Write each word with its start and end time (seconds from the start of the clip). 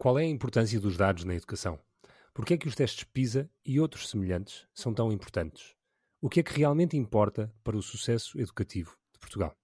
Qual 0.00 0.18
é 0.18 0.22
a 0.22 0.26
importância 0.26 0.80
dos 0.80 0.96
dados 0.96 1.24
na 1.24 1.34
educação? 1.34 1.78
Por 2.32 2.46
que 2.46 2.54
é 2.54 2.56
que 2.56 2.66
os 2.66 2.74
testes 2.74 3.04
PISA 3.04 3.50
e 3.62 3.78
outros 3.78 4.08
semelhantes 4.08 4.66
são 4.72 4.94
tão 4.94 5.12
importantes? 5.12 5.74
O 6.22 6.30
que 6.30 6.40
é 6.40 6.42
que 6.42 6.58
realmente 6.58 6.96
importa 6.96 7.52
para 7.62 7.76
o 7.76 7.82
sucesso 7.82 8.40
educativo 8.40 8.96
de 9.12 9.18
Portugal? 9.18 9.54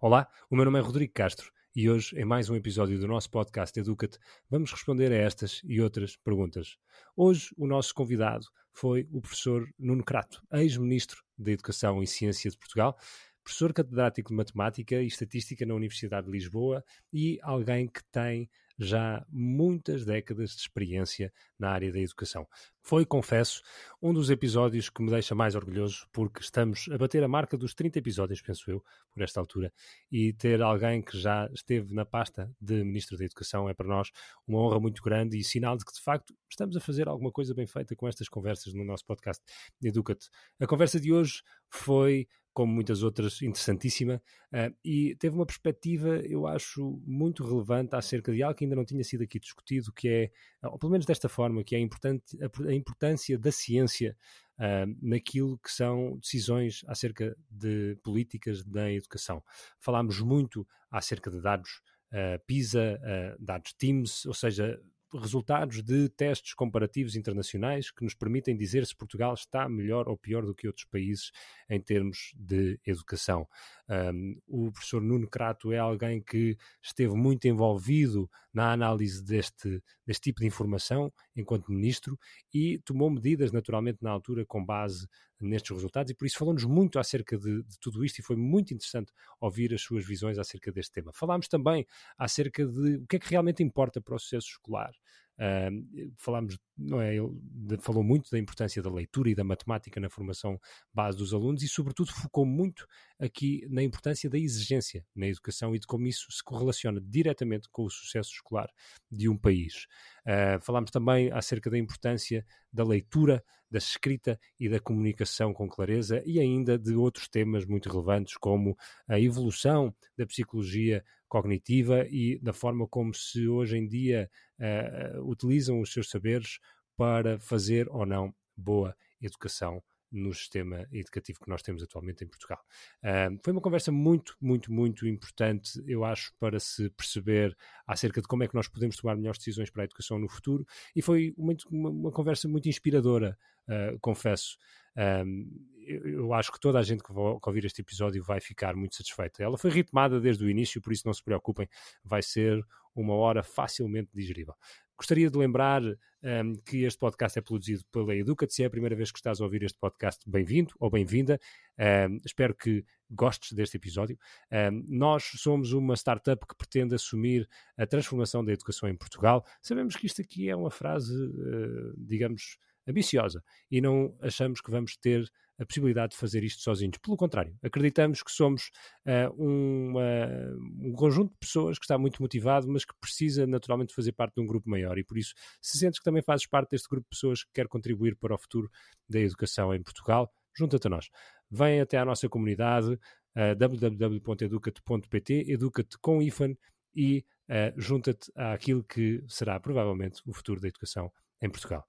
Olá, 0.00 0.26
o 0.48 0.56
meu 0.56 0.64
nome 0.64 0.78
é 0.78 0.80
Rodrigo 0.80 1.12
Castro 1.12 1.52
e 1.76 1.90
hoje, 1.90 2.18
em 2.18 2.24
mais 2.24 2.48
um 2.48 2.56
episódio 2.56 2.98
do 2.98 3.06
nosso 3.06 3.30
podcast 3.30 3.78
Educate, 3.78 4.16
vamos 4.48 4.72
responder 4.72 5.12
a 5.12 5.16
estas 5.16 5.60
e 5.62 5.78
outras 5.78 6.16
perguntas. 6.16 6.78
Hoje, 7.14 7.50
o 7.58 7.66
nosso 7.66 7.94
convidado 7.94 8.46
foi 8.72 9.06
o 9.12 9.20
professor 9.20 9.68
Nuno 9.78 10.02
Crato, 10.02 10.42
ex-ministro 10.54 11.22
da 11.36 11.52
Educação 11.52 12.02
e 12.02 12.06
Ciência 12.06 12.50
de 12.50 12.56
Portugal, 12.56 12.96
professor 13.44 13.74
catedrático 13.74 14.30
de 14.30 14.36
Matemática 14.36 15.02
e 15.02 15.06
Estatística 15.06 15.66
na 15.66 15.74
Universidade 15.74 16.28
de 16.28 16.32
Lisboa 16.32 16.82
e 17.12 17.38
alguém 17.42 17.88
que 17.88 18.02
tem 18.10 18.48
já 18.78 19.24
muitas 19.28 20.04
décadas 20.04 20.50
de 20.50 20.60
experiência 20.60 21.32
na 21.58 21.70
área 21.70 21.92
da 21.92 21.98
educação. 21.98 22.46
Foi, 22.80 23.06
confesso, 23.06 23.62
um 24.00 24.12
dos 24.12 24.28
episódios 24.28 24.90
que 24.90 25.02
me 25.02 25.10
deixa 25.10 25.34
mais 25.34 25.54
orgulhoso, 25.54 26.06
porque 26.12 26.40
estamos 26.40 26.88
a 26.90 26.98
bater 26.98 27.22
a 27.22 27.28
marca 27.28 27.56
dos 27.56 27.74
30 27.74 28.00
episódios, 28.00 28.42
penso 28.42 28.70
eu, 28.70 28.82
por 29.12 29.22
esta 29.22 29.38
altura, 29.38 29.72
e 30.10 30.32
ter 30.32 30.60
alguém 30.60 31.00
que 31.00 31.16
já 31.16 31.48
esteve 31.52 31.94
na 31.94 32.04
pasta 32.04 32.50
de 32.60 32.82
Ministro 32.82 33.16
da 33.16 33.24
Educação 33.24 33.68
é 33.68 33.74
para 33.74 33.86
nós 33.86 34.10
uma 34.46 34.58
honra 34.58 34.80
muito 34.80 35.02
grande 35.02 35.38
e 35.38 35.44
sinal 35.44 35.76
de 35.76 35.84
que, 35.84 35.92
de 35.92 36.00
facto, 36.00 36.34
estamos 36.50 36.76
a 36.76 36.80
fazer 36.80 37.08
alguma 37.08 37.30
coisa 37.30 37.54
bem 37.54 37.66
feita 37.66 37.94
com 37.94 38.08
estas 38.08 38.28
conversas 38.28 38.74
no 38.74 38.84
nosso 38.84 39.06
podcast 39.06 39.42
Educate. 39.82 40.28
A 40.60 40.66
conversa 40.66 40.98
de 40.98 41.12
hoje 41.12 41.42
foi 41.70 42.26
como 42.52 42.72
muitas 42.72 43.02
outras, 43.02 43.40
interessantíssima, 43.42 44.22
uh, 44.52 44.74
e 44.84 45.16
teve 45.16 45.34
uma 45.34 45.46
perspectiva, 45.46 46.16
eu 46.18 46.46
acho, 46.46 47.00
muito 47.06 47.44
relevante 47.44 47.94
acerca 47.96 48.32
de 48.32 48.42
algo 48.42 48.56
que 48.56 48.64
ainda 48.64 48.76
não 48.76 48.84
tinha 48.84 49.02
sido 49.02 49.22
aqui 49.22 49.40
discutido, 49.40 49.92
que 49.92 50.08
é, 50.08 50.30
ou 50.68 50.78
pelo 50.78 50.92
menos 50.92 51.06
desta 51.06 51.28
forma, 51.28 51.64
que 51.64 51.74
é 51.74 51.78
a, 51.78 51.80
importante, 51.80 52.36
a 52.40 52.72
importância 52.72 53.38
da 53.38 53.50
ciência 53.50 54.16
uh, 54.58 54.96
naquilo 55.00 55.58
que 55.58 55.70
são 55.70 56.18
decisões 56.18 56.84
acerca 56.86 57.36
de 57.50 57.96
políticas 58.02 58.62
da 58.64 58.92
educação. 58.92 59.42
Falámos 59.78 60.20
muito 60.20 60.66
acerca 60.90 61.30
de 61.30 61.40
dados 61.40 61.80
uh, 62.12 62.44
PISA, 62.46 63.00
dados 63.40 63.72
TIMS, 63.72 64.26
ou 64.26 64.34
seja, 64.34 64.80
resultados 65.14 65.82
de 65.82 66.08
testes 66.08 66.54
comparativos 66.54 67.16
internacionais 67.16 67.90
que 67.90 68.04
nos 68.04 68.14
permitem 68.14 68.56
dizer 68.56 68.86
se 68.86 68.96
Portugal 68.96 69.34
está 69.34 69.68
melhor 69.68 70.08
ou 70.08 70.16
pior 70.16 70.44
do 70.44 70.54
que 70.54 70.66
outros 70.66 70.86
países 70.86 71.30
em 71.68 71.80
termos 71.80 72.32
de 72.34 72.78
educação. 72.86 73.46
Um, 73.88 74.40
o 74.46 74.72
professor 74.72 75.02
Nuno 75.02 75.28
Crato 75.28 75.72
é 75.72 75.78
alguém 75.78 76.22
que 76.22 76.56
esteve 76.82 77.14
muito 77.14 77.46
envolvido 77.46 78.30
na 78.52 78.72
análise 78.72 79.22
deste, 79.22 79.82
deste 80.06 80.22
tipo 80.22 80.40
de 80.40 80.46
informação 80.46 81.12
enquanto 81.36 81.70
ministro 81.70 82.18
e 82.52 82.78
tomou 82.80 83.10
medidas, 83.10 83.52
naturalmente, 83.52 83.98
na 84.02 84.10
altura, 84.10 84.44
com 84.44 84.64
base 84.64 85.08
nestes 85.40 85.70
resultados, 85.70 86.10
e 86.10 86.14
por 86.14 86.26
isso 86.26 86.38
falou-nos 86.38 86.64
muito 86.64 86.98
acerca 86.98 87.36
de, 87.36 87.62
de, 87.62 87.78
tudo 87.80 88.04
isto 88.04 88.18
e 88.20 88.22
foi 88.22 88.36
muito 88.36 88.72
interessante 88.72 89.12
ouvir 89.40 89.74
as 89.74 89.82
suas 89.82 90.06
visões 90.06 90.38
acerca 90.38 90.70
deste 90.70 90.92
tema. 90.92 91.12
Falámos 91.12 91.48
também 91.48 91.86
acerca 92.16 92.64
de 92.64 92.96
o 92.96 93.06
que 93.06 93.16
é 93.16 93.18
que 93.18 93.30
realmente 93.30 93.62
importa 93.62 94.00
para 94.00 94.14
o 94.14 94.18
sucesso 94.18 94.48
escolar. 94.48 94.92
Uh, 95.38 96.12
falámos, 96.18 96.58
não 96.76 97.00
é, 97.00 97.16
ele 97.16 97.78
falou 97.80 98.02
muito 98.04 98.30
da 98.30 98.38
importância 98.38 98.82
da 98.82 98.90
leitura 98.90 99.30
e 99.30 99.34
da 99.34 99.42
matemática 99.42 99.98
na 99.98 100.08
formação 100.08 100.60
base 100.92 101.16
dos 101.16 101.32
alunos 101.32 101.62
e, 101.62 101.68
sobretudo, 101.68 102.12
focou 102.12 102.44
muito 102.44 102.86
aqui 103.18 103.66
na 103.70 103.82
importância 103.82 104.28
da 104.28 104.38
exigência 104.38 105.04
na 105.14 105.26
educação 105.26 105.74
e 105.74 105.78
de 105.78 105.86
como 105.86 106.06
isso 106.06 106.30
se 106.30 106.42
correlaciona 106.42 107.00
diretamente 107.00 107.68
com 107.70 107.84
o 107.84 107.90
sucesso 107.90 108.30
escolar 108.32 108.68
de 109.10 109.28
um 109.28 109.36
país. 109.36 109.86
Uh, 110.26 110.60
falámos 110.60 110.90
também 110.90 111.32
acerca 111.32 111.70
da 111.70 111.78
importância 111.78 112.44
da 112.72 112.84
leitura, 112.84 113.42
da 113.70 113.78
escrita 113.78 114.38
e 114.60 114.68
da 114.68 114.78
comunicação 114.78 115.52
com 115.52 115.68
clareza 115.68 116.22
e 116.26 116.38
ainda 116.38 116.78
de 116.78 116.94
outros 116.94 117.28
temas 117.28 117.64
muito 117.64 117.88
relevantes, 117.88 118.36
como 118.36 118.76
a 119.08 119.18
evolução 119.18 119.94
da 120.16 120.26
psicologia 120.26 121.02
cognitiva 121.32 122.06
e 122.10 122.38
da 122.40 122.52
forma 122.52 122.86
como 122.86 123.14
se 123.14 123.48
hoje 123.48 123.78
em 123.78 123.88
dia 123.88 124.30
uh, 124.62 125.28
utilizam 125.28 125.80
os 125.80 125.92
seus 125.92 126.08
saberes 126.08 126.58
para 126.96 127.38
fazer 127.38 127.88
ou 127.90 128.06
não 128.06 128.34
boa 128.56 128.96
educação 129.20 129.82
no 130.12 130.32
sistema 130.34 130.86
educativo 130.92 131.40
que 131.40 131.48
nós 131.48 131.62
temos 131.62 131.82
atualmente 131.82 132.22
em 132.22 132.28
Portugal. 132.28 132.62
Uh, 133.02 133.38
foi 133.42 133.52
uma 133.52 133.62
conversa 133.62 133.90
muito, 133.90 134.36
muito, 134.40 134.70
muito 134.70 135.06
importante, 135.08 135.82
eu 135.86 136.04
acho, 136.04 136.34
para 136.38 136.60
se 136.60 136.90
perceber 136.90 137.56
acerca 137.86 138.20
de 138.20 138.28
como 138.28 138.44
é 138.44 138.48
que 138.48 138.54
nós 138.54 138.68
podemos 138.68 138.96
tomar 138.96 139.16
melhores 139.16 139.38
decisões 139.38 139.70
para 139.70 139.82
a 139.82 139.86
educação 139.86 140.18
no 140.18 140.28
futuro 140.28 140.66
e 140.94 141.00
foi 141.00 141.34
uma, 141.36 141.54
uma 141.70 142.12
conversa 142.12 142.46
muito 142.46 142.68
inspiradora, 142.68 143.38
uh, 143.68 143.98
confesso. 144.00 144.58
Um, 144.94 145.71
eu, 145.86 146.32
acho 146.32 146.52
que 146.52 146.60
toda 146.60 146.78
a 146.78 146.82
gente 146.82 147.02
que, 147.02 147.12
vai, 147.12 147.34
que 147.38 147.48
ouvir 147.48 147.64
este 147.64 147.80
episódio 147.80 148.22
vai 148.22 148.40
ficar 148.40 148.74
muito 148.74 148.94
satisfeita. 148.94 149.42
Ela 149.42 149.58
foi 149.58 149.70
ritmada 149.70 150.20
desde 150.20 150.44
o 150.44 150.50
início, 150.50 150.80
por 150.80 150.92
isso 150.92 151.06
não 151.06 151.12
se 151.12 151.22
preocupem, 151.22 151.68
vai 152.04 152.22
ser 152.22 152.64
uma 152.94 153.14
hora 153.14 153.42
facilmente 153.42 154.10
digerível. 154.14 154.54
Gostaria 154.96 155.28
de 155.28 155.36
lembrar 155.36 155.82
um, 155.82 156.54
que 156.64 156.84
este 156.84 156.98
podcast 156.98 157.38
é 157.38 157.42
produzido 157.42 157.82
pela 157.90 158.14
Educat. 158.14 158.52
Se 158.54 158.62
é 158.62 158.66
a 158.66 158.70
primeira 158.70 158.94
vez 158.94 159.10
que 159.10 159.18
estás 159.18 159.40
a 159.40 159.44
ouvir 159.44 159.62
este 159.64 159.78
podcast, 159.78 160.22
bem-vindo 160.28 160.72
ou 160.78 160.88
bem-vinda. 160.90 161.40
Um, 161.76 162.20
espero 162.24 162.54
que 162.54 162.84
gostes 163.10 163.52
deste 163.52 163.76
episódio. 163.76 164.16
Um, 164.52 164.84
nós 164.88 165.24
somos 165.36 165.72
uma 165.72 165.96
startup 165.96 166.46
que 166.46 166.54
pretende 166.54 166.94
assumir 166.94 167.48
a 167.76 167.86
transformação 167.86 168.44
da 168.44 168.52
educação 168.52 168.88
em 168.88 168.96
Portugal. 168.96 169.44
Sabemos 169.60 169.96
que 169.96 170.06
isto 170.06 170.22
aqui 170.22 170.48
é 170.48 170.54
uma 170.54 170.70
frase, 170.70 171.12
uh, 171.12 171.94
digamos, 171.96 172.58
ambiciosa 172.86 173.42
e 173.70 173.80
não 173.80 174.16
achamos 174.20 174.60
que 174.60 174.70
vamos 174.70 174.96
ter 174.96 175.30
a 175.58 175.66
possibilidade 175.66 176.12
de 176.12 176.18
fazer 176.18 176.42
isto 176.42 176.62
sozinhos. 176.62 176.98
Pelo 176.98 177.16
contrário, 177.16 177.56
acreditamos 177.62 178.22
que 178.22 178.30
somos 178.30 178.70
uh, 179.06 179.32
um, 179.42 179.94
uh, 179.94 180.88
um 180.88 180.92
conjunto 180.92 181.32
de 181.32 181.38
pessoas 181.38 181.78
que 181.78 181.84
está 181.84 181.96
muito 181.96 182.20
motivado, 182.20 182.68
mas 182.68 182.84
que 182.84 182.94
precisa 183.00 183.46
naturalmente 183.46 183.94
fazer 183.94 184.12
parte 184.12 184.34
de 184.34 184.42
um 184.42 184.46
grupo 184.46 184.68
maior. 184.68 184.98
E 184.98 185.04
por 185.04 185.16
isso, 185.16 185.34
se 185.60 185.78
sentes 185.78 185.98
que 185.98 186.04
também 186.04 186.22
fazes 186.22 186.46
parte 186.46 186.70
deste 186.70 186.88
grupo 186.88 187.04
de 187.04 187.10
pessoas 187.10 187.44
que 187.44 187.50
quer 187.54 187.68
contribuir 187.68 188.16
para 188.16 188.34
o 188.34 188.38
futuro 188.38 188.68
da 189.08 189.20
educação 189.20 189.74
em 189.74 189.82
Portugal, 189.82 190.32
junta-te 190.56 190.86
a 190.86 190.90
nós. 190.90 191.08
Vem 191.50 191.80
até 191.80 191.98
à 191.98 192.04
nossa 192.04 192.28
comunidade 192.28 192.92
uh, 192.92 193.56
www.educate.pt, 193.56 195.44
educa-te 195.48 195.98
com 195.98 196.20
IFAN 196.22 196.54
e 196.94 197.24
uh, 197.48 197.80
junta-te 197.80 198.30
àquilo 198.34 198.82
que 198.82 199.22
será 199.28 199.58
provavelmente 199.60 200.20
o 200.26 200.32
futuro 200.32 200.60
da 200.60 200.68
educação 200.68 201.10
em 201.40 201.50
Portugal. 201.50 201.86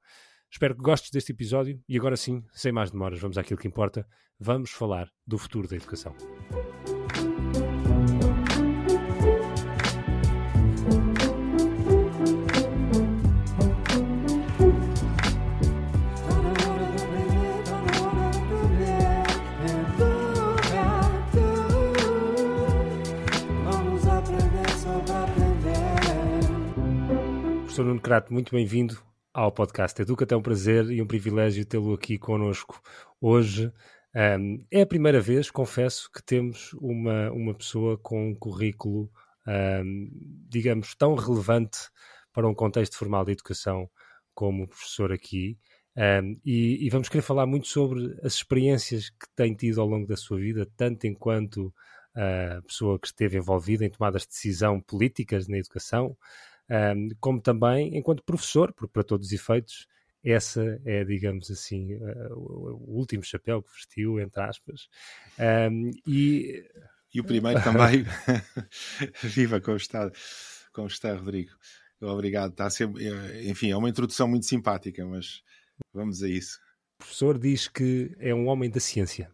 Espero 0.53 0.75
que 0.75 0.83
gostes 0.83 1.09
deste 1.09 1.31
episódio 1.31 1.81
e 1.89 1.97
agora 1.97 2.15
sim, 2.15 2.43
sem 2.53 2.71
mais 2.71 2.91
demoras, 2.91 3.19
vamos 3.19 3.39
àquilo 3.39 3.59
que 3.59 3.67
importa. 3.67 4.07
Vamos 4.39 4.69
falar 4.69 5.09
do 5.25 5.35
futuro 5.35 5.67
da 5.67 5.75
educação. 5.75 6.15
Professor 27.63 27.85
Nuno 27.85 27.99
Crato, 27.99 28.31
muito 28.31 28.53
bem-vindo 28.53 29.12
ao 29.33 29.51
podcast 29.51 29.99
Educa. 29.99 30.27
É 30.29 30.37
um 30.37 30.41
prazer 30.41 30.91
e 30.91 31.01
um 31.01 31.07
privilégio 31.07 31.65
tê-lo 31.65 31.93
aqui 31.93 32.17
connosco 32.19 32.79
hoje. 33.19 33.73
Um, 34.15 34.63
é 34.69 34.81
a 34.81 34.85
primeira 34.85 35.19
vez, 35.19 35.49
confesso, 35.49 36.09
que 36.11 36.21
temos 36.23 36.71
uma, 36.73 37.31
uma 37.31 37.53
pessoa 37.55 37.97
com 37.97 38.29
um 38.29 38.35
currículo, 38.35 39.11
um, 39.47 40.09
digamos, 40.47 40.93
tão 40.93 41.15
relevante 41.15 41.89
para 42.31 42.47
um 42.47 42.53
contexto 42.53 42.95
formal 42.95 43.25
de 43.25 43.31
educação 43.31 43.89
como 44.35 44.63
o 44.63 44.67
professor 44.67 45.11
aqui. 45.11 45.57
Um, 45.97 46.39
e, 46.45 46.85
e, 46.85 46.89
vamos 46.89 47.09
querer 47.09 47.23
falar 47.23 47.45
muito 47.45 47.67
sobre 47.67 48.15
as 48.23 48.35
experiências 48.35 49.09
que 49.09 49.27
tem 49.35 49.55
tido 49.55 49.81
ao 49.81 49.87
longo 49.87 50.07
da 50.07 50.17
sua 50.17 50.37
vida, 50.37 50.67
tanto 50.75 51.05
enquanto 51.05 51.73
uh, 52.15 52.61
pessoa 52.67 52.99
que 52.99 53.07
esteve 53.07 53.37
envolvida 53.37 53.85
em 53.85 53.89
tomadas 53.89 54.23
de 54.23 54.29
decisão 54.29 54.79
políticas 54.79 55.47
na 55.47 55.57
educação, 55.57 56.15
um, 56.69 57.09
como 57.19 57.41
também 57.41 57.97
enquanto 57.97 58.23
professor, 58.23 58.73
porque 58.73 58.91
para 58.91 59.03
todos 59.03 59.27
os 59.27 59.33
efeitos 59.33 59.87
essa 60.23 60.81
é, 60.85 61.03
digamos 61.03 61.51
assim, 61.51 61.95
uh, 61.95 62.33
o, 62.33 62.97
último 62.97 63.23
chapéu 63.23 63.61
que 63.61 63.73
vestiu, 63.73 64.19
entre 64.19 64.41
aspas. 64.41 64.87
Um, 65.69 65.91
e... 66.07 66.63
e 67.13 67.19
o 67.19 67.25
primeiro 67.25 67.61
também. 67.61 68.05
Viva 69.21 69.59
como 69.59 69.75
está, 69.75 70.09
como 70.71 70.87
está, 70.87 71.13
Rodrigo. 71.13 71.51
Obrigado. 71.99 72.51
Está 72.51 72.69
sempre, 72.69 73.05
eh, 73.05 73.49
enfim, 73.49 73.71
é 73.71 73.77
uma 73.77 73.89
introdução 73.89 74.27
muito 74.27 74.45
simpática, 74.45 75.05
mas 75.05 75.41
vamos 75.93 76.23
a 76.23 76.29
isso. 76.29 76.59
O 76.95 76.97
professor 76.99 77.37
diz 77.37 77.67
que 77.67 78.15
é 78.19 78.33
um 78.33 78.47
homem 78.47 78.69
da 78.69 78.79
ciência. 78.79 79.29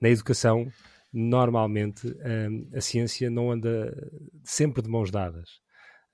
Na 0.00 0.08
educação, 0.08 0.70
normalmente, 1.12 2.06
um, 2.08 2.68
a 2.76 2.80
ciência 2.80 3.30
não 3.30 3.50
anda 3.50 3.92
sempre 4.44 4.82
de 4.82 4.88
mãos 4.88 5.10
dadas. 5.10 5.60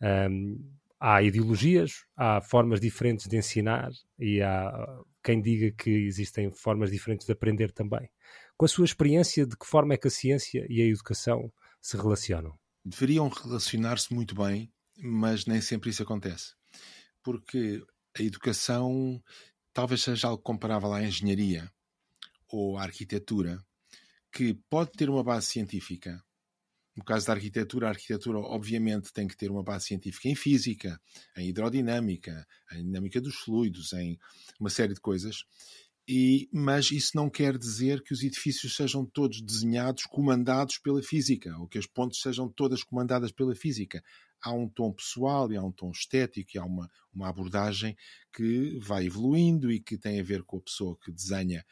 Um, 0.00 0.73
há 1.00 1.23
ideologias, 1.23 2.05
há 2.17 2.41
formas 2.41 2.81
diferentes 2.81 3.26
de 3.29 3.37
ensinar 3.37 3.91
e 4.19 4.41
há 4.41 5.02
quem 5.23 5.41
diga 5.41 5.70
que 5.70 5.91
existem 5.91 6.50
formas 6.50 6.91
diferentes 6.91 7.26
de 7.26 7.32
aprender 7.32 7.73
também. 7.73 8.08
Com 8.56 8.64
a 8.64 8.69
sua 8.69 8.85
experiência, 8.85 9.46
de 9.46 9.56
que 9.56 9.67
forma 9.67 9.94
é 9.94 9.96
que 9.96 10.08
a 10.08 10.11
ciência 10.11 10.67
e 10.69 10.81
a 10.81 10.87
educação 10.87 11.52
se 11.81 11.96
relacionam? 11.96 12.58
Deveriam 12.85 13.29
relacionar-se 13.29 14.14
muito 14.14 14.35
bem, 14.35 14.73
mas 14.99 15.46
nem 15.46 15.61
sempre 15.61 15.91
isso 15.91 16.02
acontece. 16.02 16.55
Porque 17.23 17.82
a 18.19 18.23
educação 18.23 19.23
talvez 19.75 20.02
seja 20.02 20.29
algo 20.29 20.43
comparável 20.43 20.93
à 20.93 21.02
engenharia 21.02 21.70
ou 22.49 22.79
à 22.79 22.82
arquitetura, 22.85 23.58
que 24.32 24.55
pode 24.70 24.93
ter 24.93 25.11
uma 25.11 25.25
base 25.25 25.49
científica. 25.49 26.24
No 26.96 27.05
caso 27.05 27.26
da 27.26 27.32
arquitetura, 27.32 27.87
a 27.87 27.91
arquitetura 27.91 28.38
obviamente 28.38 29.12
tem 29.12 29.26
que 29.26 29.37
ter 29.37 29.50
uma 29.50 29.62
base 29.62 29.87
científica 29.87 30.29
em 30.29 30.35
física, 30.35 31.00
em 31.37 31.49
hidrodinâmica, 31.49 32.46
em 32.73 32.85
dinâmica 32.85 33.20
dos 33.20 33.35
fluidos, 33.37 33.93
em 33.93 34.19
uma 34.61 34.70
série 34.70 34.94
de 34.94 35.00
coisas. 35.00 35.44
E, 36.06 36.49
mas 36.52 36.91
isso 36.91 37.12
não 37.14 37.31
quer 37.31 37.56
dizer 37.56 38.02
que 38.02 38.12
os 38.12 38.23
edifícios 38.23 38.76
sejam 38.76 39.06
todos 39.06 39.41
desenhados, 39.41 40.05
comandados 40.05 40.79
pela 40.79 41.02
física, 41.02 41.56
ou 41.58 41.67
que 41.67 41.79
as 41.79 41.87
pontes 41.87 42.20
sejam 42.20 42.49
todas 42.49 42.82
comandadas 42.82 43.32
pela 43.32 43.55
física 43.55 44.02
há 44.44 44.52
um 44.52 44.69
tom 44.69 44.93
pessoal 44.93 45.50
e 45.50 45.56
há 45.56 45.62
um 45.62 45.73
tom 45.73 45.91
estético 45.91 46.50
e 46.55 46.58
há 46.58 46.64
uma, 46.64 46.91
uma 47.12 47.29
abordagem 47.29 47.96
que 48.32 48.79
vai 48.79 49.06
evoluindo 49.06 49.73
e 49.73 49.81
que 49.81 49.96
tem 49.96 50.20
a 50.20 50.23
ver 50.23 50.44
com 50.44 50.58
a 50.58 50.61
pessoa 50.61 50.99
que 51.02 51.11
desenha 51.11 51.64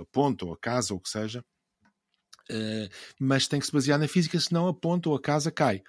a 0.00 0.04
ponta 0.12 0.44
ou 0.44 0.52
a 0.52 0.58
casa 0.58 0.94
ou 0.94 1.00
o 1.00 1.02
que 1.02 1.08
seja, 1.08 1.44
uh, 2.50 2.88
mas 3.18 3.46
tem 3.46 3.60
que 3.60 3.66
se 3.66 3.72
basear 3.72 3.98
na 3.98 4.08
física, 4.08 4.38
senão 4.38 4.68
a 4.68 4.74
ponta 4.74 5.08
ou 5.08 5.16
a 5.16 5.20
casa 5.20 5.50
cai. 5.50 5.82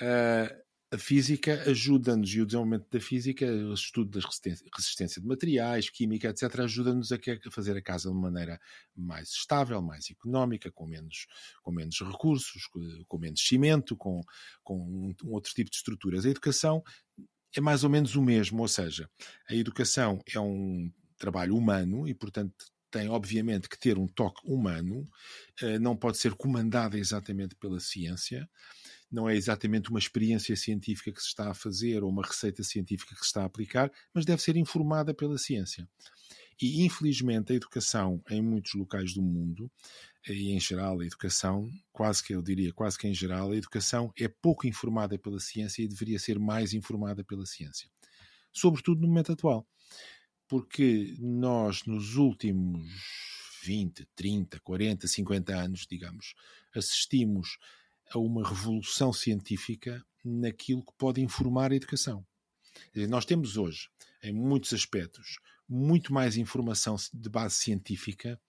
Uh, 0.00 0.66
a 0.92 0.98
física 0.98 1.62
ajuda-nos, 1.68 2.30
e 2.32 2.40
o 2.40 2.46
desenvolvimento 2.46 2.86
da 2.90 3.00
física, 3.00 3.44
o 3.44 3.74
estudo 3.74 4.18
da 4.18 4.28
resistência, 4.76 5.20
de 5.20 5.26
materiais, 5.26 5.90
química, 5.90 6.28
etc., 6.28 6.60
ajuda-nos 6.60 7.10
a, 7.10 7.18
fazer 7.50 7.76
a 7.76 7.82
casa 7.82 8.08
de 8.08 8.14
maneira 8.14 8.60
mais 8.94 9.30
estável, 9.30 9.82
mais 9.82 10.08
económica, 10.10 10.70
com 10.70 10.86
menos, 10.86 11.26
com 11.62 11.72
menos 11.72 12.00
recursos, 12.00 12.66
com, 12.68 12.80
com 13.08 13.18
menos 13.18 13.40
cimento, 13.46 13.96
com, 13.96 14.20
com 14.62 14.78
um, 14.78 15.14
um 15.24 15.32
outro 15.32 15.52
tipo 15.52 15.70
de 15.70 15.76
estruturas. 15.76 16.24
A 16.24 16.30
educação 16.30 16.82
é 17.54 17.60
mais 17.60 17.82
ou 17.82 17.90
menos 17.90 18.14
o 18.14 18.22
mesmo, 18.22 18.62
ou 18.62 18.68
seja, 18.68 19.10
a 19.48 19.54
educação 19.54 20.20
é 20.32 20.38
um 20.38 20.90
trabalho 21.18 21.56
humano 21.56 22.06
e, 22.06 22.14
portanto, 22.14 22.66
tem 22.90 23.08
obviamente 23.08 23.68
que 23.68 23.78
ter 23.78 23.98
um 23.98 24.06
toque 24.06 24.40
humano, 24.44 25.08
eh, 25.60 25.78
não 25.78 25.96
pode 25.96 26.18
ser 26.18 26.34
comandada 26.34 26.98
exatamente 26.98 27.54
pela 27.56 27.80
ciência, 27.80 28.48
não 29.10 29.28
é 29.28 29.36
exatamente 29.36 29.90
uma 29.90 29.98
experiência 29.98 30.56
científica 30.56 31.12
que 31.12 31.20
se 31.20 31.28
está 31.28 31.50
a 31.50 31.54
fazer 31.54 32.02
ou 32.02 32.10
uma 32.10 32.22
receita 32.22 32.62
científica 32.62 33.14
que 33.14 33.20
se 33.20 33.26
está 33.26 33.42
a 33.42 33.46
aplicar, 33.46 33.90
mas 34.12 34.24
deve 34.24 34.42
ser 34.42 34.56
informada 34.56 35.14
pela 35.14 35.38
ciência. 35.38 35.88
E, 36.60 36.84
infelizmente, 36.84 37.52
a 37.52 37.56
educação 37.56 38.22
em 38.30 38.40
muitos 38.40 38.72
locais 38.74 39.12
do 39.12 39.22
mundo, 39.22 39.70
e 40.26 40.52
em 40.52 40.58
geral 40.58 41.00
a 41.00 41.06
educação, 41.06 41.70
quase 41.92 42.22
que 42.22 42.34
eu 42.34 42.42
diria, 42.42 42.72
quase 42.72 42.98
que 42.98 43.06
em 43.06 43.14
geral, 43.14 43.52
a 43.52 43.56
educação 43.56 44.10
é 44.18 44.26
pouco 44.26 44.66
informada 44.66 45.18
pela 45.18 45.38
ciência 45.38 45.82
e 45.82 45.88
deveria 45.88 46.18
ser 46.18 46.38
mais 46.38 46.72
informada 46.72 47.22
pela 47.22 47.44
ciência. 47.44 47.88
Sobretudo 48.52 49.02
no 49.02 49.08
momento 49.08 49.32
atual. 49.32 49.66
Porque 50.48 51.16
nós, 51.18 51.84
nos 51.84 52.16
últimos 52.16 52.88
20, 53.64 54.06
30, 54.14 54.60
40, 54.60 55.08
50 55.08 55.54
anos, 55.54 55.86
digamos, 55.90 56.34
assistimos 56.74 57.58
a 58.10 58.18
uma 58.18 58.48
revolução 58.48 59.12
científica 59.12 60.04
naquilo 60.24 60.84
que 60.84 60.92
pode 60.96 61.20
informar 61.20 61.72
a 61.72 61.76
educação. 61.76 62.24
Nós 63.08 63.24
temos 63.24 63.56
hoje, 63.56 63.88
em 64.22 64.32
muitos 64.32 64.72
aspectos, 64.72 65.38
muito 65.68 66.12
mais 66.12 66.36
informação 66.36 66.96
de 67.12 67.28
base 67.28 67.56
científica 67.56 68.40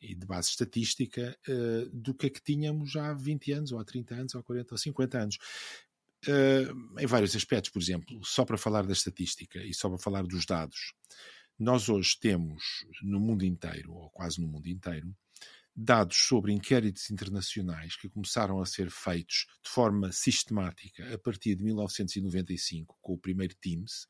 e 0.00 0.14
de 0.14 0.26
base 0.26 0.50
estatística 0.50 1.38
uh, 1.48 1.90
do 1.92 2.14
que 2.14 2.26
a 2.26 2.30
que 2.30 2.42
tínhamos 2.42 2.96
há 2.96 3.12
20 3.14 3.52
anos, 3.52 3.72
ou 3.72 3.78
há 3.78 3.84
30 3.84 4.14
anos, 4.14 4.34
ou 4.34 4.40
há 4.40 4.44
40 4.44 4.74
ou 4.74 4.78
50 4.78 5.18
anos. 5.18 5.38
Uh, 6.26 7.00
em 7.00 7.06
vários 7.06 7.36
aspectos, 7.36 7.70
por 7.70 7.80
exemplo, 7.80 8.20
só 8.24 8.44
para 8.44 8.58
falar 8.58 8.86
da 8.86 8.92
estatística 8.92 9.62
e 9.62 9.72
só 9.72 9.88
para 9.88 9.98
falar 9.98 10.22
dos 10.24 10.44
dados. 10.44 10.92
Nós 11.58 11.88
hoje 11.88 12.18
temos 12.20 12.86
no 13.02 13.18
mundo 13.18 13.44
inteiro, 13.44 13.94
ou 13.94 14.10
quase 14.10 14.40
no 14.40 14.46
mundo 14.46 14.68
inteiro, 14.68 15.14
dados 15.74 16.16
sobre 16.16 16.52
inquéritos 16.52 17.10
internacionais 17.10 17.96
que 17.96 18.08
começaram 18.08 18.60
a 18.60 18.66
ser 18.66 18.90
feitos 18.90 19.46
de 19.62 19.70
forma 19.70 20.12
sistemática 20.12 21.14
a 21.14 21.18
partir 21.18 21.54
de 21.54 21.64
1995 21.64 22.96
com 23.00 23.12
o 23.14 23.18
primeiro 23.18 23.54
TIMS. 23.54 24.06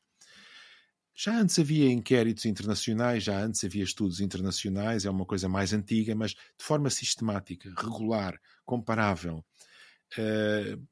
Já 1.15 1.39
antes 1.39 1.57
havia 1.57 1.89
inquéritos 1.89 2.45
internacionais, 2.45 3.23
já 3.23 3.43
antes 3.43 3.63
havia 3.63 3.83
estudos 3.83 4.19
internacionais, 4.19 5.03
é 5.03 5.09
uma 5.09 5.25
coisa 5.25 5.49
mais 5.49 5.73
antiga, 5.73 6.13
mas 6.13 6.31
de 6.31 6.63
forma 6.63 6.89
sistemática, 6.89 7.73
regular, 7.75 8.39
comparável. 8.63 9.43
Uh, 10.17 10.87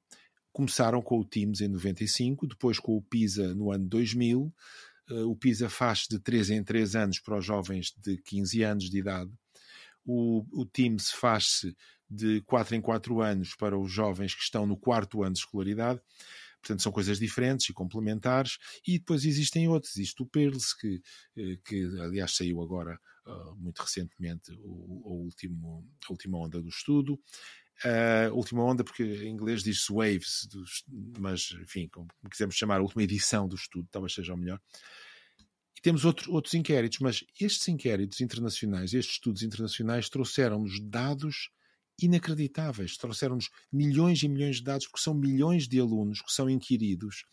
começaram 0.52 1.02
com 1.02 1.20
o 1.20 1.26
TIMS 1.26 1.62
em 1.62 1.68
95, 1.68 2.48
depois 2.48 2.80
com 2.80 2.98
o 2.98 3.02
PISA 3.02 3.54
no 3.54 3.72
ano 3.72 3.88
2000. 3.88 4.52
Eh, 5.10 5.24
o 5.24 5.36
PISA 5.36 5.70
faz 5.70 6.08
de 6.10 6.20
3 6.20 6.50
em 6.52 6.64
3 6.64 6.96
anos 6.96 7.20
para 7.20 7.38
os 7.38 7.46
jovens 7.46 7.94
de 7.98 8.18
15 8.18 8.64
anos 8.64 8.90
de 8.90 8.98
idade 9.00 9.32
o, 10.06 10.46
o 10.52 10.66
Teams 10.66 11.12
faz-se 11.12 11.76
de 12.10 12.42
4 12.42 12.76
em 12.76 12.82
4 12.82 13.22
anos 13.22 13.56
para 13.56 13.78
os 13.78 13.92
jovens 13.92 14.36
que 14.36 14.44
estão 14.44 14.66
no 14.66 14.78
quarto 14.78 15.24
ano 15.24 15.34
de 15.34 15.40
escolaridade. 15.40 16.00
Portanto, 16.62 16.82
são 16.82 16.92
coisas 16.92 17.20
diferentes 17.20 17.70
e 17.70 17.74
complementares. 17.74 18.58
E 18.88 19.00
depois 19.00 19.26
existem 19.26 19.68
outros. 19.68 19.96
Existe 19.96 20.22
o 20.22 20.26
PIRLS, 20.26 20.76
que, 20.80 21.02
eh, 21.38 21.58
que 21.64 21.84
aliás 22.00 22.36
saiu 22.36 22.62
agora 22.62 23.00
uh, 23.26 23.56
muito 23.56 23.80
recentemente, 23.80 24.52
o, 24.64 25.12
o, 25.12 25.24
último, 25.24 25.88
a 26.08 26.12
última 26.12 26.40
onda 26.40 26.62
do 26.62 26.70
estudo. 26.70 27.20
Uh, 27.84 28.34
última 28.34 28.64
onda, 28.64 28.84
porque 28.84 29.04
em 29.04 29.30
inglês 29.30 29.62
diz-se 29.62 29.92
Waves, 29.92 30.48
dos, 30.50 30.86
mas 31.20 31.52
enfim, 31.62 31.90
como 31.90 32.08
quisermos 32.32 32.56
chamar, 32.56 32.80
a 32.80 32.84
última 32.84 33.04
edição 33.04 33.48
do 33.48 33.56
estudo, 33.56 33.88
talvez 33.92 34.14
seja 34.14 34.34
o 34.34 34.38
melhor. 34.38 34.60
Temos 35.82 36.06
outro, 36.06 36.32
outros 36.32 36.54
inquéritos, 36.54 37.00
mas 37.00 37.24
estes 37.40 37.68
inquéritos 37.68 38.22
internacionais, 38.22 38.94
estes 38.94 39.16
estudos 39.16 39.44
internacionais, 39.44 40.10
trouxeram-nos 40.10 40.80
dados 40.80 41.52
inacreditáveis, 42.02 42.98
trouxeram-nos 42.98 43.50
milhões 43.72 44.24
e 44.24 44.28
milhões 44.28 44.58
de 44.58 44.64
dados, 44.64 44.88
porque 44.88 45.04
são 45.04 45.14
milhões 45.14 45.68
de 45.68 45.80
alunos 45.80 46.22
que 46.22 46.32
são 46.32 46.50
inquiridos, 46.50 47.26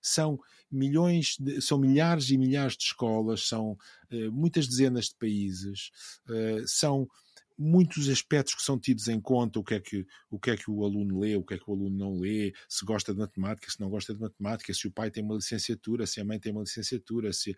são 0.00 0.38
milhões, 0.70 1.36
de, 1.38 1.60
são 1.60 1.78
milhares 1.78 2.30
e 2.30 2.38
milhares 2.38 2.76
de 2.76 2.84
escolas, 2.84 3.48
são 3.48 3.72
uh, 3.72 4.32
muitas 4.32 4.68
dezenas 4.68 5.06
de 5.06 5.16
países, 5.16 5.90
uh, 6.28 6.66
são 6.66 7.08
muitos 7.58 8.08
aspectos 8.08 8.54
que 8.54 8.62
são 8.62 8.78
tidos 8.78 9.08
em 9.08 9.20
conta, 9.20 9.58
o 9.58 9.64
que, 9.64 9.74
é 9.74 9.80
que, 9.80 10.06
o 10.30 10.38
que 10.38 10.50
é 10.50 10.56
que 10.56 10.70
o 10.70 10.84
aluno 10.84 11.20
lê, 11.20 11.36
o 11.36 11.44
que 11.44 11.54
é 11.54 11.58
que 11.58 11.68
o 11.68 11.72
aluno 11.72 11.96
não 11.96 12.20
lê, 12.20 12.52
se 12.68 12.84
gosta 12.84 13.12
de 13.12 13.18
matemática, 13.18 13.70
se 13.70 13.80
não 13.80 13.88
gosta 13.88 14.14
de 14.14 14.20
matemática, 14.20 14.72
se 14.74 14.86
o 14.86 14.92
pai 14.92 15.10
tem 15.10 15.22
uma 15.22 15.36
licenciatura, 15.36 16.06
se 16.06 16.20
a 16.20 16.24
mãe 16.24 16.38
tem 16.38 16.52
uma 16.52 16.62
licenciatura, 16.62 17.32
se, 17.32 17.56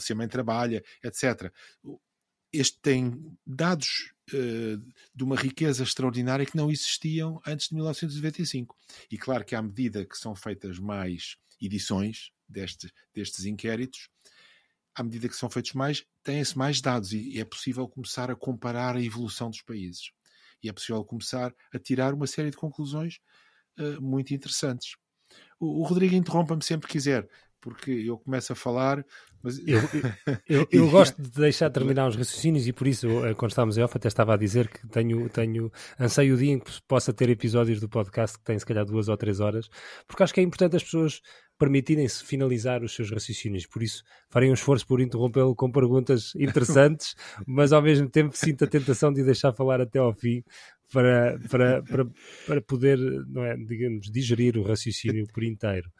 se 0.00 0.12
a 0.12 0.16
mãe 0.16 0.28
trabalha, 0.28 0.82
etc. 1.02 1.52
Este 2.52 2.78
tem 2.80 3.36
dados 3.46 4.12
uh, 4.32 4.92
de 5.14 5.24
uma 5.24 5.36
riqueza 5.36 5.82
extraordinária 5.82 6.46
que 6.46 6.56
não 6.56 6.70
existiam 6.70 7.40
antes 7.46 7.68
de 7.68 7.74
1995. 7.74 8.76
E 9.10 9.18
claro 9.18 9.44
que 9.44 9.54
à 9.54 9.62
medida 9.62 10.04
que 10.04 10.16
são 10.16 10.34
feitas 10.34 10.78
mais 10.78 11.36
edições 11.60 12.30
destes 12.48 13.44
inquéritos, 13.44 14.08
à 14.94 15.02
medida 15.02 15.28
que 15.28 15.36
são 15.36 15.50
feitos 15.50 15.72
mais, 15.72 16.04
têm-se 16.22 16.56
mais 16.56 16.80
dados 16.80 17.12
e 17.12 17.38
é 17.40 17.44
possível 17.44 17.88
começar 17.88 18.30
a 18.30 18.36
comparar 18.36 18.96
a 18.96 19.02
evolução 19.02 19.50
dos 19.50 19.62
países. 19.62 20.12
E 20.62 20.68
é 20.68 20.72
possível 20.72 21.04
começar 21.04 21.54
a 21.72 21.78
tirar 21.78 22.14
uma 22.14 22.26
série 22.26 22.50
de 22.50 22.56
conclusões 22.56 23.18
uh, 23.78 24.00
muito 24.00 24.32
interessantes. 24.32 24.96
O, 25.58 25.80
o 25.80 25.82
Rodrigo 25.84 26.14
interrompa-me 26.14 26.62
sempre 26.62 26.86
que 26.86 26.92
quiser, 26.92 27.28
porque 27.64 27.90
eu 27.90 28.18
começo 28.18 28.52
a 28.52 28.56
falar. 28.56 29.02
Mas... 29.42 29.58
Eu, 29.66 29.80
eu, 30.46 30.68
eu 30.70 30.90
gosto 30.90 31.20
de 31.20 31.30
deixar 31.30 31.70
terminar 31.70 32.06
os 32.06 32.14
raciocínios 32.14 32.68
e 32.68 32.74
por 32.74 32.86
isso, 32.86 33.08
eh, 33.24 33.32
quando 33.32 33.52
estávamos 33.52 33.78
em 33.78 33.82
off, 33.82 33.96
até 33.96 34.06
estava 34.06 34.34
a 34.34 34.36
dizer 34.36 34.68
que 34.68 34.86
tenho, 34.88 35.26
tenho 35.30 35.72
anseio 35.98 36.34
o 36.34 36.38
dia 36.38 36.52
em 36.52 36.58
que 36.58 36.70
possa 36.86 37.10
ter 37.10 37.30
episódios 37.30 37.80
do 37.80 37.88
podcast 37.88 38.38
que 38.38 38.44
têm 38.44 38.58
se 38.58 38.66
calhar 38.66 38.84
duas 38.84 39.08
ou 39.08 39.16
três 39.16 39.40
horas, 39.40 39.70
porque 40.06 40.22
acho 40.22 40.34
que 40.34 40.40
é 40.40 40.42
importante 40.42 40.76
as 40.76 40.84
pessoas 40.84 41.22
permitirem-se 41.58 42.22
finalizar 42.22 42.82
os 42.82 42.94
seus 42.94 43.10
raciocínios. 43.10 43.66
Por 43.66 43.82
isso, 43.82 44.02
farei 44.28 44.50
um 44.50 44.54
esforço 44.54 44.86
por 44.86 45.00
interrompê-lo 45.00 45.54
com 45.54 45.72
perguntas 45.72 46.34
interessantes, 46.36 47.14
mas 47.46 47.72
ao 47.72 47.80
mesmo 47.80 48.10
tempo 48.10 48.36
sinto 48.36 48.64
a 48.64 48.66
tentação 48.66 49.10
de 49.10 49.24
deixar 49.24 49.54
falar 49.54 49.80
até 49.80 49.98
ao 49.98 50.12
fim 50.12 50.42
para, 50.92 51.38
para, 51.50 51.82
para, 51.82 52.06
para 52.46 52.60
poder, 52.60 52.98
não 53.26 53.42
é, 53.42 53.56
digamos, 53.56 54.10
digerir 54.10 54.58
o 54.58 54.62
raciocínio 54.62 55.26
por 55.32 55.42
inteiro. 55.42 55.90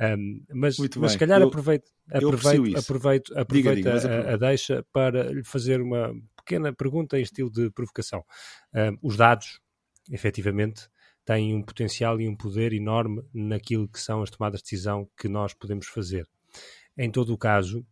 Um, 0.00 0.44
mas, 0.52 0.76
mas 0.78 1.12
se 1.12 1.18
calhar 1.18 1.40
eu, 1.40 1.48
aproveito, 1.48 1.90
aproveito, 2.10 2.76
aproveito, 2.76 3.38
aproveito 3.38 3.76
diga, 3.76 3.98
diga, 4.00 4.30
a, 4.30 4.34
a, 4.34 4.36
deixa 4.36 4.84
para 4.92 5.32
lhe 5.32 5.44
fazer 5.44 5.80
uma 5.80 6.12
pequena 6.36 6.72
pergunta 6.72 7.18
em 7.18 7.22
estilo 7.22 7.50
de 7.50 7.70
provocação. 7.70 8.24
Um, 8.74 8.98
os 9.02 9.16
dados, 9.16 9.60
efetivamente, 10.10 10.88
têm 11.24 11.54
um 11.54 11.62
potencial 11.62 12.20
e 12.20 12.28
um 12.28 12.36
poder 12.36 12.72
enorme 12.72 13.22
naquilo 13.32 13.88
que 13.88 14.00
são 14.00 14.22
as 14.22 14.30
tomadas 14.30 14.60
de 14.60 14.64
decisão 14.64 15.08
que 15.16 15.28
nós 15.28 15.54
podemos 15.54 15.86
fazer. 15.86 16.26
Em 16.96 17.10
todo 17.10 17.32
o 17.32 17.38
caso, 17.38 17.86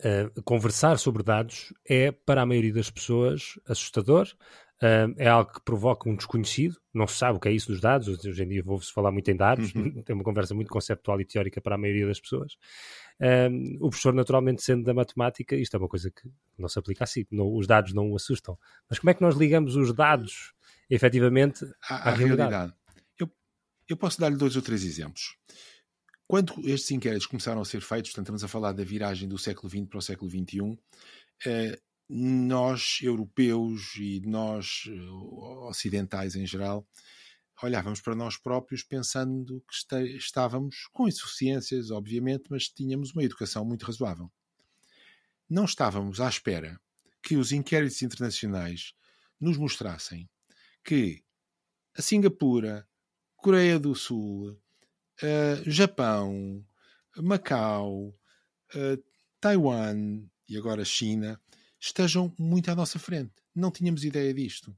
uh, 0.00 0.42
conversar 0.42 0.98
sobre 0.98 1.22
dados 1.22 1.72
é, 1.88 2.10
para 2.10 2.42
a 2.42 2.46
maioria 2.46 2.72
das 2.72 2.90
pessoas, 2.90 3.58
assustador, 3.66 4.26
Uh, 4.84 5.14
é 5.16 5.28
algo 5.28 5.50
que 5.50 5.62
provoca 5.62 6.10
um 6.10 6.14
desconhecido, 6.14 6.76
não 6.92 7.06
se 7.06 7.16
sabe 7.16 7.38
o 7.38 7.40
que 7.40 7.48
é 7.48 7.52
isso 7.52 7.72
dos 7.72 7.80
dados, 7.80 8.06
hoje 8.06 8.42
em 8.42 8.48
dia 8.48 8.62
vou-se 8.62 8.92
falar 8.92 9.10
muito 9.10 9.30
em 9.30 9.36
dados, 9.36 9.74
uhum. 9.74 10.02
tem 10.04 10.14
uma 10.14 10.22
conversa 10.22 10.54
muito 10.54 10.68
conceptual 10.68 11.18
e 11.22 11.24
teórica 11.24 11.58
para 11.58 11.76
a 11.76 11.78
maioria 11.78 12.06
das 12.06 12.20
pessoas. 12.20 12.52
Uh, 13.18 13.76
o 13.80 13.88
professor, 13.88 14.12
naturalmente, 14.12 14.62
sendo 14.62 14.84
da 14.84 14.92
matemática, 14.92 15.56
isto 15.56 15.74
é 15.74 15.78
uma 15.78 15.88
coisa 15.88 16.10
que 16.10 16.30
não 16.58 16.68
se 16.68 16.78
aplica 16.78 17.04
assim, 17.04 17.24
não, 17.30 17.56
os 17.56 17.66
dados 17.66 17.94
não 17.94 18.12
o 18.12 18.16
assustam. 18.16 18.58
Mas 18.90 18.98
como 18.98 19.08
é 19.08 19.14
que 19.14 19.22
nós 19.22 19.36
ligamos 19.36 19.74
os 19.74 19.90
dados, 19.94 20.52
efetivamente, 20.90 21.64
à, 21.88 21.94
à, 21.94 22.10
à 22.10 22.14
realidade? 22.14 22.50
realidade? 22.50 22.74
Eu, 23.18 23.30
eu 23.88 23.96
posso 23.96 24.20
dar-lhe 24.20 24.36
dois 24.36 24.54
ou 24.54 24.60
três 24.60 24.84
exemplos. 24.84 25.38
Quando 26.26 26.52
estes 26.68 26.90
inquéritos 26.90 27.26
começaram 27.26 27.62
a 27.62 27.64
ser 27.64 27.80
feitos, 27.80 28.10
portanto, 28.10 28.26
estamos 28.26 28.44
a 28.44 28.48
falar 28.48 28.72
da 28.72 28.84
viragem 28.84 29.26
do 29.26 29.38
século 29.38 29.70
XX 29.70 29.86
para 29.88 29.98
o 29.98 30.02
século 30.02 30.30
XXI, 30.30 30.60
uh, 30.60 30.78
nós, 32.08 32.98
europeus 33.02 33.94
e 33.96 34.20
nós, 34.24 34.84
eh, 34.88 35.10
ocidentais 35.68 36.36
em 36.36 36.46
geral, 36.46 36.86
olhávamos 37.62 38.00
para 38.00 38.14
nós 38.14 38.36
próprios 38.36 38.82
pensando 38.82 39.62
que 39.62 39.96
estávamos 40.16 40.86
com 40.92 41.08
insuficiências, 41.08 41.90
obviamente, 41.90 42.44
mas 42.50 42.68
tínhamos 42.68 43.12
uma 43.12 43.24
educação 43.24 43.64
muito 43.64 43.86
razoável. 43.86 44.30
Não 45.48 45.64
estávamos 45.64 46.20
à 46.20 46.28
espera 46.28 46.78
que 47.22 47.36
os 47.36 47.52
inquéritos 47.52 48.02
internacionais 48.02 48.94
nos 49.40 49.56
mostrassem 49.56 50.28
que 50.82 51.24
a 51.96 52.02
Singapura, 52.02 52.86
Coreia 53.36 53.78
do 53.78 53.94
Sul, 53.94 54.50
uh, 54.50 55.70
Japão, 55.70 56.64
Macau, 57.16 58.08
uh, 58.74 59.04
Taiwan 59.40 60.26
e 60.48 60.56
agora 60.58 60.84
China 60.84 61.40
estejam 61.86 62.32
muito 62.38 62.70
à 62.70 62.74
nossa 62.74 62.98
frente. 62.98 63.32
Não 63.54 63.70
tínhamos 63.70 64.04
ideia 64.04 64.32
disto. 64.32 64.70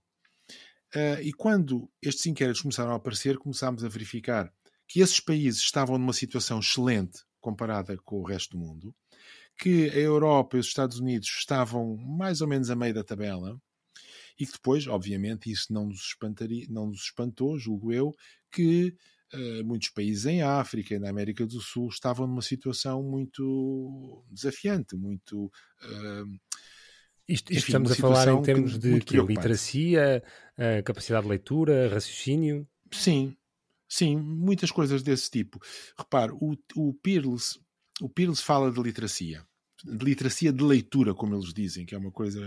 Uh, 0.94 1.20
e 1.22 1.32
quando 1.32 1.90
estes 2.00 2.26
inquéritos 2.26 2.62
começaram 2.62 2.92
a 2.92 2.96
aparecer, 2.96 3.38
começámos 3.38 3.84
a 3.84 3.88
verificar 3.88 4.52
que 4.88 5.00
esses 5.00 5.20
países 5.20 5.60
estavam 5.60 5.98
numa 5.98 6.12
situação 6.12 6.60
excelente 6.60 7.24
comparada 7.40 7.96
com 7.98 8.20
o 8.20 8.24
resto 8.24 8.56
do 8.56 8.58
mundo, 8.58 8.94
que 9.58 9.88
a 9.90 9.98
Europa 9.98 10.56
e 10.56 10.60
os 10.60 10.66
Estados 10.66 10.98
Unidos 10.98 11.28
estavam 11.28 11.96
mais 11.96 12.40
ou 12.40 12.48
menos 12.48 12.70
a 12.70 12.76
meio 12.76 12.94
da 12.94 13.04
tabela, 13.04 13.60
e 14.38 14.44
que 14.46 14.52
depois, 14.52 14.86
obviamente, 14.86 15.50
isso 15.50 15.72
não 15.72 15.86
nos, 15.86 16.08
espantaria, 16.08 16.66
não 16.68 16.88
nos 16.88 17.04
espantou, 17.04 17.58
julgo 17.58 17.92
eu, 17.92 18.14
que 18.50 18.94
uh, 19.32 19.64
muitos 19.64 19.88
países 19.90 20.26
em 20.26 20.42
África 20.42 20.94
e 20.94 20.98
na 20.98 21.08
América 21.08 21.46
do 21.46 21.60
Sul 21.60 21.88
estavam 21.88 22.26
numa 22.26 22.42
situação 22.42 23.02
muito 23.02 24.24
desafiante, 24.30 24.94
muito. 24.96 25.46
Uh, 25.82 26.38
isto, 27.28 27.52
Enfim, 27.52 27.66
estamos 27.66 27.92
a 27.92 27.94
falar 27.96 28.28
em 28.28 28.42
termos 28.42 28.78
de 28.78 29.00
que, 29.00 29.20
literacia, 29.20 30.22
capacidade 30.84 31.24
de 31.24 31.30
leitura, 31.30 31.88
raciocínio? 31.88 32.66
Sim, 32.92 33.36
sim, 33.88 34.16
muitas 34.16 34.70
coisas 34.70 35.02
desse 35.02 35.30
tipo. 35.30 35.60
Repare, 35.98 36.32
o, 36.32 36.56
o 36.76 36.94
Pearls, 36.94 37.58
o 38.00 38.08
Pearls 38.08 38.40
fala 38.40 38.70
de 38.70 38.80
literacia 38.80 39.44
de 39.84 40.04
literacia 40.04 40.52
de 40.52 40.64
leitura, 40.64 41.14
como 41.14 41.34
eles 41.34 41.52
dizem, 41.52 41.84
que 41.84 41.94
é 41.94 41.98
uma 41.98 42.10
coisa, 42.10 42.40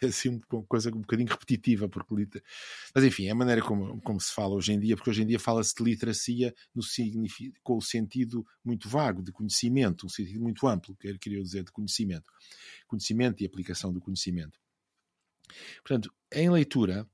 é 0.00 0.06
assim, 0.06 0.40
uma 0.50 0.62
coisa 0.64 0.90
um 0.90 1.00
bocadinho 1.00 1.28
repetitiva, 1.28 1.88
porque 1.88 2.06
mas 2.94 3.04
enfim, 3.04 3.26
é 3.26 3.30
a 3.30 3.34
maneira 3.34 3.60
como, 3.60 4.00
como 4.00 4.20
se 4.20 4.32
fala 4.32 4.54
hoje 4.54 4.72
em 4.72 4.78
dia, 4.78 4.96
porque 4.96 5.10
hoje 5.10 5.22
em 5.22 5.26
dia 5.26 5.38
fala-se 5.38 5.74
de 5.74 5.82
literacia 5.82 6.54
no 6.74 6.82
com 7.62 7.76
o 7.76 7.82
sentido 7.82 8.46
muito 8.64 8.88
vago 8.88 9.22
de 9.22 9.32
conhecimento, 9.32 10.06
um 10.06 10.08
sentido 10.08 10.40
muito 10.40 10.66
amplo, 10.66 10.96
que 10.96 11.18
queria 11.18 11.42
dizer 11.42 11.64
de 11.64 11.72
conhecimento, 11.72 12.32
conhecimento 12.86 13.42
e 13.42 13.46
aplicação 13.46 13.92
do 13.92 14.00
conhecimento. 14.00 14.58
Portanto, 15.82 16.12
em 16.32 16.50
leitura, 16.50 17.08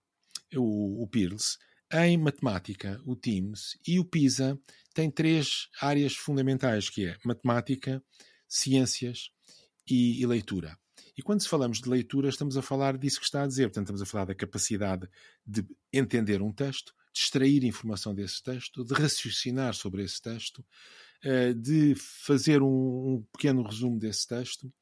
o, 0.55 1.02
o 1.02 1.07
Pearls, 1.07 1.59
em 1.93 2.17
matemática, 2.17 3.00
o 3.05 3.14
TIMS 3.14 3.79
e 3.87 3.99
o 3.99 4.05
PISA 4.05 4.59
têm 4.95 5.11
três 5.11 5.69
áreas 5.81 6.14
fundamentais, 6.14 6.88
que 6.88 7.07
é 7.07 7.19
matemática, 7.25 8.02
ciências 8.49 9.31
e, 9.88 10.21
e, 10.21 10.26
leitura. 10.26 10.79
E 11.17 11.23
quando 11.23 11.47
falamos 11.47 11.81
de 11.81 11.88
leitura, 11.88 12.29
estamos 12.29 12.57
a 12.57 12.62
falar 12.62 12.97
disso 12.97 13.19
que 13.19 13.26
está 13.26 13.43
a 13.43 13.47
dizer. 13.47 13.64
Portanto, 13.64 13.85
estamos 13.85 14.02
a 14.02 14.07
falar 14.07 14.25
da 14.25 14.35
capacidade 14.35 15.07
de 15.47 15.67
entender 15.93 16.41
um 16.41 16.52
texto, 16.52 16.95
de 17.12 17.21
extrair 17.21 17.62
informação 17.64 18.14
desse 18.14 18.43
texto, 18.43 18.85
de 18.85 18.95
raciocinar 18.95 19.75
sobre 19.75 20.02
esse 20.02 20.21
texto, 20.23 20.64
eh, 21.23 21.52
de 21.52 21.95
fazer 21.95 22.62
um 22.62 23.23
pequeno 23.33 23.62
resumo 23.62 23.99
desse 23.99 24.26
texto. 24.26 24.73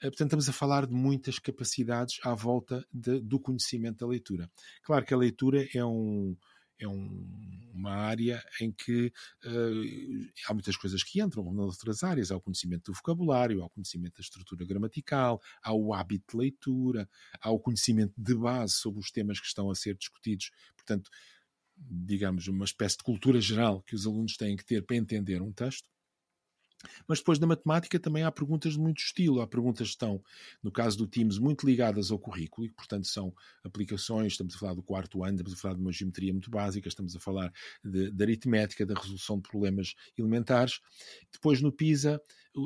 Eh, 0.00 0.08
portanto, 0.08 0.28
estamos 0.28 0.48
a 0.48 0.52
falar 0.52 0.86
de 0.86 0.92
muitas 0.92 1.38
capacidades 1.38 2.18
à 2.22 2.34
volta 2.34 2.86
de, 2.92 3.20
do 3.20 3.40
conhecimento 3.40 3.98
da 3.98 4.06
leitura. 4.06 4.50
Claro 4.82 5.04
que 5.04 5.12
a 5.12 5.16
leitura 5.16 5.66
é 5.74 5.84
um, 5.84 6.36
é 6.78 6.86
um, 6.86 7.70
uma 7.74 7.90
área 7.90 8.42
em 8.60 8.70
que 8.70 9.12
uh, 9.44 10.30
há 10.46 10.54
muitas 10.54 10.76
coisas 10.76 11.02
que 11.02 11.20
entram 11.20 11.52
nas 11.52 11.66
outras 11.66 12.02
áreas. 12.04 12.30
Há 12.30 12.36
o 12.36 12.40
conhecimento 12.40 12.92
do 12.92 12.94
vocabulário, 12.94 13.62
há 13.62 13.66
o 13.66 13.70
conhecimento 13.70 14.14
da 14.14 14.20
estrutura 14.20 14.64
gramatical, 14.64 15.40
há 15.62 15.72
o 15.72 15.92
hábito 15.92 16.32
de 16.32 16.38
leitura, 16.38 17.08
há 17.40 17.50
o 17.50 17.58
conhecimento 17.58 18.14
de 18.16 18.34
base 18.34 18.74
sobre 18.74 19.00
os 19.00 19.10
temas 19.10 19.40
que 19.40 19.46
estão 19.46 19.70
a 19.70 19.74
ser 19.74 19.96
discutidos. 19.96 20.50
Portanto, 20.76 21.10
digamos, 21.76 22.46
uma 22.48 22.64
espécie 22.64 22.98
de 22.98 23.04
cultura 23.04 23.40
geral 23.40 23.82
que 23.82 23.94
os 23.94 24.06
alunos 24.06 24.36
têm 24.36 24.56
que 24.56 24.64
ter 24.64 24.84
para 24.84 24.96
entender 24.96 25.42
um 25.42 25.52
texto. 25.52 25.88
Mas 27.06 27.18
depois 27.18 27.38
na 27.38 27.46
matemática 27.46 27.98
também 27.98 28.22
há 28.22 28.30
perguntas 28.30 28.74
de 28.74 28.78
muito 28.78 28.98
estilo. 28.98 29.40
Há 29.40 29.46
perguntas 29.46 29.88
que 29.88 29.94
estão, 29.94 30.22
no 30.62 30.70
caso 30.70 30.96
do 30.98 31.06
Teams, 31.06 31.38
muito 31.38 31.66
ligadas 31.66 32.10
ao 32.10 32.18
currículo 32.18 32.66
e, 32.66 32.70
portanto, 32.70 33.06
são 33.06 33.34
aplicações. 33.64 34.32
Estamos 34.32 34.54
a 34.54 34.58
falar 34.58 34.74
do 34.74 34.82
quarto 34.82 35.24
ano, 35.24 35.36
estamos 35.36 35.52
a 35.54 35.56
falar 35.56 35.74
de 35.74 35.80
uma 35.80 35.92
geometria 35.92 36.32
muito 36.32 36.50
básica, 36.50 36.88
estamos 36.88 37.16
a 37.16 37.20
falar 37.20 37.52
de, 37.84 38.10
de 38.10 38.22
aritmética, 38.22 38.86
da 38.86 38.94
resolução 38.94 39.36
de 39.36 39.48
problemas 39.48 39.94
elementares. 40.16 40.80
Depois 41.32 41.60
no 41.60 41.72
PISA, 41.72 42.20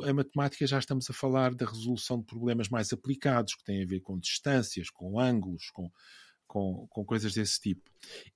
a 0.05 0.13
matemática 0.13 0.67
já 0.67 0.79
estamos 0.79 1.09
a 1.11 1.13
falar 1.13 1.55
da 1.55 1.67
resolução 1.67 2.19
de 2.19 2.27
problemas 2.27 2.69
mais 2.69 2.93
aplicados, 2.93 3.55
que 3.55 3.65
têm 3.65 3.83
a 3.83 3.87
ver 3.87 4.01
com 4.01 4.19
distâncias, 4.19 4.91
com 4.91 5.19
ângulos, 5.19 5.71
com 5.71 5.91
com, 6.53 6.87
com 6.91 7.03
coisas 7.03 7.33
desse 7.33 7.59
tipo. 7.59 7.81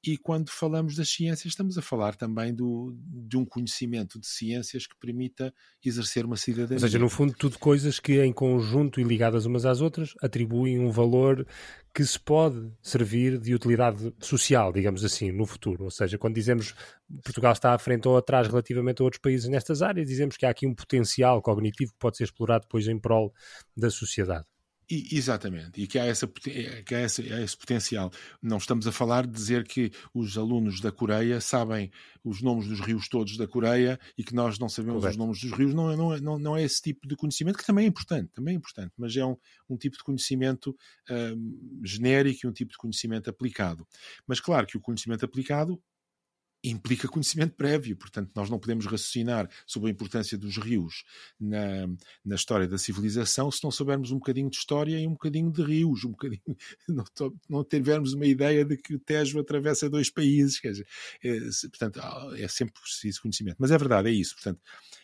E 0.02 0.16
quando 0.16 0.48
falamos 0.48 0.96
das 0.96 1.10
ciências, 1.10 1.52
estamos 1.52 1.76
a 1.76 1.82
falar 1.82 2.16
também 2.16 2.54
do, 2.54 2.96
de 2.98 3.36
um 3.36 3.44
conhecimento 3.44 4.18
de 4.18 4.26
ciências 4.26 4.86
que 4.86 4.96
permita 4.98 5.52
exercer 5.84 6.24
uma 6.24 6.38
cidadania. 6.38 6.76
Ou 6.76 6.80
seja, 6.80 6.98
no 6.98 7.10
fundo, 7.10 7.34
tudo 7.34 7.58
coisas 7.58 8.00
que 8.00 8.18
em 8.22 8.32
conjunto 8.32 8.98
e 9.02 9.04
ligadas 9.04 9.44
umas 9.44 9.66
às 9.66 9.82
outras 9.82 10.14
atribuem 10.22 10.78
um 10.78 10.90
valor 10.90 11.46
que 11.92 12.02
se 12.02 12.18
pode 12.18 12.72
servir 12.80 13.38
de 13.38 13.54
utilidade 13.54 14.14
social, 14.18 14.72
digamos 14.72 15.04
assim, 15.04 15.30
no 15.30 15.44
futuro. 15.44 15.84
Ou 15.84 15.90
seja, 15.90 16.16
quando 16.16 16.36
dizemos 16.36 16.74
Portugal 17.22 17.52
está 17.52 17.74
à 17.74 17.78
frente 17.78 18.08
ou 18.08 18.16
atrás 18.16 18.48
relativamente 18.48 19.02
a 19.02 19.04
outros 19.04 19.20
países 19.20 19.46
nestas 19.46 19.82
áreas, 19.82 20.08
dizemos 20.08 20.38
que 20.38 20.46
há 20.46 20.50
aqui 20.50 20.66
um 20.66 20.74
potencial 20.74 21.42
cognitivo 21.42 21.92
que 21.92 21.98
pode 21.98 22.16
ser 22.16 22.24
explorado 22.24 22.62
depois 22.62 22.88
em 22.88 22.98
prol 22.98 23.30
da 23.76 23.90
sociedade. 23.90 24.46
E, 24.88 25.16
exatamente, 25.16 25.82
e 25.82 25.86
que 25.88 25.98
há, 25.98 26.04
essa, 26.04 26.28
que 26.28 26.94
há 26.94 27.02
esse, 27.02 27.32
há 27.32 27.42
esse 27.42 27.56
potencial. 27.56 28.08
Não 28.40 28.56
estamos 28.56 28.86
a 28.86 28.92
falar 28.92 29.26
de 29.26 29.32
dizer 29.32 29.66
que 29.66 29.90
os 30.14 30.38
alunos 30.38 30.80
da 30.80 30.92
Coreia 30.92 31.40
sabem 31.40 31.90
os 32.22 32.40
nomes 32.40 32.68
dos 32.68 32.78
rios 32.78 33.08
todos 33.08 33.36
da 33.36 33.48
Coreia 33.48 33.98
e 34.16 34.22
que 34.22 34.32
nós 34.32 34.60
não 34.60 34.68
sabemos 34.68 35.00
Correto. 35.00 35.10
os 35.10 35.16
nomes 35.16 35.40
dos 35.40 35.50
rios. 35.50 35.74
Não, 35.74 35.90
é, 35.90 35.96
não, 35.96 36.14
é, 36.14 36.20
não, 36.20 36.38
não 36.38 36.56
é 36.56 36.62
esse 36.62 36.80
tipo 36.80 37.08
de 37.08 37.16
conhecimento, 37.16 37.58
que 37.58 37.66
também 37.66 37.84
é 37.84 37.88
importante, 37.88 38.30
também 38.32 38.54
é 38.54 38.56
importante, 38.56 38.92
mas 38.96 39.16
é 39.16 39.26
um, 39.26 39.36
um 39.68 39.76
tipo 39.76 39.96
de 39.96 40.04
conhecimento 40.04 40.70
uh, 40.70 41.84
genérico 41.84 42.46
e 42.46 42.48
um 42.48 42.52
tipo 42.52 42.70
de 42.70 42.78
conhecimento 42.78 43.28
aplicado. 43.28 43.84
Mas 44.24 44.38
claro 44.38 44.68
que 44.68 44.76
o 44.76 44.80
conhecimento 44.80 45.24
aplicado 45.24 45.82
implica 46.70 47.08
conhecimento 47.08 47.54
prévio, 47.54 47.96
portanto, 47.96 48.30
nós 48.34 48.50
não 48.50 48.58
podemos 48.58 48.86
raciocinar 48.86 49.48
sobre 49.66 49.88
a 49.88 49.92
importância 49.92 50.36
dos 50.36 50.56
rios 50.56 51.04
na, 51.38 51.86
na 52.24 52.34
história 52.34 52.66
da 52.66 52.78
civilização 52.78 53.50
se 53.50 53.62
não 53.62 53.70
soubermos 53.70 54.10
um 54.10 54.16
bocadinho 54.16 54.50
de 54.50 54.56
história 54.56 54.98
e 54.98 55.06
um 55.06 55.12
bocadinho 55.12 55.50
de 55.50 55.62
rios, 55.62 56.04
um 56.04 56.10
bocadinho, 56.10 56.42
não, 56.88 57.04
não 57.48 57.64
tivermos 57.64 58.12
uma 58.12 58.26
ideia 58.26 58.64
de 58.64 58.76
que 58.76 58.94
o 58.94 58.98
Tejo 58.98 59.38
atravessa 59.38 59.88
dois 59.88 60.10
países, 60.10 60.58
quer 60.58 60.72
dizer, 60.72 60.86
é, 61.22 61.38
portanto, 61.68 62.00
é 62.36 62.48
sempre 62.48 62.80
preciso 62.80 63.22
conhecimento. 63.22 63.56
Mas 63.58 63.70
é 63.70 63.78
verdade, 63.78 64.08
é 64.08 64.12
isso, 64.12 64.34
portanto, 64.34 64.60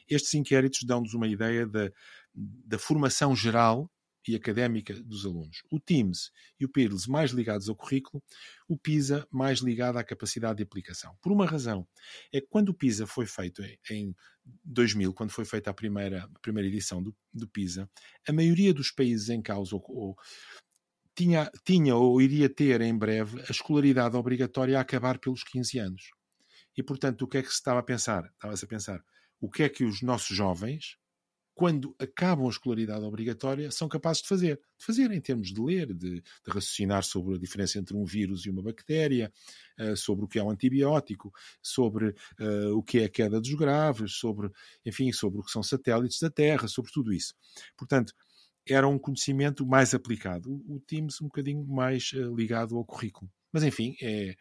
estes 0.08 0.34
inquéritos 0.34 0.82
dão-nos 0.84 1.14
uma 1.14 1.28
ideia 1.28 1.66
da, 1.66 1.90
da 2.34 2.78
formação 2.78 3.34
geral 3.34 3.90
e 4.26 4.34
académica 4.34 4.94
dos 5.02 5.24
alunos. 5.24 5.62
O 5.70 5.80
TIMS 5.80 6.30
e 6.58 6.64
o 6.64 6.68
PIRLS 6.68 7.08
mais 7.08 7.30
ligados 7.30 7.68
ao 7.68 7.76
currículo, 7.76 8.22
o 8.68 8.76
PISA 8.76 9.26
mais 9.30 9.58
ligado 9.58 9.98
à 9.98 10.04
capacidade 10.04 10.58
de 10.58 10.62
aplicação. 10.62 11.16
Por 11.20 11.32
uma 11.32 11.46
razão, 11.46 11.86
é 12.32 12.40
que 12.40 12.46
quando 12.48 12.70
o 12.70 12.74
PISA 12.74 13.06
foi 13.06 13.26
feito 13.26 13.62
em 13.90 14.14
2000, 14.64 15.12
quando 15.12 15.30
foi 15.30 15.44
feita 15.44 15.70
a 15.70 15.74
primeira, 15.74 16.24
a 16.24 16.38
primeira 16.40 16.68
edição 16.68 17.02
do, 17.02 17.14
do 17.32 17.48
PISA, 17.48 17.88
a 18.28 18.32
maioria 18.32 18.72
dos 18.72 18.90
países 18.90 19.28
em 19.28 19.42
causa 19.42 19.74
ou, 19.74 19.84
ou, 19.88 20.16
tinha, 21.14 21.50
tinha 21.64 21.96
ou 21.96 22.20
iria 22.20 22.48
ter 22.48 22.80
em 22.80 22.96
breve 22.96 23.40
a 23.40 23.50
escolaridade 23.50 24.16
obrigatória 24.16 24.78
a 24.78 24.82
acabar 24.82 25.18
pelos 25.18 25.42
15 25.42 25.78
anos. 25.78 26.10
E, 26.76 26.82
portanto, 26.82 27.22
o 27.22 27.28
que 27.28 27.38
é 27.38 27.42
que 27.42 27.48
se 27.48 27.54
estava 27.54 27.80
a 27.80 27.82
pensar? 27.82 28.24
Estava-se 28.24 28.64
a 28.64 28.68
pensar 28.68 29.04
o 29.42 29.50
que 29.50 29.64
é 29.64 29.68
que 29.68 29.84
os 29.84 30.00
nossos 30.02 30.36
jovens, 30.36 30.96
quando 31.54 31.94
acabam 31.98 32.46
a 32.46 32.50
escolaridade 32.50 33.04
obrigatória, 33.04 33.70
são 33.70 33.88
capazes 33.88 34.22
de 34.22 34.28
fazer. 34.28 34.60
De 34.78 34.84
fazer 34.84 35.10
em 35.10 35.20
termos 35.20 35.52
de 35.52 35.60
ler, 35.60 35.94
de, 35.94 36.20
de 36.20 36.24
raciocinar 36.48 37.04
sobre 37.04 37.36
a 37.36 37.38
diferença 37.38 37.78
entre 37.78 37.96
um 37.96 38.04
vírus 38.04 38.46
e 38.46 38.50
uma 38.50 38.62
bactéria, 38.62 39.32
uh, 39.78 39.96
sobre 39.96 40.24
o 40.24 40.28
que 40.28 40.38
é 40.38 40.42
um 40.42 40.50
antibiótico, 40.50 41.30
sobre 41.62 42.08
uh, 42.40 42.76
o 42.76 42.82
que 42.82 43.00
é 43.00 43.04
a 43.04 43.08
queda 43.08 43.40
dos 43.40 43.54
graves, 43.54 44.14
sobre, 44.14 44.50
enfim, 44.84 45.12
sobre 45.12 45.40
o 45.40 45.44
que 45.44 45.50
são 45.50 45.62
satélites 45.62 46.18
da 46.20 46.30
Terra, 46.30 46.66
sobre 46.68 46.90
tudo 46.90 47.12
isso. 47.12 47.34
Portanto, 47.76 48.14
era 48.66 48.88
um 48.88 48.98
conhecimento 48.98 49.66
mais 49.66 49.92
aplicado. 49.92 50.50
O, 50.50 50.76
o 50.76 50.80
Teams 50.80 51.20
um 51.20 51.26
bocadinho 51.26 51.66
mais 51.66 52.12
uh, 52.12 52.34
ligado 52.34 52.76
ao 52.76 52.84
currículo. 52.84 53.30
Mas, 53.52 53.62
enfim, 53.62 53.94
é, 54.00 54.34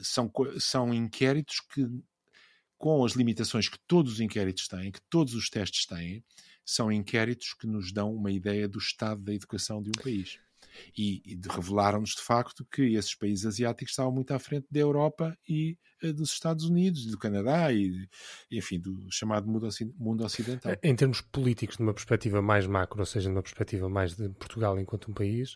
são, 0.00 0.30
são 0.58 0.92
inquéritos 0.92 1.60
que 1.72 1.86
com 2.80 3.04
as 3.04 3.12
limitações 3.12 3.68
que 3.68 3.78
todos 3.86 4.14
os 4.14 4.20
inquéritos 4.20 4.66
têm, 4.66 4.90
que 4.90 5.02
todos 5.10 5.34
os 5.34 5.50
testes 5.50 5.84
têm, 5.84 6.24
são 6.64 6.90
inquéritos 6.90 7.52
que 7.52 7.66
nos 7.66 7.92
dão 7.92 8.10
uma 8.14 8.32
ideia 8.32 8.66
do 8.66 8.78
estado 8.78 9.20
da 9.20 9.34
educação 9.34 9.82
de 9.82 9.90
um 9.90 10.02
país. 10.02 10.38
E, 10.96 11.20
e 11.26 11.38
revelaram-nos 11.46 12.14
de 12.14 12.22
facto 12.22 12.64
que 12.64 12.94
esses 12.94 13.14
países 13.14 13.44
asiáticos 13.44 13.92
estavam 13.92 14.10
muito 14.10 14.32
à 14.32 14.38
frente 14.38 14.66
da 14.70 14.80
Europa 14.80 15.38
e 15.46 15.76
dos 16.14 16.32
Estados 16.32 16.64
Unidos, 16.64 17.06
do 17.06 17.18
Canadá 17.18 17.72
e, 17.72 18.08
enfim, 18.50 18.78
do 18.78 19.10
chamado 19.10 19.46
mundo 19.48 20.24
ocidental. 20.24 20.72
Em 20.82 20.96
termos 20.96 21.20
políticos, 21.20 21.78
numa 21.78 21.94
perspectiva 21.94 22.40
mais 22.40 22.66
macro, 22.66 23.00
ou 23.00 23.06
seja, 23.06 23.28
numa 23.28 23.42
perspectiva 23.42 23.88
mais 23.88 24.14
de 24.16 24.28
Portugal 24.30 24.78
enquanto 24.78 25.10
um 25.10 25.14
país, 25.14 25.54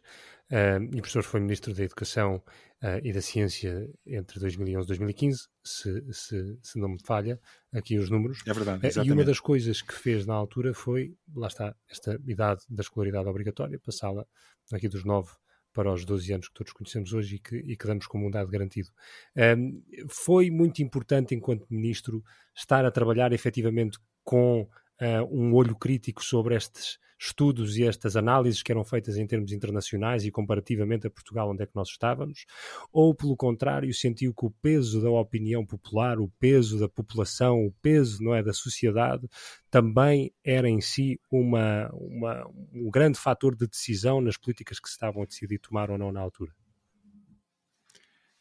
uh, 0.51 0.83
e 0.93 0.99
o 0.99 1.03
professor 1.03 1.23
foi 1.23 1.41
Ministro 1.41 1.75
da 1.75 1.83
Educação 1.83 2.43
uh, 2.83 3.01
e 3.03 3.13
da 3.13 3.23
Ciência 3.23 3.91
entre 4.07 4.39
2011 4.39 4.85
e 4.85 4.89
2015, 4.89 5.49
se, 5.65 6.13
se, 6.13 6.59
se, 6.63 6.79
não 6.79 6.91
me 6.91 6.99
falha 7.05 7.41
aqui 7.73 7.99
os 7.99 8.11
números. 8.11 8.43
É 8.47 8.53
verdade, 8.53 8.87
exatamente. 8.87 9.11
E 9.11 9.13
uma 9.13 9.25
das 9.25 9.41
coisas 9.41 9.81
que 9.81 9.95
fez 9.95 10.27
na 10.27 10.35
altura 10.35 10.75
foi, 10.75 11.17
lá 11.35 11.49
está, 11.49 11.75
esta 11.89 12.21
idade 12.27 12.63
da 12.69 12.83
escolaridade 12.83 13.29
obrigatória, 13.29 13.79
passá-la 13.79 14.27
aqui 14.73 14.89
dos 14.89 15.05
9 15.05 15.31
para 15.75 15.93
os 15.93 16.05
12 16.05 16.33
anos 16.33 16.49
que 16.49 16.55
todos 16.55 16.73
conhecemos 16.73 17.13
hoje 17.13 17.37
e 17.37 17.39
que, 17.39 17.57
e 17.57 17.77
que 17.77 17.87
damos 17.87 18.07
como 18.07 18.27
um 18.27 18.31
dado 18.31 18.49
garantido. 18.49 18.89
Um, 19.37 19.83
foi 20.09 20.51
muito 20.51 20.81
importante, 20.81 21.35
enquanto 21.35 21.67
Ministro, 21.69 22.25
estar 22.55 22.85
a 22.85 22.91
trabalhar 22.91 23.33
efetivamente 23.33 23.99
com 24.23 24.67
uh, 25.01 25.25
um 25.31 25.55
olho 25.55 25.77
crítico 25.77 26.25
sobre 26.25 26.55
estes 26.55 26.99
estudos 27.19 27.77
e 27.77 27.85
estas 27.85 28.17
análises 28.17 28.63
que 28.63 28.71
eram 28.71 28.85
feitas 28.85 29.17
em 29.17 29.27
termos 29.27 29.53
internacionais 29.53 30.25
e 30.25 30.31
comparativamente 30.31 31.07
a 31.07 31.11
Portugal, 31.11 31.51
onde 31.51 31.63
é 31.63 31.67
que 31.67 31.75
nós 31.75 31.89
estávamos, 31.89 32.45
ou 32.93 33.15
pelo 33.15 33.37
contrário, 33.37 33.93
sentiu 33.95 34.35
que 34.35 34.45
o 34.45 34.51
peso 34.51 35.01
da 35.01 35.11
opinião 35.11 35.65
popular, 35.65 36.19
o 36.19 36.29
peso 36.39 36.79
da 36.79 36.89
população, 36.89 37.65
o 37.65 37.73
peso 37.81 38.23
não 38.23 38.35
é 38.35 38.43
da 38.43 38.53
sociedade, 38.53 39.29
também 39.71 40.33
era 40.45 40.69
em 40.69 40.81
si 40.81 41.19
uma, 41.31 41.89
uma 41.93 42.47
um 42.73 42.91
grande 42.91 43.19
fator 43.19 43.57
de 43.57 43.67
decisão 43.67 44.21
nas 44.21 44.37
políticas 44.37 44.79
que 44.79 44.89
se 44.89 44.95
estavam 44.95 45.23
a 45.23 45.27
decidir 45.27 45.59
tomar 45.59 45.91
ou 45.91 45.99
não 45.99 46.13
na 46.13 46.21
altura. 46.21 46.53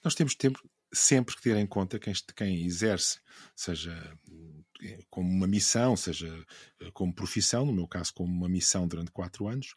Nós 0.03 0.15
temos 0.15 0.35
tempo, 0.35 0.59
sempre 0.93 1.35
que 1.35 1.41
ter 1.41 1.57
em 1.57 1.67
conta 1.67 1.99
quem, 1.99 2.13
quem 2.35 2.65
exerce, 2.65 3.19
seja 3.55 4.17
como 5.09 5.29
uma 5.29 5.47
missão, 5.47 5.95
seja 5.95 6.27
eh, 6.81 6.91
como 6.93 7.13
profissão, 7.13 7.65
no 7.65 7.73
meu 7.73 7.87
caso 7.87 8.13
como 8.13 8.31
uma 8.31 8.49
missão 8.49 8.87
durante 8.87 9.11
quatro 9.11 9.47
anos, 9.47 9.75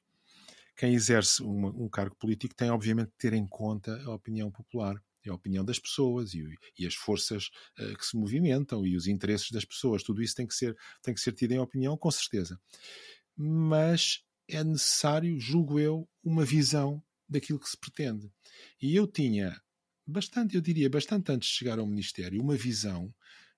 quem 0.77 0.95
exerce 0.95 1.43
uma, 1.43 1.71
um 1.71 1.89
cargo 1.89 2.15
político 2.17 2.55
tem 2.55 2.71
obviamente 2.71 3.09
de 3.11 3.17
ter 3.17 3.33
em 3.33 3.47
conta 3.47 3.97
a 4.05 4.15
opinião 4.15 4.51
popular, 4.51 5.03
a 5.27 5.35
opinião 5.35 5.65
das 5.65 5.79
pessoas 5.79 6.35
e, 6.35 6.45
e 6.79 6.87
as 6.87 6.95
forças 6.95 7.51
uh, 7.81 7.97
que 7.97 8.07
se 8.07 8.17
movimentam 8.17 8.87
e 8.87 8.97
os 8.97 9.09
interesses 9.09 9.51
das 9.51 9.65
pessoas. 9.65 10.03
Tudo 10.03 10.23
isso 10.23 10.37
tem 10.37 10.47
que 10.47 10.55
ser, 10.55 10.77
tem 11.03 11.15
que 11.15 11.21
ser 11.21 11.33
tido 11.33 11.53
em 11.53 11.59
opinião, 11.59 11.97
com 11.97 12.11
certeza. 12.11 12.61
Mas 13.37 14.23
é 14.49 14.63
necessário, 14.63 15.41
julgo 15.41 15.81
eu, 15.81 16.09
uma 16.23 16.45
visão 16.45 17.03
daquilo 17.29 17.59
que 17.59 17.69
se 17.69 17.77
pretende. 17.77 18.31
E 18.81 18.95
eu 18.95 19.07
tinha 19.07 19.61
bastante, 20.07 20.55
eu 20.55 20.61
diria, 20.61 20.89
bastante 20.89 21.33
antes 21.33 21.49
de 21.49 21.55
chegar 21.55 21.79
ao 21.79 21.87
Ministério, 21.87 22.41
uma 22.41 22.57
visão 22.57 23.13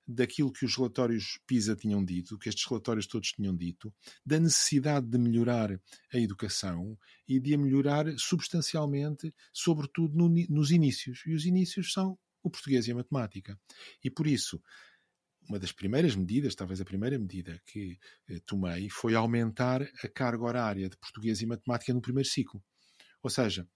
daquilo 0.06 0.50
que 0.50 0.64
os 0.64 0.74
relatórios 0.74 1.38
PISA 1.46 1.76
tinham 1.76 2.02
dito, 2.02 2.38
que 2.38 2.48
estes 2.48 2.64
relatórios 2.66 3.06
todos 3.06 3.30
tinham 3.32 3.54
dito, 3.54 3.92
da 4.24 4.40
necessidade 4.40 5.06
de 5.06 5.18
melhorar 5.18 5.78
a 6.12 6.18
educação 6.18 6.98
e 7.28 7.38
de 7.38 7.54
a 7.54 7.58
melhorar 7.58 8.06
substancialmente, 8.18 9.34
sobretudo 9.52 10.16
no, 10.16 10.28
nos 10.48 10.70
inícios. 10.70 11.22
E 11.26 11.34
os 11.34 11.44
inícios 11.44 11.92
são 11.92 12.18
o 12.42 12.50
português 12.50 12.88
e 12.88 12.92
a 12.92 12.94
matemática. 12.94 13.60
E 14.02 14.10
por 14.10 14.26
isso, 14.26 14.62
uma 15.46 15.58
das 15.58 15.72
primeiras 15.72 16.16
medidas, 16.16 16.54
talvez 16.54 16.80
a 16.80 16.86
primeira 16.86 17.18
medida 17.18 17.60
que 17.66 17.98
eh, 18.28 18.40
tomei, 18.46 18.88
foi 18.88 19.14
aumentar 19.14 19.82
a 19.82 20.08
carga 20.08 20.44
horária 20.44 20.88
de 20.88 20.96
português 20.96 21.42
e 21.42 21.46
matemática 21.46 21.92
no 21.92 22.00
primeiro 22.00 22.28
ciclo. 22.28 22.62
Ou 23.22 23.28
seja, 23.28 23.68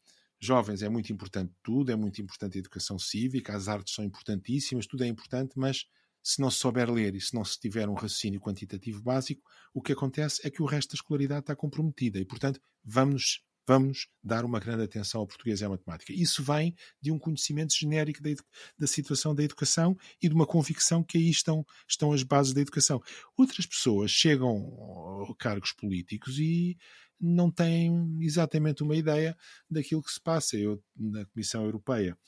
jovens 0.42 0.82
é 0.82 0.88
muito 0.88 1.12
importante 1.12 1.52
tudo, 1.62 1.92
é 1.92 1.96
muito 1.96 2.20
importante 2.20 2.58
a 2.58 2.60
educação 2.60 2.98
cívica, 2.98 3.54
as 3.54 3.68
artes 3.68 3.94
são 3.94 4.04
importantíssimas, 4.04 4.86
tudo 4.86 5.04
é 5.04 5.06
importante, 5.06 5.52
mas 5.56 5.84
se 6.22 6.40
não 6.40 6.50
se 6.50 6.58
souber 6.58 6.90
ler 6.90 7.14
e 7.14 7.20
se 7.20 7.34
não 7.34 7.44
se 7.44 7.58
tiver 7.58 7.88
um 7.88 7.94
raciocínio 7.94 8.40
quantitativo 8.40 9.02
básico, 9.02 9.42
o 9.72 9.80
que 9.80 9.92
acontece 9.92 10.40
é 10.44 10.50
que 10.50 10.62
o 10.62 10.66
resto 10.66 10.90
da 10.90 10.96
escolaridade 10.96 11.40
está 11.42 11.56
comprometida 11.56 12.18
e, 12.18 12.24
portanto, 12.24 12.60
vamos 12.84 13.42
vamos 13.66 14.08
dar 14.22 14.44
uma 14.44 14.58
grande 14.58 14.84
atenção 14.84 15.20
ao 15.20 15.26
português 15.26 15.60
e 15.60 15.64
à 15.64 15.68
matemática. 15.68 16.12
Isso 16.12 16.42
vem 16.42 16.74
de 17.00 17.10
um 17.10 17.18
conhecimento 17.18 17.74
genérico 17.74 18.22
da, 18.22 18.30
da, 18.78 18.86
situação 18.86 19.34
da 19.34 19.42
educação 19.42 19.96
e 20.20 20.28
de 20.28 20.34
uma 20.34 20.46
convicção 20.46 21.02
que 21.02 21.18
aí 21.18 21.30
estão, 21.30 21.64
estão 21.88 22.12
as 22.12 22.22
bases 22.22 22.52
da 22.52 22.60
educação. 22.60 23.00
Outras 23.36 23.66
pessoas 23.66 24.10
chegam 24.10 25.26
a 25.30 25.34
cargos 25.36 25.72
políticos 25.72 26.38
e 26.38 26.76
não 27.20 27.50
têm 27.50 28.18
exatamente 28.20 28.82
uma 28.82 28.96
ideia 28.96 29.36
daquilo 29.70 30.02
que 30.02 30.10
se 30.10 30.20
passa. 30.20 30.56
Eu, 30.56 30.82
na 30.96 31.24
Comissão 31.26 31.64
Europeia, 31.64 32.18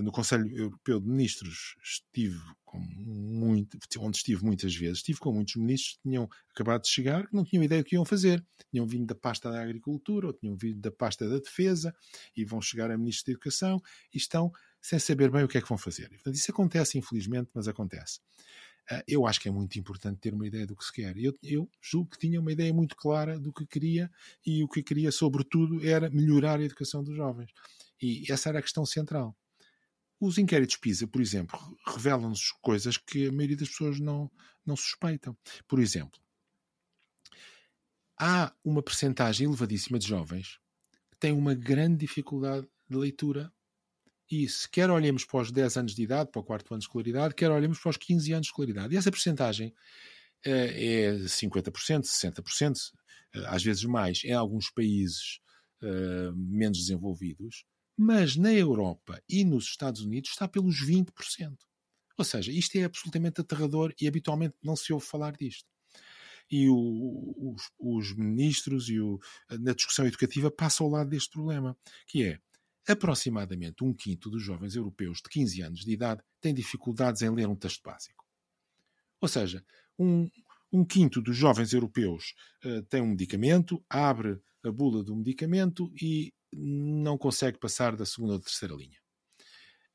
no 0.00 0.12
Conselho 0.12 0.48
Europeu 0.56 1.00
de 1.00 1.06
Ministros 1.06 1.76
estive 1.82 2.40
muito, 2.78 3.78
onde 3.98 4.16
estive 4.16 4.44
muitas 4.44 4.74
vezes, 4.74 4.98
estive 4.98 5.18
com 5.18 5.32
muitos 5.32 5.56
ministros 5.56 5.96
que 5.96 6.02
tinham 6.02 6.28
acabado 6.50 6.82
de 6.82 6.88
chegar, 6.88 7.26
que 7.26 7.34
não 7.34 7.44
tinham 7.44 7.62
ideia 7.62 7.82
do 7.82 7.86
que 7.86 7.96
iam 7.96 8.04
fazer. 8.04 8.44
Tinham 8.70 8.86
vindo 8.86 9.06
da 9.06 9.14
pasta 9.14 9.50
da 9.50 9.62
Agricultura 9.62 10.28
ou 10.28 10.32
tinham 10.32 10.56
vindo 10.56 10.80
da 10.80 10.90
pasta 10.90 11.28
da 11.28 11.38
Defesa 11.38 11.94
e 12.34 12.44
vão 12.44 12.60
chegar 12.62 12.90
a 12.90 12.96
ministros 12.96 13.24
da 13.24 13.32
Educação 13.32 13.82
e 14.14 14.16
estão 14.16 14.50
sem 14.80 14.98
saber 14.98 15.30
bem 15.30 15.44
o 15.44 15.48
que 15.48 15.58
é 15.58 15.60
que 15.60 15.68
vão 15.68 15.76
fazer. 15.76 16.08
Portanto, 16.08 16.34
isso 16.34 16.50
acontece, 16.50 16.96
infelizmente, 16.96 17.50
mas 17.52 17.68
acontece. 17.68 18.20
Eh, 18.90 19.04
eu 19.08 19.26
acho 19.26 19.40
que 19.40 19.48
é 19.48 19.52
muito 19.52 19.78
importante 19.78 20.18
ter 20.20 20.34
uma 20.34 20.46
ideia 20.46 20.66
do 20.66 20.74
que 20.74 20.84
se 20.84 20.92
quer. 20.92 21.16
Eu, 21.16 21.36
eu 21.42 21.70
julgo 21.80 22.10
que 22.10 22.18
tinha 22.18 22.40
uma 22.40 22.50
ideia 22.50 22.72
muito 22.72 22.96
clara 22.96 23.38
do 23.38 23.52
que 23.52 23.66
queria 23.66 24.10
e 24.44 24.64
o 24.64 24.68
que 24.68 24.82
queria, 24.82 25.12
sobretudo, 25.12 25.86
era 25.86 26.10
melhorar 26.10 26.58
a 26.58 26.64
educação 26.64 27.04
dos 27.04 27.14
jovens. 27.14 27.52
E 28.00 28.24
essa 28.32 28.48
era 28.48 28.58
a 28.58 28.62
questão 28.62 28.84
central. 28.84 29.36
Os 30.24 30.38
inquéritos 30.38 30.76
PISA, 30.76 31.04
por 31.08 31.20
exemplo, 31.20 31.58
revelam-nos 31.84 32.52
coisas 32.62 32.96
que 32.96 33.26
a 33.26 33.32
maioria 33.32 33.56
das 33.56 33.70
pessoas 33.70 33.98
não, 33.98 34.30
não 34.64 34.76
suspeitam. 34.76 35.36
Por 35.66 35.80
exemplo, 35.80 36.20
há 38.16 38.54
uma 38.64 38.80
percentagem 38.84 39.48
elevadíssima 39.48 39.98
de 39.98 40.06
jovens 40.06 40.60
que 41.10 41.18
têm 41.18 41.32
uma 41.32 41.54
grande 41.54 41.96
dificuldade 41.96 42.68
de 42.88 42.96
leitura. 42.96 43.52
E 44.30 44.48
se 44.48 44.70
quer 44.70 44.90
olhemos 44.90 45.24
para 45.24 45.40
os 45.40 45.50
10 45.50 45.76
anos 45.78 45.92
de 45.92 46.04
idade, 46.04 46.30
para 46.30 46.40
o 46.40 46.44
quarto 46.44 46.72
ano 46.72 46.78
de 46.78 46.84
escolaridade, 46.84 47.34
quer 47.34 47.50
olhemos 47.50 47.80
para 47.80 47.90
os 47.90 47.96
15 47.96 48.32
anos 48.32 48.46
de 48.46 48.50
escolaridade. 48.52 48.94
E 48.94 48.96
essa 48.96 49.10
percentagem 49.10 49.74
é 50.44 51.14
50%, 51.14 52.02
60%, 52.04 52.76
às 53.46 53.64
vezes 53.64 53.82
mais, 53.82 54.22
em 54.22 54.34
alguns 54.34 54.70
países 54.70 55.40
uh, 55.82 56.32
menos 56.36 56.78
desenvolvidos, 56.78 57.64
mas 57.96 58.36
na 58.36 58.52
Europa 58.52 59.22
e 59.28 59.44
nos 59.44 59.64
Estados 59.64 60.02
Unidos 60.02 60.30
está 60.30 60.48
pelos 60.48 60.76
20%. 60.84 61.56
Ou 62.16 62.24
seja, 62.24 62.52
isto 62.52 62.76
é 62.76 62.84
absolutamente 62.84 63.40
aterrador 63.40 63.94
e 64.00 64.06
habitualmente 64.06 64.54
não 64.62 64.76
se 64.76 64.92
ouve 64.92 65.04
falar 65.04 65.36
disto. 65.36 65.68
E 66.50 66.68
o, 66.68 67.54
os, 67.54 67.70
os, 67.78 68.16
ministros 68.16 68.88
e 68.88 69.00
o, 69.00 69.18
na 69.60 69.72
discussão 69.72 70.06
educativa 70.06 70.50
passam 70.50 70.86
ao 70.86 70.92
lado 70.92 71.10
deste 71.10 71.30
problema, 71.30 71.76
que 72.06 72.24
é 72.24 72.38
aproximadamente 72.86 73.82
um 73.82 73.94
quinto 73.94 74.28
dos 74.28 74.42
jovens 74.42 74.74
europeus 74.74 75.18
de 75.18 75.30
15 75.30 75.62
anos 75.62 75.80
de 75.80 75.92
idade 75.92 76.22
têm 76.40 76.52
dificuldades 76.52 77.22
em 77.22 77.30
ler 77.30 77.48
um 77.48 77.56
texto 77.56 77.82
básico. 77.82 78.24
Ou 79.20 79.28
seja, 79.28 79.64
um, 79.98 80.28
um 80.72 80.84
quinto 80.84 81.22
dos 81.22 81.36
jovens 81.36 81.72
europeus 81.72 82.34
uh, 82.64 82.82
tem 82.82 83.00
um 83.00 83.10
medicamento, 83.10 83.82
abre 83.88 84.40
a 84.64 84.70
bula 84.70 85.02
do 85.02 85.16
medicamento 85.16 85.92
e 86.00 86.32
não 86.52 87.16
consegue 87.16 87.58
passar 87.58 87.96
da 87.96 88.04
segunda 88.04 88.34
ou 88.34 88.40
terceira 88.40 88.74
linha. 88.74 89.00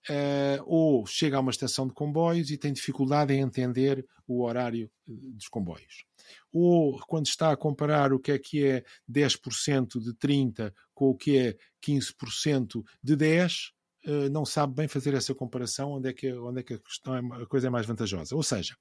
Uh, 0.10 0.64
ou 0.66 1.06
chega 1.06 1.36
a 1.36 1.42
uma 1.42 1.52
estação 1.52 1.86
de 1.86 1.94
comboios 1.94 2.50
e 2.50 2.58
tem 2.58 2.72
dificuldade 2.72 3.34
em 3.34 3.42
entender 3.42 4.08
o 4.26 4.42
horário 4.42 4.90
eh, 5.08 5.12
dos 5.34 5.50
comboios. 5.50 6.06
Ou 6.52 6.98
quando 7.08 7.26
está 7.26 7.52
a 7.52 7.58
comparar 7.58 8.14
o 8.14 8.20
que 8.20 8.32
é 8.32 8.40
que 8.40 8.66
é 8.66 8.86
10% 9.10 10.00
de 10.02 10.14
30 10.14 10.74
com 10.94 11.10
o 11.10 11.16
que 11.16 11.38
é 11.38 11.58
15% 11.86 12.86
de 13.04 13.16
10, 13.18 13.72
uh, 14.06 14.30
não 14.32 14.46
sabe 14.46 14.76
bem 14.76 14.88
fazer 14.88 15.14
essa 15.14 15.36
comparação, 15.36 15.92
onde 15.92 16.10
é 16.10 16.14
que, 16.14 16.32
onde 16.34 16.62
é 16.62 16.64
que 16.64 16.76
a, 16.76 16.80
questão 16.80 17.14
é, 17.14 17.44
a 17.44 17.46
coisa 17.46 17.68
é 17.68 17.70
mais 17.70 17.86
vantajosa. 17.86 18.34
Ou 18.34 18.44
seja, 18.44 18.78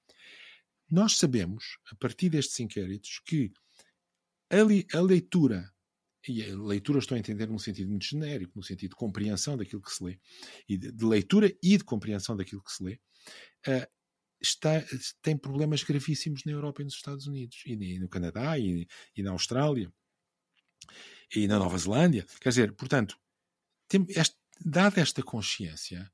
nós 0.89 1.19
sabemos, 1.19 1.79
a 1.91 1.97
partir 1.97 2.29
destes 2.29 2.61
inquéritos, 2.61 3.21
que 3.25 3.53
a, 4.49 4.63
li, 4.63 4.87
a 4.95 5.01
leitura 5.01 5.73
e 6.29 6.43
a 6.43 6.57
leitura 6.57 6.99
estou 6.99 7.15
a 7.15 7.19
entender 7.19 7.49
num 7.49 7.59
sentido 7.59 7.91
muito 7.91 8.05
genérico, 8.05 8.53
no 8.57 8.63
sentido 8.63 8.91
de 8.91 8.97
compreensão 8.97 9.57
daquilo 9.57 9.83
que 9.83 9.93
se 9.93 10.03
lê, 10.03 10.19
e 10.69 10.77
de, 10.77 10.93
de 10.93 11.05
leitura 11.05 11.55
e 11.63 11.77
de 11.77 11.85
compreensão 11.85 12.37
daquilo 12.37 12.63
que 12.63 12.73
se 12.73 12.83
lê, 12.83 13.01
uh, 13.69 13.87
está, 14.41 14.85
tem 15.23 15.37
problemas 15.37 15.83
gravíssimos 15.83 16.45
na 16.45 16.53
Europa 16.53 16.83
e 16.83 16.85
nos 16.85 16.95
Estados 16.95 17.27
Unidos, 17.27 17.63
e, 17.67 17.73
e 17.73 17.99
no 17.99 18.09
Canadá, 18.09 18.59
e, 18.59 18.87
e, 19.17 19.23
na 19.23 19.31
Austrália, 19.31 19.93
e 21.35 21.47
na 21.47 21.59
Nova 21.59 21.79
Zelândia. 21.79 22.27
Quer 22.41 22.49
dizer, 22.51 22.73
portanto, 22.73 23.19
tem, 23.89 24.05
este, 24.11 24.37
dada 24.65 25.01
esta 25.01 25.23
consciência, 25.23 26.11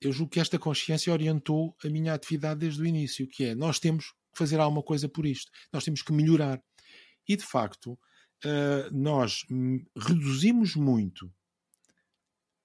eu 0.00 0.12
julgo 0.12 0.32
que 0.32 0.40
esta 0.40 0.58
consciência 0.58 1.12
orientou 1.12 1.76
a 1.84 1.88
minha 1.88 2.14
atividade 2.14 2.60
desde 2.60 2.80
o 2.80 2.86
início, 2.86 3.28
que 3.28 3.44
é 3.44 3.54
nós 3.54 3.78
temos 3.78 4.10
que 4.10 4.38
fazer 4.38 4.58
alguma 4.58 4.82
coisa 4.82 5.08
por 5.08 5.26
isto, 5.26 5.50
nós 5.72 5.84
temos 5.84 6.02
que 6.02 6.12
melhorar. 6.12 6.62
E 7.28 7.36
de 7.36 7.44
facto, 7.44 7.98
uh, 8.44 8.90
nós 8.92 9.44
reduzimos 9.96 10.74
muito, 10.74 11.32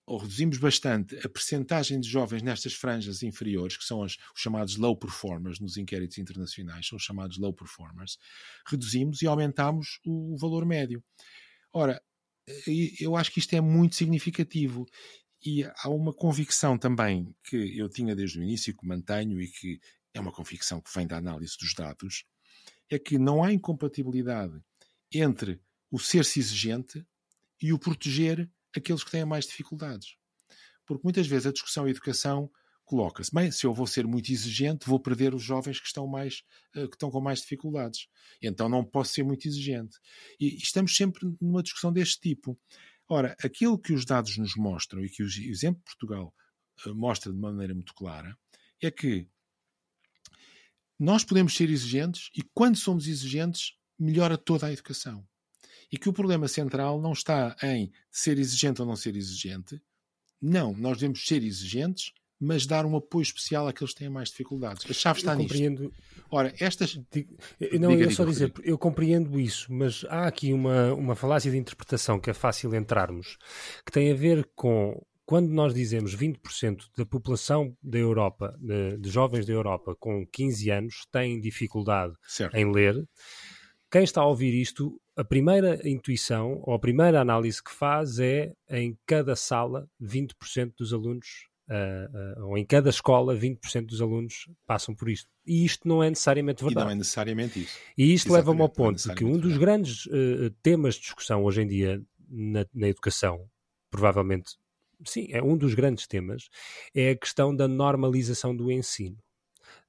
ou 0.07 0.17
reduzimos 0.17 0.57
bastante, 0.57 1.15
a 1.25 1.29
percentagem 1.29 1.99
de 1.99 2.07
jovens 2.07 2.43
nestas 2.43 2.73
franjas 2.73 3.23
inferiores, 3.23 3.75
que 3.75 3.83
são 3.83 4.03
as, 4.03 4.17
os 4.35 4.41
chamados 4.41 4.77
low 4.77 4.95
performers 4.95 5.59
nos 5.59 5.77
inquéritos 5.77 6.17
internacionais, 6.17 6.87
são 6.87 6.97
os 6.97 7.03
chamados 7.03 7.37
low 7.37 7.53
performers, 7.53 8.17
reduzimos 8.67 9.21
e 9.21 9.27
aumentamos 9.27 9.99
o, 10.05 10.33
o 10.33 10.37
valor 10.37 10.65
médio. 10.65 11.03
Ora, 11.73 12.01
eu 12.99 13.15
acho 13.15 13.31
que 13.31 13.39
isto 13.39 13.55
é 13.55 13.61
muito 13.61 13.95
significativo 13.95 14.85
e 15.43 15.63
há 15.63 15.89
uma 15.89 16.13
convicção 16.13 16.77
também 16.77 17.35
que 17.43 17.77
eu 17.77 17.89
tinha 17.89 18.15
desde 18.15 18.39
o 18.39 18.43
início, 18.43 18.75
que 18.75 18.87
mantenho 18.87 19.41
e 19.41 19.47
que 19.47 19.79
é 20.13 20.19
uma 20.19 20.31
convicção 20.31 20.79
que 20.79 20.93
vem 20.93 21.05
da 21.07 21.17
análise 21.17 21.57
dos 21.59 21.73
dados, 21.73 22.23
é 22.89 22.97
que 22.97 23.17
não 23.17 23.43
há 23.43 23.51
incompatibilidade 23.51 24.59
entre 25.19 25.61
o 25.91 25.99
ser-se 25.99 26.39
exigente 26.39 27.05
e 27.61 27.71
o 27.71 27.79
proteger 27.79 28.49
aqueles 28.75 29.03
que 29.03 29.11
têm 29.11 29.25
mais 29.25 29.45
dificuldades. 29.45 30.17
Porque 30.85 31.03
muitas 31.03 31.27
vezes 31.27 31.47
a 31.47 31.51
discussão 31.51 31.85
e 31.85 31.87
a 31.87 31.91
educação 31.91 32.49
coloca-se, 32.83 33.33
bem, 33.33 33.49
se 33.49 33.65
eu 33.65 33.73
vou 33.73 33.87
ser 33.87 34.05
muito 34.05 34.31
exigente, 34.31 34.87
vou 34.87 34.99
perder 34.99 35.33
os 35.33 35.41
jovens 35.41 35.79
que 35.79 35.87
estão, 35.87 36.05
mais, 36.05 36.43
eh, 36.75 36.87
que 36.87 36.95
estão 36.95 37.09
com 37.09 37.19
mais 37.19 37.41
dificuldades. 37.41 38.07
Então 38.41 38.69
não 38.69 38.85
posso 38.85 39.13
ser 39.13 39.23
muito 39.23 39.47
exigente. 39.47 39.97
E 40.39 40.55
estamos 40.57 40.95
sempre 40.95 41.27
numa 41.41 41.63
discussão 41.63 41.91
deste 41.91 42.19
tipo. 42.19 42.59
Ora, 43.09 43.35
aquilo 43.43 43.79
que 43.79 43.93
os 43.93 44.05
dados 44.05 44.37
nos 44.37 44.55
mostram 44.55 45.03
e 45.03 45.09
que 45.09 45.23
o 45.23 45.27
exemplo 45.27 45.79
de 45.79 45.85
Portugal 45.85 46.33
eh, 46.85 46.91
mostra 46.91 47.31
de 47.33 47.39
maneira 47.39 47.73
muito 47.73 47.93
clara 47.93 48.37
é 48.81 48.91
que 48.91 49.27
nós 50.99 51.23
podemos 51.23 51.55
ser 51.55 51.69
exigentes 51.69 52.29
e 52.35 52.41
quando 52.53 52.77
somos 52.77 53.07
exigentes 53.07 53.73
melhora 53.97 54.37
toda 54.37 54.67
a 54.67 54.71
educação. 54.73 55.25
E 55.91 55.97
que 55.97 56.09
o 56.09 56.13
problema 56.13 56.47
central 56.47 56.99
não 56.99 57.13
está 57.13 57.55
em 57.61 57.91
ser 58.11 58.37
exigente 58.39 58.81
ou 58.81 58.87
não 58.87 58.95
ser 58.95 59.15
exigente. 59.15 59.81
Não, 60.41 60.73
nós 60.73 60.97
devemos 60.97 61.25
ser 61.25 61.43
exigentes, 61.43 62.11
mas 62.39 62.65
dar 62.65 62.85
um 62.85 62.95
apoio 62.95 63.23
especial 63.23 63.67
àqueles 63.67 63.93
que 63.93 63.99
têm 63.99 64.09
mais 64.09 64.29
dificuldades. 64.29 64.85
A 64.89 64.93
chave 64.93 65.19
está 65.19 65.33
eu 65.33 65.37
compreendo... 65.37 65.83
nisto. 65.83 65.95
Ora, 66.29 66.53
estas. 66.59 66.95
Não, 66.95 67.91
diga, 67.91 68.03
eu 68.03 68.11
só 68.11 68.25
dizer, 68.25 68.51
eu 68.63 68.77
compreendo 68.77 69.39
isso, 69.39 69.71
mas 69.71 70.03
há 70.09 70.27
aqui 70.27 70.51
uma, 70.51 70.93
uma 70.93 71.15
falácia 71.15 71.49
de 71.51 71.57
interpretação 71.57 72.19
que 72.19 72.29
é 72.29 72.33
fácil 72.33 72.75
entrarmos, 72.75 73.37
que 73.85 73.91
tem 73.91 74.11
a 74.11 74.15
ver 74.15 74.49
com 74.55 75.01
quando 75.25 75.49
nós 75.49 75.73
dizemos 75.73 76.15
20% 76.15 76.83
da 76.95 77.05
população 77.05 77.75
da 77.81 77.97
Europa, 77.97 78.55
de, 78.59 78.97
de, 78.97 79.09
jovens 79.09 79.45
da 79.45 79.53
Europa 79.53 79.95
com 79.99 80.25
15 80.27 80.69
anos, 80.69 81.07
têm 81.11 81.41
dificuldade 81.41 82.13
certo. 82.27 82.55
em 82.55 82.71
ler, 82.71 82.95
quem 83.91 84.03
está 84.03 84.21
a 84.21 84.27
ouvir 84.27 84.53
isto, 84.53 84.99
a 85.15 85.23
primeira 85.23 85.79
intuição 85.87 86.61
ou 86.63 86.73
a 86.73 86.79
primeira 86.79 87.21
análise 87.21 87.63
que 87.63 87.71
faz 87.71 88.19
é 88.19 88.53
em 88.69 88.97
cada 89.05 89.35
sala 89.35 89.87
20% 90.01 90.73
dos 90.77 90.93
alunos, 90.93 91.47
uh, 91.69 92.41
uh, 92.41 92.45
ou 92.47 92.57
em 92.57 92.65
cada 92.65 92.89
escola 92.89 93.35
20% 93.35 93.85
dos 93.85 94.01
alunos 94.01 94.49
passam 94.65 94.93
por 94.93 95.09
isto. 95.09 95.29
E 95.45 95.63
isto 95.63 95.87
não 95.87 96.03
é 96.03 96.09
necessariamente 96.09 96.63
verdade. 96.63 96.83
E 96.83 96.85
não 96.85 96.91
é 96.91 96.95
necessariamente 96.95 97.61
isso. 97.61 97.77
E 97.97 98.13
isto 98.13 98.33
leva-me 98.33 98.61
ao 98.61 98.67
é 98.67 98.71
ponto 98.71 99.11
é 99.11 99.15
que 99.15 99.23
um 99.23 99.37
dos 99.37 99.57
verdade. 99.57 99.59
grandes 99.59 100.05
uh, 100.07 100.49
temas 100.61 100.95
de 100.95 101.01
discussão 101.01 101.43
hoje 101.43 101.61
em 101.61 101.67
dia 101.67 102.01
na, 102.29 102.65
na 102.73 102.87
educação, 102.87 103.47
provavelmente, 103.89 104.55
sim, 105.05 105.27
é 105.29 105.41
um 105.41 105.57
dos 105.57 105.73
grandes 105.73 106.07
temas, 106.07 106.49
é 106.93 107.11
a 107.11 107.15
questão 107.15 107.55
da 107.55 107.67
normalização 107.67 108.55
do 108.55 108.71
ensino. 108.71 109.17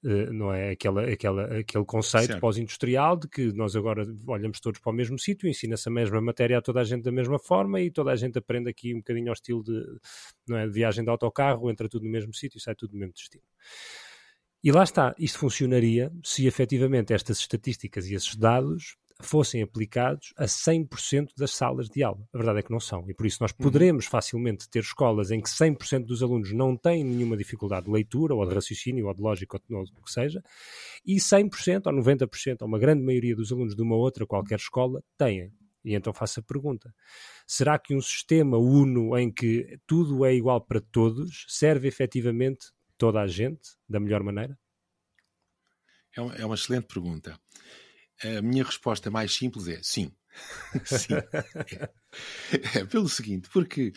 Eh, 0.04 0.30
não 0.30 0.52
é? 0.52 0.70
Aquela, 0.70 1.04
aquela, 1.04 1.58
aquele 1.58 1.84
conceito 1.84 2.38
pós-industrial 2.38 3.16
de 3.16 3.28
que 3.28 3.52
nós 3.52 3.74
agora 3.74 4.06
olhamos 4.26 4.60
todos 4.60 4.80
para 4.80 4.90
o 4.90 4.94
mesmo 4.94 5.18
sítio, 5.18 5.48
ensina-se 5.48 5.88
a 5.88 5.92
mesma 5.92 6.20
matéria 6.20 6.58
a 6.58 6.62
toda 6.62 6.80
a 6.80 6.84
gente 6.84 7.02
da 7.02 7.12
mesma 7.12 7.38
forma 7.38 7.80
e 7.80 7.90
toda 7.90 8.12
a 8.12 8.16
gente 8.16 8.38
aprende 8.38 8.70
aqui 8.70 8.94
um 8.94 8.98
bocadinho 8.98 9.28
ao 9.28 9.32
estilo 9.32 9.64
de, 9.64 9.84
não 10.46 10.56
é, 10.58 10.66
de 10.66 10.72
viagem 10.72 11.02
de 11.02 11.10
autocarro, 11.10 11.70
entra 11.70 11.88
tudo 11.88 12.04
no 12.04 12.10
mesmo 12.10 12.32
sítio 12.32 12.58
e 12.58 12.60
sai 12.60 12.74
tudo 12.74 12.92
do 12.92 12.98
mesmo 12.98 13.14
destino. 13.14 13.44
E 14.62 14.70
lá 14.70 14.84
está, 14.84 15.14
isto 15.18 15.38
funcionaria 15.38 16.12
se 16.24 16.46
efetivamente 16.46 17.12
estas 17.12 17.38
estatísticas 17.38 18.06
e 18.06 18.14
esses 18.14 18.36
dados 18.36 18.96
fossem 19.20 19.62
aplicados 19.62 20.32
a 20.36 20.44
100% 20.44 21.30
das 21.36 21.52
salas 21.52 21.88
de 21.88 22.02
aula. 22.02 22.28
A 22.32 22.36
verdade 22.36 22.58
é 22.58 22.62
que 22.62 22.70
não 22.70 22.80
são. 22.80 23.08
E 23.08 23.14
por 23.14 23.26
isso 23.26 23.38
nós 23.40 23.50
uhum. 23.52 23.58
poderemos 23.58 24.04
uhum. 24.04 24.10
facilmente 24.10 24.68
ter 24.68 24.80
escolas 24.80 25.30
em 25.30 25.40
que 25.40 25.48
100% 25.48 26.04
dos 26.04 26.22
alunos 26.22 26.52
não 26.52 26.76
têm 26.76 27.02
nenhuma 27.02 27.36
dificuldade 27.36 27.86
de 27.86 27.92
leitura, 27.92 28.34
ou 28.34 28.46
de 28.46 28.54
raciocínio, 28.54 29.06
ou 29.06 29.14
de 29.14 29.22
lógica, 29.22 29.60
ou 29.70 29.82
o 29.82 30.02
que 30.02 30.10
seja, 30.10 30.42
e 31.04 31.16
100% 31.16 31.86
ou 31.86 31.92
90%, 31.92 32.56
ou 32.60 32.68
uma 32.68 32.78
grande 32.78 33.02
maioria 33.02 33.34
dos 33.34 33.50
alunos 33.52 33.74
de 33.74 33.82
uma 33.82 33.96
outra 33.96 34.26
qualquer 34.26 34.58
escola 34.58 35.02
têm. 35.16 35.52
E 35.84 35.94
então 35.94 36.12
faço 36.12 36.40
a 36.40 36.42
pergunta: 36.42 36.92
será 37.46 37.78
que 37.78 37.94
um 37.94 38.00
sistema 38.00 38.58
uno 38.58 39.16
em 39.16 39.32
que 39.32 39.78
tudo 39.86 40.24
é 40.24 40.34
igual 40.34 40.60
para 40.60 40.80
todos 40.80 41.46
serve 41.48 41.88
efetivamente 41.88 42.66
toda 42.98 43.20
a 43.20 43.26
gente 43.26 43.70
da 43.88 44.00
melhor 44.00 44.22
maneira? 44.22 44.58
É 46.16 46.42
é 46.42 46.44
uma 46.44 46.54
excelente 46.54 46.86
pergunta. 46.86 47.38
A 48.22 48.42
minha 48.42 48.64
resposta 48.64 49.10
mais 49.10 49.34
simples 49.34 49.68
é 49.68 49.80
sim. 49.82 50.12
sim. 50.84 51.14
É. 51.14 52.78
é. 52.78 52.84
pelo 52.84 53.08
seguinte, 53.08 53.48
porque 53.52 53.92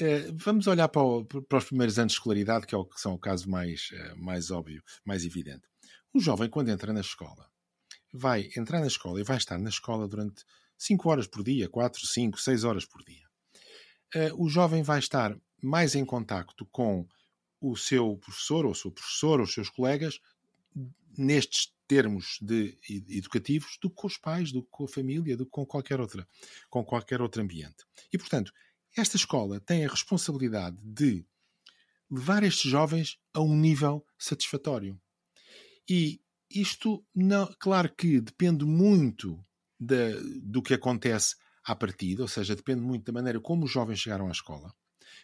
é, 0.00 0.30
vamos 0.32 0.66
olhar 0.66 0.88
para, 0.88 1.02
o, 1.02 1.24
para, 1.24 1.58
os 1.58 1.64
primeiros 1.64 1.98
anos 1.98 2.12
de 2.12 2.18
escolaridade, 2.18 2.66
que, 2.66 2.74
é 2.74 2.78
o, 2.78 2.84
que 2.84 3.00
são 3.00 3.14
o 3.14 3.18
caso 3.18 3.48
mais, 3.48 3.90
é, 3.92 4.14
mais 4.14 4.50
óbvio, 4.50 4.82
mais 5.04 5.24
evidente. 5.24 5.62
Um 6.14 6.20
jovem, 6.20 6.48
quando 6.48 6.68
entra 6.70 6.92
na 6.92 7.00
escola, 7.00 7.48
vai 8.12 8.50
entrar 8.56 8.80
na 8.80 8.86
escola 8.86 9.20
e 9.20 9.24
vai 9.24 9.36
estar 9.36 9.58
na 9.58 9.68
escola 9.68 10.08
durante 10.08 10.44
5 10.78 11.08
horas 11.08 11.26
por 11.26 11.42
dia, 11.42 11.68
4, 11.68 12.06
5, 12.06 12.40
6 12.40 12.64
horas 12.64 12.84
por 12.84 13.02
dia. 13.04 13.24
É, 14.14 14.32
o 14.34 14.48
jovem 14.48 14.82
vai 14.82 14.98
estar 14.98 15.36
mais 15.62 15.94
em 15.94 16.04
contacto 16.04 16.66
com 16.66 17.06
o 17.60 17.76
seu 17.76 18.16
professor, 18.18 18.66
ou 18.66 18.72
o 18.72 18.74
seu 18.74 18.90
professor, 18.90 19.40
ou 19.40 19.44
os 19.44 19.52
seus 19.52 19.70
colegas, 19.70 20.20
nestes 21.16 21.73
termos 21.86 22.38
de 22.40 22.78
educativos 23.08 23.78
do 23.80 23.90
que 23.90 23.96
com 23.96 24.06
os 24.06 24.16
pais, 24.16 24.52
do 24.52 24.62
que 24.62 24.68
com 24.70 24.84
a 24.84 24.88
família, 24.88 25.36
do 25.36 25.44
que 25.44 25.50
com 25.50 25.66
qualquer 25.66 26.00
outra, 26.00 26.26
com 26.70 26.84
qualquer 26.84 27.20
outro 27.20 27.42
ambiente. 27.42 27.84
E 28.12 28.18
portanto, 28.18 28.52
esta 28.96 29.16
escola 29.16 29.60
tem 29.60 29.84
a 29.84 29.88
responsabilidade 29.88 30.76
de 30.82 31.24
levar 32.10 32.42
estes 32.42 32.70
jovens 32.70 33.18
a 33.32 33.40
um 33.40 33.56
nível 33.56 34.04
satisfatório. 34.18 35.00
E 35.88 36.20
isto, 36.50 37.04
não, 37.14 37.52
claro 37.58 37.92
que 37.94 38.20
depende 38.20 38.64
muito 38.64 39.44
da, 39.78 40.10
do 40.42 40.62
que 40.62 40.74
acontece 40.74 41.36
à 41.64 41.74
partida, 41.74 42.22
ou 42.22 42.28
seja, 42.28 42.54
depende 42.54 42.82
muito 42.82 43.04
da 43.04 43.12
maneira 43.12 43.40
como 43.40 43.64
os 43.64 43.72
jovens 43.72 43.98
chegaram 43.98 44.28
à 44.28 44.30
escola 44.30 44.72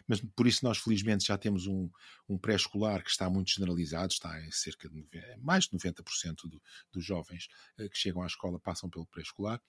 mas 0.07 0.21
por 0.35 0.47
isso 0.47 0.65
nós 0.65 0.77
felizmente 0.77 1.25
já 1.25 1.37
temos 1.37 1.67
um, 1.67 1.89
um 2.27 2.37
pré-escolar 2.37 3.03
que 3.03 3.09
está 3.09 3.29
muito 3.29 3.51
generalizado, 3.51 4.11
está 4.11 4.39
em 4.41 4.51
cerca 4.51 4.89
de 4.89 5.05
mais 5.39 5.65
de 5.65 5.77
90% 5.77 6.47
do, 6.49 6.61
dos 6.91 7.03
jovens 7.05 7.47
uh, 7.79 7.89
que 7.89 7.97
chegam 7.97 8.21
à 8.21 8.27
escola 8.27 8.59
passam 8.59 8.89
pelo 8.89 9.05
pré-escolar. 9.05 9.61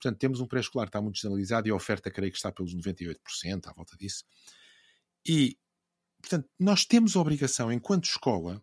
Portanto, 0.00 0.18
temos 0.18 0.40
um 0.40 0.46
pré-escolar 0.46 0.86
que 0.86 0.90
está 0.90 1.00
muito 1.00 1.18
generalizado 1.18 1.68
e 1.68 1.70
a 1.70 1.74
oferta 1.74 2.10
creio 2.10 2.32
que 2.32 2.38
está 2.38 2.52
pelos 2.52 2.74
98%, 2.74 3.66
à 3.66 3.72
volta 3.72 3.96
disso. 3.96 4.24
E, 5.26 5.58
portanto, 6.20 6.48
nós 6.58 6.84
temos 6.84 7.16
a 7.16 7.20
obrigação, 7.20 7.72
enquanto 7.72 8.04
escola, 8.04 8.62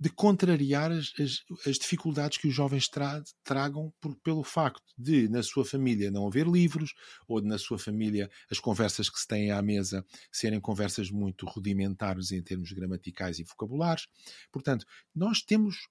de 0.00 0.08
contrariar 0.08 0.90
as, 0.90 1.12
as, 1.20 1.44
as, 1.66 1.76
dificuldades 1.76 2.38
que 2.38 2.48
os 2.48 2.54
jovens 2.54 2.88
tra 2.88 3.22
tragam 3.44 3.92
por, 4.00 4.16
pelo 4.16 4.42
facto 4.42 4.82
de, 4.96 5.28
na 5.28 5.42
sua 5.42 5.62
família, 5.62 6.10
não 6.10 6.26
haver 6.26 6.46
livros, 6.46 6.94
ou 7.28 7.38
de, 7.38 7.46
na 7.46 7.58
sua 7.58 7.78
família, 7.78 8.30
as 8.50 8.58
conversas 8.58 9.10
que 9.10 9.20
se 9.20 9.28
têm 9.28 9.50
à 9.50 9.60
mesa 9.60 10.02
serem 10.32 10.58
conversas 10.58 11.10
muito 11.10 11.44
rudimentares 11.44 12.32
em 12.32 12.42
termos 12.42 12.72
gramaticais 12.72 13.38
e 13.38 13.44
vocabulares. 13.44 14.06
Portanto, 14.50 14.86
nós 15.14 15.42
temos 15.42 15.86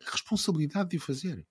responsabilidade 0.00 0.88
de 0.88 0.96
o 0.96 1.00
fazer. 1.00 1.46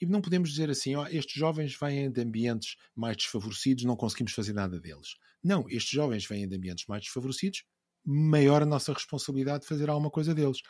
E 0.00 0.06
não 0.06 0.20
podemos 0.20 0.50
dizer 0.50 0.70
assim, 0.70 0.96
ó, 0.96 1.06
estes 1.06 1.34
jovens 1.34 1.76
vêm 1.80 2.10
de 2.10 2.20
ambientes 2.20 2.76
mais 2.96 3.16
desfavorecidos, 3.16 3.84
não 3.84 3.96
conseguimos 3.96 4.32
fazer 4.32 4.52
nada 4.52 4.80
deles. 4.80 5.16
Não, 5.42 5.68
estes 5.68 5.90
jovens 5.90 6.26
vêm 6.26 6.48
de 6.48 6.56
ambientes 6.56 6.86
mais 6.86 7.04
desfavorecidos, 7.04 7.64
maior 8.10 8.62
a 8.62 8.66
nossa 8.66 8.92
responsabilidade 8.92 9.60
de 9.60 9.68
fazer 9.68 9.90
alguma 9.90 10.10
coisa 10.10 10.34
deles. 10.34 10.62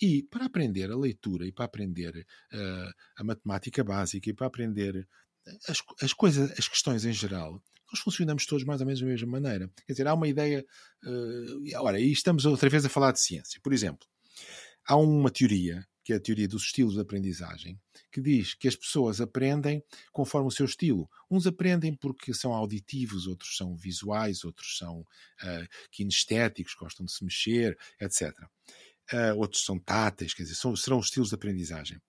E 0.00 0.22
para 0.24 0.44
aprender 0.44 0.90
a 0.90 0.96
leitura 0.96 1.46
e 1.46 1.52
para 1.52 1.64
aprender 1.64 2.26
uh, 2.52 2.92
a 3.16 3.24
matemática 3.24 3.82
básica 3.82 4.28
e 4.28 4.34
para 4.34 4.46
aprender 4.46 5.08
as, 5.66 5.78
as 6.02 6.12
coisas, 6.12 6.52
as 6.58 6.68
questões 6.68 7.06
em 7.06 7.12
geral, 7.12 7.62
nós 7.90 8.00
funcionamos 8.00 8.44
todos 8.44 8.64
mais 8.64 8.80
ou 8.80 8.86
menos 8.86 9.00
da 9.00 9.06
mesma 9.06 9.40
maneira. 9.40 9.70
Quer 9.86 9.92
dizer, 9.92 10.06
há 10.06 10.12
uma 10.12 10.28
ideia. 10.28 10.62
Uh, 11.02 11.78
ora, 11.78 11.98
e 11.98 12.12
estamos 12.12 12.44
outra 12.44 12.68
vez 12.68 12.84
a 12.84 12.90
falar 12.90 13.12
de 13.12 13.20
ciência. 13.20 13.58
Por 13.62 13.72
exemplo, 13.72 14.06
há 14.86 14.94
uma 14.96 15.30
teoria, 15.30 15.86
que 16.04 16.12
é 16.12 16.16
a 16.16 16.20
teoria 16.20 16.46
dos 16.46 16.64
estilos 16.64 16.94
de 16.94 17.00
aprendizagem, 17.00 17.80
que 18.12 18.20
diz 18.20 18.54
que 18.54 18.68
as 18.68 18.76
pessoas 18.76 19.20
aprendem 19.20 19.82
conforme 20.12 20.48
o 20.48 20.50
seu 20.50 20.66
estilo. 20.66 21.08
Uns 21.30 21.46
aprendem 21.46 21.94
porque 21.96 22.34
são 22.34 22.52
auditivos, 22.52 23.26
outros 23.26 23.56
são 23.56 23.74
visuais, 23.74 24.44
outros 24.44 24.76
são 24.76 25.00
uh, 25.00 25.68
kinestéticos, 25.90 26.74
gostam 26.74 27.06
de 27.06 27.12
se 27.12 27.24
mexer, 27.24 27.76
etc. 27.98 28.32
Uh, 29.12 29.36
outros 29.38 29.64
são 29.64 29.78
táteis, 29.78 30.34
quer 30.34 30.42
dizer, 30.42 30.56
são, 30.56 30.76
serão 30.76 30.98
os 30.98 31.06
estilos 31.06 31.30
de 31.30 31.34
aprendizagem. 31.34 32.00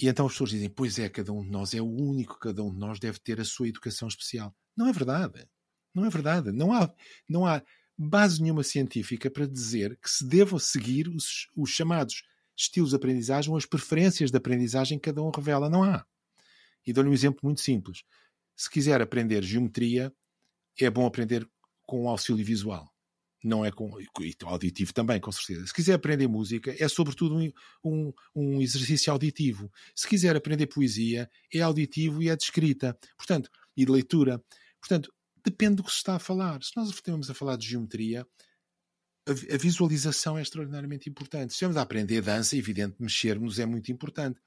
E 0.00 0.08
então 0.08 0.26
as 0.26 0.32
pessoas 0.32 0.50
dizem: 0.50 0.70
Pois 0.70 0.98
é, 0.98 1.08
cada 1.08 1.32
um 1.32 1.42
de 1.42 1.50
nós 1.50 1.74
é 1.74 1.82
o 1.82 1.90
único, 1.90 2.38
cada 2.38 2.62
um 2.62 2.72
de 2.72 2.78
nós 2.78 2.98
deve 2.98 3.18
ter 3.18 3.40
a 3.40 3.44
sua 3.44 3.68
educação 3.68 4.08
especial. 4.08 4.54
Não 4.76 4.88
é 4.88 4.92
verdade. 4.92 5.46
Não 5.94 6.06
é 6.06 6.10
verdade. 6.10 6.52
Não 6.52 6.72
há, 6.72 6.92
não 7.28 7.44
há 7.44 7.62
base 7.98 8.40
nenhuma 8.40 8.62
científica 8.62 9.28
para 9.28 9.46
dizer 9.46 9.98
que 10.00 10.08
se 10.08 10.24
devam 10.24 10.58
seguir 10.58 11.08
os, 11.08 11.48
os 11.56 11.70
chamados 11.70 12.22
estilos 12.58 12.90
de 12.90 12.96
aprendizagem 12.96 13.50
ou 13.50 13.56
as 13.56 13.66
preferências 13.66 14.30
de 14.30 14.36
aprendizagem 14.36 14.98
que 14.98 15.08
cada 15.10 15.22
um 15.22 15.30
revela. 15.30 15.70
Não 15.70 15.84
há. 15.84 16.04
E 16.86 16.92
dou-lhe 16.92 17.10
um 17.10 17.14
exemplo 17.14 17.40
muito 17.42 17.60
simples. 17.60 18.02
Se 18.56 18.68
quiser 18.70 19.00
aprender 19.00 19.42
geometria, 19.44 20.12
é 20.80 20.90
bom 20.90 21.06
aprender 21.06 21.48
com 21.86 22.08
auxílio 22.08 22.44
visual 22.44 22.92
não 23.42 23.64
é 23.64 23.70
com 23.70 24.00
e 24.00 24.06
auditivo 24.42 24.92
também, 24.92 25.20
com 25.20 25.30
certeza. 25.30 25.66
Se 25.66 25.72
quiser 25.72 25.94
aprender 25.94 26.26
música, 26.26 26.74
é 26.78 26.88
sobretudo 26.88 27.36
um, 27.36 27.52
um, 27.84 28.12
um, 28.34 28.60
exercício 28.60 29.12
auditivo. 29.12 29.70
Se 29.94 30.08
quiser 30.08 30.34
aprender 30.36 30.66
poesia, 30.66 31.30
é 31.52 31.60
auditivo 31.60 32.22
e 32.22 32.28
é 32.28 32.36
de 32.36 32.42
escrita, 32.42 32.98
portanto, 33.16 33.50
e 33.76 33.84
de 33.84 33.92
leitura. 33.92 34.42
Portanto, 34.80 35.12
depende 35.44 35.76
do 35.76 35.84
que 35.84 35.90
se 35.90 35.98
está 35.98 36.16
a 36.16 36.18
falar. 36.18 36.62
Se 36.62 36.72
nós 36.76 36.90
estamos 36.90 37.30
a 37.30 37.34
falar 37.34 37.56
de 37.56 37.66
geometria, 37.66 38.26
a, 39.28 39.54
a 39.54 39.58
visualização 39.58 40.38
é 40.38 40.42
extraordinariamente 40.42 41.08
importante. 41.08 41.52
Se 41.52 41.56
estamos 41.56 41.76
a 41.76 41.82
aprender 41.82 42.22
dança, 42.22 42.56
é 42.56 42.58
evidente, 42.58 42.96
mexermos 42.98 43.58
é 43.58 43.66
muito 43.66 43.92
importante. 43.92 44.40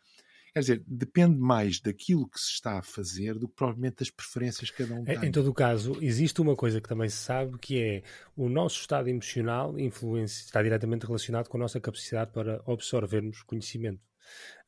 Quer 0.54 0.60
dizer, 0.60 0.84
depende 0.86 1.38
mais 1.38 1.80
daquilo 1.80 2.28
que 2.28 2.38
se 2.38 2.52
está 2.56 2.80
a 2.80 2.82
fazer 2.82 3.36
do 3.36 3.48
que 3.48 3.56
provavelmente 3.56 4.00
das 4.00 4.10
preferências 4.10 4.70
que 4.70 4.84
cada 4.84 5.00
um 5.00 5.06
tem. 5.06 5.26
Em 5.26 5.32
todo 5.32 5.50
o 5.50 5.54
caso, 5.54 5.98
existe 6.02 6.41
uma 6.41 6.58
coisa 6.58 6.82
que 6.82 6.89
também 6.89 7.08
se 7.08 7.17
sabe 7.17 7.58
que 7.58 7.82
é 7.82 8.04
o 8.36 8.50
nosso 8.50 8.82
estado 8.82 9.08
emocional 9.08 9.80
influencia, 9.80 10.44
está 10.44 10.62
diretamente 10.62 11.06
relacionado 11.06 11.48
com 11.48 11.56
a 11.56 11.62
nossa 11.62 11.80
capacidade 11.80 12.34
para 12.34 12.62
absorvermos 12.67 13.44
conhecimento. 13.44 14.02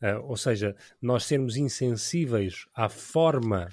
Uh, 0.01 0.23
ou 0.23 0.37
seja, 0.37 0.73
nós 1.01 1.25
sermos 1.25 1.57
insensíveis 1.57 2.65
à 2.73 2.87
forma 2.87 3.69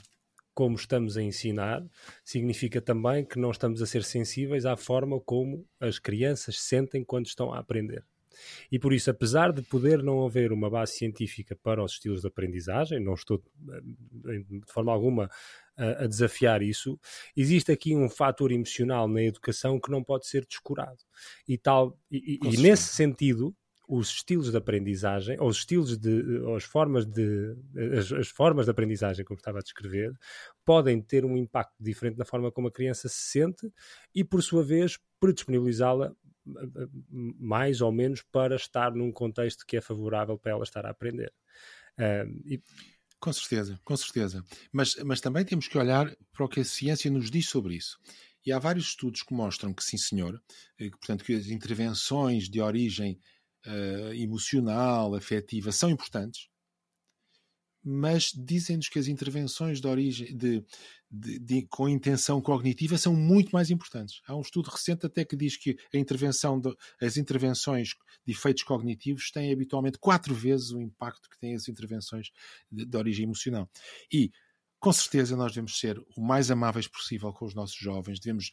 como 0.54 0.76
estamos 0.76 1.16
a 1.16 1.22
ensinar, 1.22 1.84
significa 2.24 2.80
também 2.80 3.24
que 3.24 3.38
não 3.38 3.50
estamos 3.50 3.80
a 3.82 3.86
ser 3.86 4.04
sensíveis 4.04 4.66
à 4.66 4.76
forma 4.76 5.20
como 5.20 5.66
as 5.78 5.98
crianças 5.98 6.60
sentem 6.60 7.04
quando 7.04 7.26
estão 7.26 7.52
a 7.52 7.58
aprender. 7.58 8.04
E 8.70 8.78
por 8.78 8.92
isso, 8.92 9.10
apesar 9.10 9.52
de 9.52 9.62
poder 9.62 10.02
não 10.02 10.24
haver 10.24 10.52
uma 10.52 10.70
base 10.70 10.92
científica 10.92 11.56
para 11.62 11.82
os 11.82 11.92
estilos 11.92 12.22
de 12.22 12.28
aprendizagem, 12.28 13.00
não 13.00 13.14
estou 13.14 13.42
eh, 13.72 14.38
de 14.48 14.72
forma 14.72 14.92
alguma 14.92 15.28
a, 15.76 16.06
desafiar 16.06 16.62
isso, 16.62 16.98
existe 17.36 17.72
aqui 17.72 17.96
um 17.96 18.08
fator 18.08 18.52
emocional 18.52 19.08
na 19.08 19.22
educação 19.22 19.80
que 19.80 19.90
não 19.90 20.04
pode 20.04 20.26
ser 20.26 20.44
descurado. 20.46 20.98
E, 21.48 21.56
tal, 21.56 21.98
e, 22.10 22.38
e 22.44 22.56
nesse 22.58 22.94
sentido, 22.94 23.54
os 23.92 24.10
estilos 24.10 24.52
de 24.52 24.56
aprendizagem, 24.56 25.36
ou 25.40 25.48
os 25.48 25.58
estilos 25.58 25.98
de, 25.98 26.38
ou 26.42 26.54
as 26.54 26.62
formas 26.62 27.04
de, 27.04 27.56
as, 27.98 28.12
as, 28.12 28.28
formas 28.28 28.66
de 28.66 28.70
aprendizagem, 28.70 29.24
como 29.24 29.36
estava 29.36 29.58
a 29.58 29.62
descrever, 29.62 30.12
podem 30.64 31.02
ter 31.02 31.24
um 31.24 31.36
impacto 31.36 31.74
diferente 31.80 32.16
na 32.16 32.24
forma 32.24 32.52
como 32.52 32.68
a 32.68 32.72
criança 32.72 33.08
se 33.08 33.32
sente 33.32 33.68
e, 34.14 34.22
por 34.22 34.44
sua 34.44 34.62
vez, 34.62 34.96
predisponibilizá-la 35.18 36.14
mais 37.04 37.80
ou 37.80 37.90
menos 37.90 38.22
para 38.22 38.54
estar 38.54 38.92
num 38.92 39.10
contexto 39.10 39.66
que 39.66 39.76
é 39.76 39.80
favorável 39.80 40.38
para 40.38 40.52
ela 40.52 40.62
estar 40.62 40.86
a 40.86 40.90
aprender. 40.90 41.32
E... 42.46 42.62
Com 43.18 43.32
certeza, 43.32 43.78
com 43.84 43.96
certeza. 43.96 44.44
Mas, 44.72 44.94
mas 45.04 45.20
também 45.20 45.44
temos 45.44 45.66
que 45.66 45.76
olhar 45.76 46.16
para 46.32 46.44
o 46.44 46.48
que 46.48 46.60
a 46.60 46.64
ciência 46.64 47.10
nos 47.10 47.28
diz 47.28 47.48
sobre 47.48 47.74
isso. 47.74 47.98
E 48.46 48.52
há 48.52 48.58
vários 48.58 48.86
estudos 48.86 49.22
que 49.22 49.34
mostram 49.34 49.74
que 49.74 49.84
sim, 49.84 49.98
senhor, 49.98 50.40
que, 50.78 50.90
portanto, 50.90 51.24
que 51.24 51.34
as 51.34 51.48
intervenções 51.48 52.48
de 52.48 52.60
origem 52.60 53.20
uh, 53.66 54.14
emocional, 54.14 55.14
afetiva, 55.14 55.72
são 55.72 55.90
importantes, 55.90 56.48
mas 57.82 58.30
dizem-nos 58.34 58.88
que 58.88 58.98
as 58.98 59.08
intervenções 59.08 59.80
de 59.80 59.86
origem 59.86 60.36
de, 60.36 60.62
de, 61.10 61.38
de, 61.38 61.66
com 61.68 61.88
intenção 61.88 62.40
cognitiva 62.40 62.98
são 62.98 63.14
muito 63.14 63.50
mais 63.50 63.70
importantes. 63.70 64.20
Há 64.26 64.36
um 64.36 64.42
estudo 64.42 64.68
recente 64.68 65.06
até 65.06 65.24
que 65.24 65.34
diz 65.34 65.56
que 65.56 65.76
a 65.92 65.96
intervenção 65.96 66.60
de, 66.60 66.74
as 67.00 67.16
intervenções 67.16 67.94
de 68.26 68.32
efeitos 68.32 68.62
cognitivos 68.64 69.30
têm 69.30 69.52
habitualmente 69.52 69.98
quatro 69.98 70.34
vezes 70.34 70.70
o 70.70 70.80
impacto 70.80 71.28
que 71.30 71.38
têm 71.38 71.54
as 71.54 71.68
intervenções 71.68 72.30
de, 72.70 72.96
origem 72.96 73.24
emocional. 73.24 73.68
E 74.12 74.30
com 74.78 74.92
certeza 74.92 75.36
nós 75.36 75.52
devemos 75.52 75.78
ser 75.78 75.98
o 76.16 76.20
mais 76.22 76.50
amáveis 76.50 76.86
possível 76.86 77.32
com 77.32 77.46
os 77.46 77.54
nossos 77.54 77.76
jovens, 77.76 78.20
devemos 78.20 78.50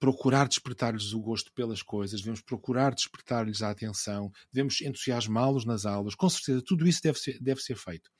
procurar 0.00 0.48
despertar-lhes 0.48 1.12
o 1.12 1.20
gosto 1.20 1.52
pelas 1.52 1.82
coisas, 1.82 2.20
devemos 2.20 2.40
procurar 2.40 2.94
despertar-lhes 2.94 3.62
a 3.62 3.70
atenção, 3.70 4.32
devemos 4.50 4.80
entusiasmá-los 4.80 5.66
nas 5.66 5.84
aulas. 5.84 6.14
Com 6.14 6.28
certeza, 6.28 6.62
tudo 6.66 6.88
isso 6.88 7.02
deve 7.02 7.18
ser, 7.18 7.38
deve 7.38 7.60
ser 7.60 7.76
feito 7.76 8.10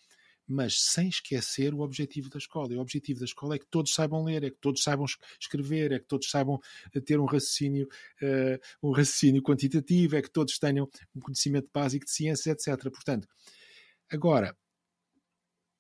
mas 0.53 0.81
sem 0.81 1.09
esquecer 1.09 1.73
o 1.73 1.79
objetivo 1.79 2.29
da 2.29 2.39
escola. 2.39 2.73
E 2.73 2.77
o 2.77 2.81
objetivo 2.81 3.21
da 3.21 3.25
escola 3.25 3.55
é 3.55 3.59
que 3.59 3.67
todos 3.71 3.95
saibam 3.95 4.25
ler, 4.25 4.43
é 4.43 4.51
que 4.51 4.59
todos 4.61 4.83
saibam 4.83 5.07
escrever, 5.41 5.93
é 5.93 6.01
que 6.01 6.07
todos 6.07 6.29
saibam 6.29 6.59
eh, 6.93 7.01
ter 7.01 7.21
um 7.21 7.25
raciocínio, 7.25 7.87
uh, 8.21 8.89
um 8.89 8.91
raciocínio 8.91 9.43
quantitativo, 9.43 10.17
é 10.17 10.23
que 10.23 10.29
todos 10.29 10.59
tenham 10.59 10.91
um 11.15 11.21
conhecimento 11.21 11.69
básico 11.73 12.05
de 12.05 12.11
ciências, 12.11 12.67
etc. 12.67 12.91
Portanto, 12.91 13.29
agora, 14.11 14.57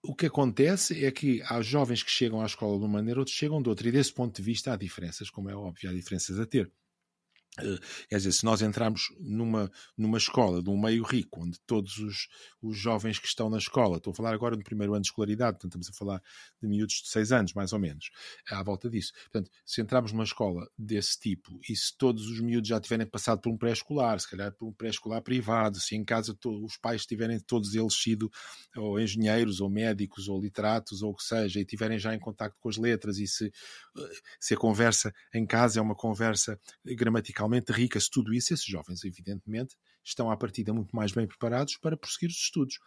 o 0.03 0.15
que 0.15 0.27
acontece 0.27 1.05
é 1.05 1.11
que 1.11 1.43
há 1.43 1.61
jovens 1.63 2.03
que 2.03 2.11
chegam 2.11 2.41
à 2.41 2.47
escola 2.47 2.79
de 2.79 2.85
uma 2.85 2.89
maneira, 2.89 3.21
outros 3.21 3.37
chegam 3.37 3.63
de 3.63 3.69
outra, 3.69 3.89
e 3.89 3.93
desse 3.93 4.13
ponto 4.13 4.35
de 4.37 4.43
vista 4.43 4.73
há 4.73 4.77
diferenças, 4.77 5.31
como 5.31 5.51
é 5.51 5.55
óbvio, 5.55 5.91
há 5.91 5.93
diferenças 5.93 6.39
a 6.39 6.47
ter. 6.47 6.73
Eh, 7.59 7.79
quer 8.09 8.17
dizer, 8.17 8.33
se 8.33 8.45
nós 8.45 8.63
entrarmos 8.63 9.13
numa, 9.19 9.71
numa 9.97 10.19
escola 10.19 10.63
de 10.63 10.71
um 10.71 10.81
meio 10.81 11.03
rico, 11.03 11.43
onde 11.43 11.59
todos 11.67 11.99
os, 11.99 12.29
os 12.63 12.79
jovens 12.79 13.19
que 13.19 13.27
estão 13.27 13.51
na 13.51 13.59
escola, 13.59 13.97
estou 13.97 14.13
a 14.13 14.15
falar 14.15 14.33
agora 14.33 14.57
no 14.57 14.63
primeiro 14.63 14.95
ano 14.95 15.03
de 15.03 15.09
escolaridade, 15.09 15.59
portanto 15.59 15.81
estamos 15.81 15.89
a 15.89 15.93
falar 15.93 16.23
de 16.63 16.69
miúdos 16.69 17.03
de 17.03 17.09
6 17.09 17.33
anos, 17.33 17.53
mais 17.55 17.73
ou 17.73 17.79
menos, 17.79 18.11
à 18.49 18.63
volta 18.63 18.89
disso. 18.89 19.13
Portanto, 19.25 19.51
se 19.65 19.81
entrarmos 19.81 20.13
numa 20.13 20.25
escola 20.25 20.69
desse 20.79 21.19
tipo 21.19 21.59
e 21.69 21.75
se 21.75 21.97
todos 21.97 22.29
os 22.29 22.41
miúdos 22.41 22.69
já 22.69 22.81
tiverem 22.81 23.07
passado 23.07 23.41
por 23.41 23.51
um 23.51 23.59
pré-escolar, 23.59 24.21
se 24.21 24.31
calhar 24.31 24.53
por 24.53 24.69
um 24.69 24.73
pré-escolar 24.73 25.21
privado, 25.23 25.81
se 25.81 25.97
em 25.97 26.05
casa 26.05 26.37
os 26.45 26.77
pais 26.77 27.05
tiverem 27.05 27.41
todos 27.41 27.75
eles 27.75 27.95
sido 27.95 28.31
ou 28.77 29.01
engenheiros, 29.01 29.61
ou 29.61 29.69
médicos, 29.69 30.29
ou 30.29 30.41
literatos, 30.41 31.03
ou 31.03 31.11
o 31.11 31.17
que 31.17 31.25
seja, 31.25 31.59
e 31.59 31.65
tiverem 31.65 31.99
já 31.99 32.15
em 32.15 32.19
contato 32.19 32.55
com 32.61 32.69
as 32.69 32.77
letras, 32.77 33.19
e 33.19 33.27
se, 33.27 33.47
eh, 33.47 34.11
se 34.39 34.55
a 34.55 34.57
conversa 34.57 35.13
em 35.35 35.45
casa 35.45 35.81
é 35.81 35.83
uma 35.83 35.95
conversa 35.95 36.59
gramatical 36.85 37.40
realmente 37.41 37.73
rica, 37.73 37.99
se 37.99 38.11
tudo 38.11 38.33
isso, 38.35 38.53
esses 38.53 38.67
jovens, 38.67 39.03
evidentemente, 39.05 39.75
estão 40.05 40.31
à 40.31 40.37
partida 40.37 40.73
muito 40.73 40.95
mais 40.95 41.11
bem 41.13 41.27
preparados 41.27 41.77
para 41.79 41.97
prosseguir 41.97 42.29
os 42.29 42.37
estudos. 42.37 42.79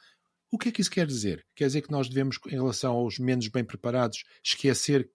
O 0.51 0.57
que 0.57 0.69
é 0.69 0.71
que 0.71 0.81
isso 0.81 0.91
quer 0.91 1.07
dizer? 1.07 1.45
Quer 1.55 1.65
dizer 1.65 1.81
que 1.81 1.91
nós 1.91 2.07
devemos, 2.07 2.37
em 2.47 2.51
relação 2.51 2.93
aos 2.93 3.17
menos 3.17 3.47
bem 3.47 3.63
preparados, 3.63 4.23
esquecer 4.43 5.09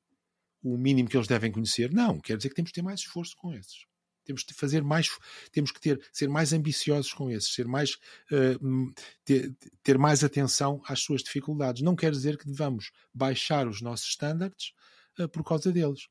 o 0.63 0.77
mínimo 0.77 1.09
que 1.09 1.17
eles 1.17 1.29
devem 1.29 1.53
conhecer? 1.53 1.93
Não, 1.93 2.19
quer 2.21 2.37
dizer 2.37 2.49
que 2.49 2.57
temos 2.57 2.71
que 2.71 2.75
ter 2.75 2.83
mais 2.83 3.01
esforço 3.01 3.37
com 3.37 3.55
esses. 3.55 3.87
Temos 4.25 4.43
de 4.45 4.53
fazer 4.53 4.83
mais, 4.83 5.09
temos 5.53 5.71
que 5.71 5.81
ter, 5.81 6.07
ser 6.13 6.29
mais 6.29 6.53
ambiciosos 6.53 7.13
com 7.13 7.31
esses, 7.31 7.55
ser 7.55 7.67
mais, 7.67 7.95
uh, 8.33 8.93
ter, 9.25 9.57
ter 9.83 9.97
mais 9.97 10.23
atenção 10.25 10.83
às 10.87 11.01
suas 11.01 11.23
dificuldades. 11.23 11.83
Não 11.83 11.97
quer 11.97 12.11
dizer 12.11 12.37
que 12.37 12.47
devamos 12.47 12.91
baixar 13.15 13.69
os 13.69 13.81
nossos 13.81 14.09
estándares 14.09 14.73
uh, 15.19 15.29
por 15.29 15.45
causa 15.45 15.73
deles. 15.73 16.09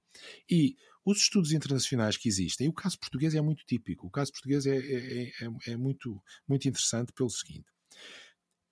E 0.50 0.78
os 1.10 1.20
estudos 1.20 1.54
internacionais 1.54 2.18
que 2.18 2.28
existem, 2.28 2.68
o 2.68 2.74
caso 2.74 3.00
português 3.00 3.34
é 3.34 3.40
muito 3.40 3.64
típico, 3.66 4.08
o 4.08 4.12
caso 4.12 4.30
português 4.34 4.66
é, 4.66 4.78
é, 4.78 5.24
é, 5.24 5.72
é 5.72 5.78
muito, 5.78 6.22
muito 6.46 6.68
interessante 6.68 7.14
pelo 7.14 7.30
seguinte. 7.30 7.66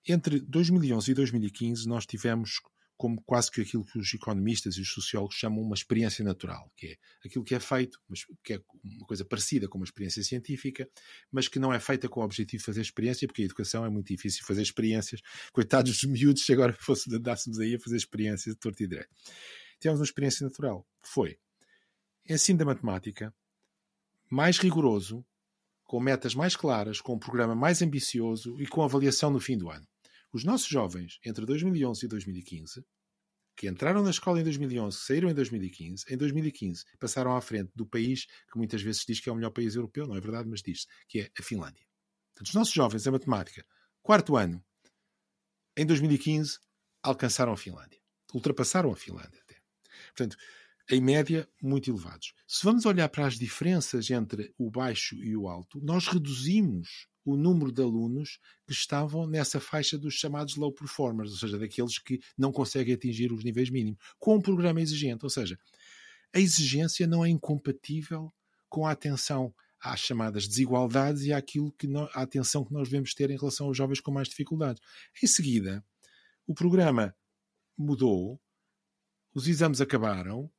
Entre 0.06 0.40
2011 0.40 1.10
e 1.10 1.14
2015 1.14 1.88
nós 1.88 2.04
tivemos 2.04 2.60
como 2.94 3.22
quase 3.22 3.50
que 3.50 3.62
aquilo 3.62 3.84
que 3.84 3.98
os 3.98 4.12
economistas 4.12 4.76
e 4.76 4.82
os 4.82 4.92
sociólogos 4.92 5.34
chamam 5.34 5.62
uma 5.62 5.74
experiência 5.74 6.22
natural, 6.22 6.70
que 6.76 6.88
é 6.88 6.96
aquilo 7.24 7.44
que 7.44 7.54
é 7.54 7.60
feito, 7.60 7.98
mas 8.06 8.26
que 8.44 8.54
é 8.54 8.60
uma 8.84 9.06
coisa 9.06 9.24
parecida 9.24 9.66
com 9.66 9.78
uma 9.78 9.84
experiência 9.84 10.22
científica, 10.22 10.88
mas 11.32 11.48
que 11.48 11.58
não 11.58 11.72
é 11.72 11.80
feita 11.80 12.08
com 12.08 12.20
o 12.20 12.24
objetivo 12.24 12.60
de 12.60 12.66
fazer 12.66 12.82
experiência, 12.82 13.26
porque 13.26 13.42
a 13.42 13.44
educação 13.46 13.84
é 13.84 13.88
muito 13.88 14.08
difícil 14.08 14.44
fazer 14.44 14.62
experiências. 14.62 15.20
Coitados 15.52 15.90
dos 15.90 16.04
miúdos, 16.04 16.44
se 16.44 16.52
agora 16.52 16.74
fosse, 16.80 17.14
andássemos 17.14 17.58
aí 17.58 17.74
a 17.74 17.80
fazer 17.80 17.96
experiências 17.96 18.54
de 18.54 18.60
torto 18.60 18.82
e 18.82 18.86
direito. 18.86 19.10
Temos 19.80 20.00
uma 20.00 20.04
experiência 20.04 20.44
natural, 20.44 20.86
que 21.02 21.08
foi 21.08 21.38
ensino 22.28 22.58
da 22.58 22.64
matemática, 22.64 23.34
mais 24.30 24.58
rigoroso, 24.58 25.24
com 25.84 26.00
metas 26.00 26.34
mais 26.34 26.56
claras, 26.56 27.00
com 27.00 27.14
um 27.14 27.18
programa 27.18 27.54
mais 27.54 27.80
ambicioso 27.80 28.60
e 28.60 28.66
com 28.66 28.82
avaliação 28.82 29.30
no 29.30 29.40
fim 29.40 29.56
do 29.56 29.70
ano. 29.70 29.86
Os 30.32 30.44
nossos 30.44 30.66
jovens, 30.66 31.18
entre 31.24 31.46
2011 31.46 32.04
e 32.04 32.08
2015, 32.08 32.84
que 33.56 33.68
entraram 33.68 34.02
na 34.02 34.10
escola 34.10 34.40
em 34.40 34.44
2011, 34.44 34.98
saíram 34.98 35.30
em 35.30 35.34
2015, 35.34 36.04
em 36.10 36.16
2015 36.16 36.84
passaram 36.98 37.34
à 37.34 37.40
frente 37.40 37.70
do 37.74 37.86
país 37.86 38.26
que 38.26 38.58
muitas 38.58 38.82
vezes 38.82 39.04
diz 39.06 39.18
que 39.18 39.30
é 39.30 39.32
o 39.32 39.34
melhor 39.34 39.50
país 39.50 39.74
europeu, 39.74 40.06
não 40.06 40.16
é 40.16 40.20
verdade, 40.20 40.48
mas 40.48 40.60
diz 40.60 40.86
que 41.08 41.20
é 41.20 41.30
a 41.38 41.42
Finlândia. 41.42 41.86
Portanto, 42.34 42.48
os 42.48 42.54
nossos 42.54 42.74
jovens 42.74 43.06
em 43.06 43.10
matemática, 43.10 43.64
quarto 44.02 44.36
ano, 44.36 44.62
em 45.76 45.86
2015, 45.86 46.58
alcançaram 47.02 47.52
a 47.52 47.56
Finlândia. 47.56 48.00
Ultrapassaram 48.34 48.92
a 48.92 48.96
Finlândia 48.96 49.40
até. 49.42 49.56
Portanto, 50.08 50.36
em 50.90 51.00
média, 51.00 51.48
muito 51.60 51.90
elevados. 51.90 52.32
Se 52.46 52.64
vamos 52.64 52.86
olhar 52.86 53.08
para 53.08 53.26
as 53.26 53.38
diferenças 53.38 54.10
entre 54.10 54.54
o 54.56 54.70
baixo 54.70 55.16
e 55.16 55.36
o 55.36 55.48
alto, 55.48 55.80
nós 55.82 56.06
reduzimos 56.06 57.08
o 57.24 57.36
número 57.36 57.72
de 57.72 57.82
alunos 57.82 58.38
que 58.64 58.72
estavam 58.72 59.26
nessa 59.26 59.58
faixa 59.58 59.98
dos 59.98 60.14
chamados 60.14 60.54
low 60.54 60.72
performers, 60.72 61.32
ou 61.32 61.38
seja, 61.38 61.58
daqueles 61.58 61.98
que 61.98 62.20
não 62.38 62.52
conseguem 62.52 62.94
atingir 62.94 63.32
os 63.32 63.42
níveis 63.42 63.68
mínimos, 63.68 63.98
com 64.18 64.36
um 64.36 64.40
programa 64.40 64.80
exigente. 64.80 65.24
Ou 65.24 65.30
seja, 65.30 65.58
a 66.32 66.38
exigência 66.38 67.04
não 67.04 67.24
é 67.24 67.28
incompatível 67.28 68.32
com 68.68 68.86
a 68.86 68.92
atenção 68.92 69.52
às 69.80 70.00
chamadas 70.00 70.46
desigualdades 70.46 71.24
e 71.24 71.32
àquilo 71.32 71.72
que 71.72 71.88
nós, 71.88 72.08
à 72.14 72.22
atenção 72.22 72.64
que 72.64 72.72
nós 72.72 72.88
devemos 72.88 73.12
ter 73.12 73.30
em 73.30 73.36
relação 73.36 73.66
aos 73.66 73.76
jovens 73.76 74.00
com 74.00 74.12
mais 74.12 74.28
dificuldades. 74.28 74.80
Em 75.20 75.26
seguida, 75.26 75.84
o 76.46 76.54
programa 76.54 77.14
mudou, 77.76 78.40
os 79.34 79.48
exames 79.48 79.80
acabaram, 79.80 80.50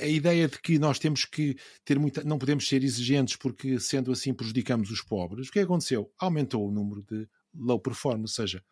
a 0.00 0.06
ideia 0.06 0.48
de 0.48 0.58
que 0.58 0.78
nós 0.78 0.98
temos 0.98 1.24
que 1.24 1.56
ter 1.84 1.98
muita, 1.98 2.24
não 2.24 2.38
podemos 2.38 2.66
ser 2.66 2.82
exigentes 2.82 3.36
porque 3.36 3.78
sendo 3.78 4.10
assim 4.12 4.32
prejudicamos 4.32 4.90
os 4.90 5.02
pobres. 5.02 5.48
O 5.48 5.52
que 5.52 5.60
aconteceu? 5.60 6.10
Aumentou 6.18 6.66
o 6.66 6.72
número 6.72 7.02
de 7.02 7.28
low 7.54 7.78
performance, 7.78 8.40
ou 8.40 8.46
seja, 8.46 8.64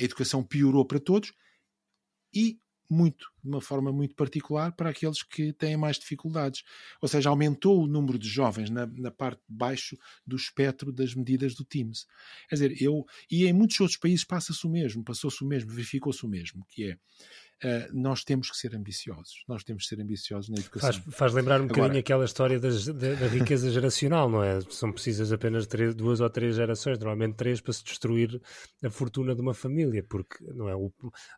a 0.00 0.04
educação 0.04 0.42
piorou 0.42 0.84
para 0.84 0.98
todos 0.98 1.32
e 2.34 2.58
muito, 2.88 3.26
de 3.42 3.48
uma 3.48 3.60
forma 3.60 3.92
muito 3.92 4.14
particular, 4.14 4.72
para 4.72 4.90
aqueles 4.90 5.22
que 5.22 5.52
têm 5.52 5.76
mais 5.76 5.98
dificuldades. 5.98 6.62
Ou 7.00 7.08
seja, 7.08 7.28
aumentou 7.28 7.82
o 7.82 7.86
número 7.86 8.18
de 8.18 8.28
jovens 8.28 8.70
na, 8.70 8.86
na 8.86 9.10
parte 9.10 9.40
de 9.48 9.54
baixo 9.56 9.96
do 10.26 10.36
espectro 10.36 10.92
das 10.92 11.14
medidas 11.14 11.54
do 11.54 11.64
TIMS. 11.64 12.06
Quer 12.48 12.54
dizer, 12.54 12.82
eu, 12.82 13.04
e 13.30 13.46
em 13.46 13.52
muitos 13.52 13.80
outros 13.80 13.98
países 13.98 14.24
passa-se 14.24 14.64
o 14.66 14.70
mesmo, 14.70 15.04
passou-se 15.04 15.42
o 15.42 15.46
mesmo, 15.46 15.72
verificou-se 15.72 16.24
o 16.24 16.28
mesmo, 16.28 16.64
que 16.68 16.90
é 16.90 16.98
Uh, 17.64 17.88
nós 17.90 18.22
temos 18.22 18.50
que 18.50 18.56
ser 18.56 18.76
ambiciosos. 18.76 19.42
Nós 19.48 19.64
temos 19.64 19.84
que 19.84 19.88
ser 19.88 20.02
ambiciosos 20.02 20.50
na 20.50 20.58
educação. 20.58 20.92
Faz, 20.92 21.14
faz 21.14 21.32
lembrar 21.32 21.58
um 21.60 21.64
Agora, 21.64 21.74
bocadinho 21.74 22.00
aquela 22.00 22.24
história 22.26 22.60
das, 22.60 22.86
da, 22.86 23.14
da, 23.14 23.26
riqueza 23.28 23.70
geracional, 23.70 24.28
não 24.28 24.44
é? 24.44 24.60
São 24.68 24.92
precisas 24.92 25.32
apenas 25.32 25.66
três, 25.66 25.94
duas 25.94 26.20
ou 26.20 26.28
três 26.28 26.56
gerações, 26.56 26.98
normalmente 26.98 27.34
três, 27.34 27.62
para 27.62 27.72
se 27.72 27.82
destruir 27.82 28.38
a 28.84 28.90
fortuna 28.90 29.34
de 29.34 29.40
uma 29.40 29.54
família, 29.54 30.04
porque 30.06 30.36
não 30.52 30.68
é? 30.68 30.76
O, 30.76 30.92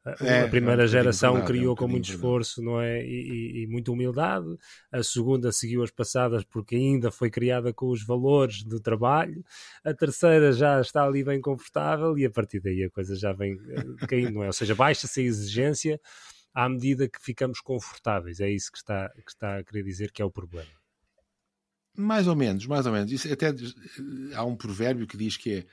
a, 0.04 0.24
é, 0.24 0.42
a 0.42 0.48
primeira 0.48 0.82
é 0.82 0.84
um 0.86 0.88
geração 0.88 1.34
verdade, 1.34 1.52
criou 1.52 1.70
é 1.70 1.72
um 1.72 1.76
com 1.76 1.86
muito 1.86 2.06
verdade. 2.06 2.16
esforço 2.16 2.62
não 2.62 2.80
é? 2.80 3.00
E, 3.04 3.60
e, 3.60 3.62
e, 3.62 3.66
muita 3.68 3.92
humildade, 3.92 4.46
a 4.90 5.04
segunda 5.04 5.52
seguiu 5.52 5.84
as 5.84 5.90
passadas 5.92 6.42
porque 6.42 6.74
ainda 6.74 7.12
foi 7.12 7.30
criada 7.30 7.72
com 7.72 7.90
os 7.90 8.04
valores 8.04 8.64
do 8.64 8.80
trabalho, 8.80 9.44
a 9.84 9.94
terceira 9.94 10.52
já 10.52 10.80
está 10.80 11.04
ali 11.04 11.22
bem 11.22 11.40
confortável 11.40 12.18
e 12.18 12.26
a 12.26 12.30
partir 12.30 12.58
daí 12.58 12.82
a 12.82 12.90
coisa 12.90 13.14
já 13.14 13.32
vem 13.32 13.56
eh, 13.68 14.06
caindo, 14.08 14.32
não 14.32 14.42
é? 14.42 14.48
Ou 14.48 14.52
seja, 14.52 14.74
baixa-se 14.74 15.20
a 15.20 15.22
exigência 15.22 16.00
à 16.58 16.68
medida 16.68 17.08
que 17.08 17.22
ficamos 17.22 17.60
confortáveis. 17.60 18.40
É 18.40 18.50
isso 18.50 18.72
que 18.72 18.78
está, 18.78 19.08
que 19.10 19.30
está 19.30 19.58
a 19.58 19.64
querer 19.64 19.84
dizer 19.84 20.10
que 20.10 20.20
é 20.20 20.24
o 20.24 20.30
problema. 20.30 20.68
Mais 21.96 22.26
ou 22.26 22.34
menos, 22.34 22.66
mais 22.66 22.84
ou 22.84 22.92
menos. 22.92 23.12
Isso 23.12 23.32
até 23.32 23.54
há 24.34 24.44
um 24.44 24.56
provérbio 24.56 25.06
que 25.06 25.16
diz 25.16 25.36
que 25.36 25.58
é 25.58 25.66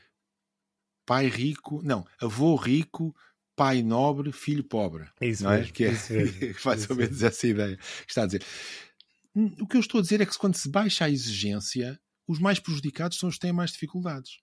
pai 1.04 1.28
rico, 1.28 1.82
não, 1.84 2.06
avô 2.22 2.56
rico, 2.56 3.16
pai 3.56 3.82
nobre, 3.82 4.32
filho 4.32 4.64
pobre. 4.64 5.10
É 5.20 5.28
isso 5.28 5.44
não 5.44 5.52
mesmo, 5.54 5.70
é? 5.70 5.72
Que 5.74 5.86
é 5.86 6.56
mais 6.64 6.88
ou 6.88 6.96
menos 6.96 7.24
essa 7.24 7.48
ideia 7.48 7.78
que 7.78 8.12
está 8.12 8.22
a 8.22 8.26
dizer. 8.28 8.44
Hum, 9.36 9.56
o 9.60 9.68
que 9.68 9.78
eu 9.78 9.82
estou 9.82 9.98
a 9.98 10.04
dizer 10.04 10.22
é 10.22 10.26
que 10.26 10.38
quando 10.38 10.56
se 10.56 10.70
baixa 10.70 11.06
a 11.06 11.10
exigência, 11.10 12.00
os 12.28 12.38
mais 12.38 12.60
prejudicados 12.60 13.18
são 13.18 13.28
os 13.28 13.36
que 13.36 13.42
têm 13.42 13.52
mais 13.52 13.72
dificuldades. 13.72 14.40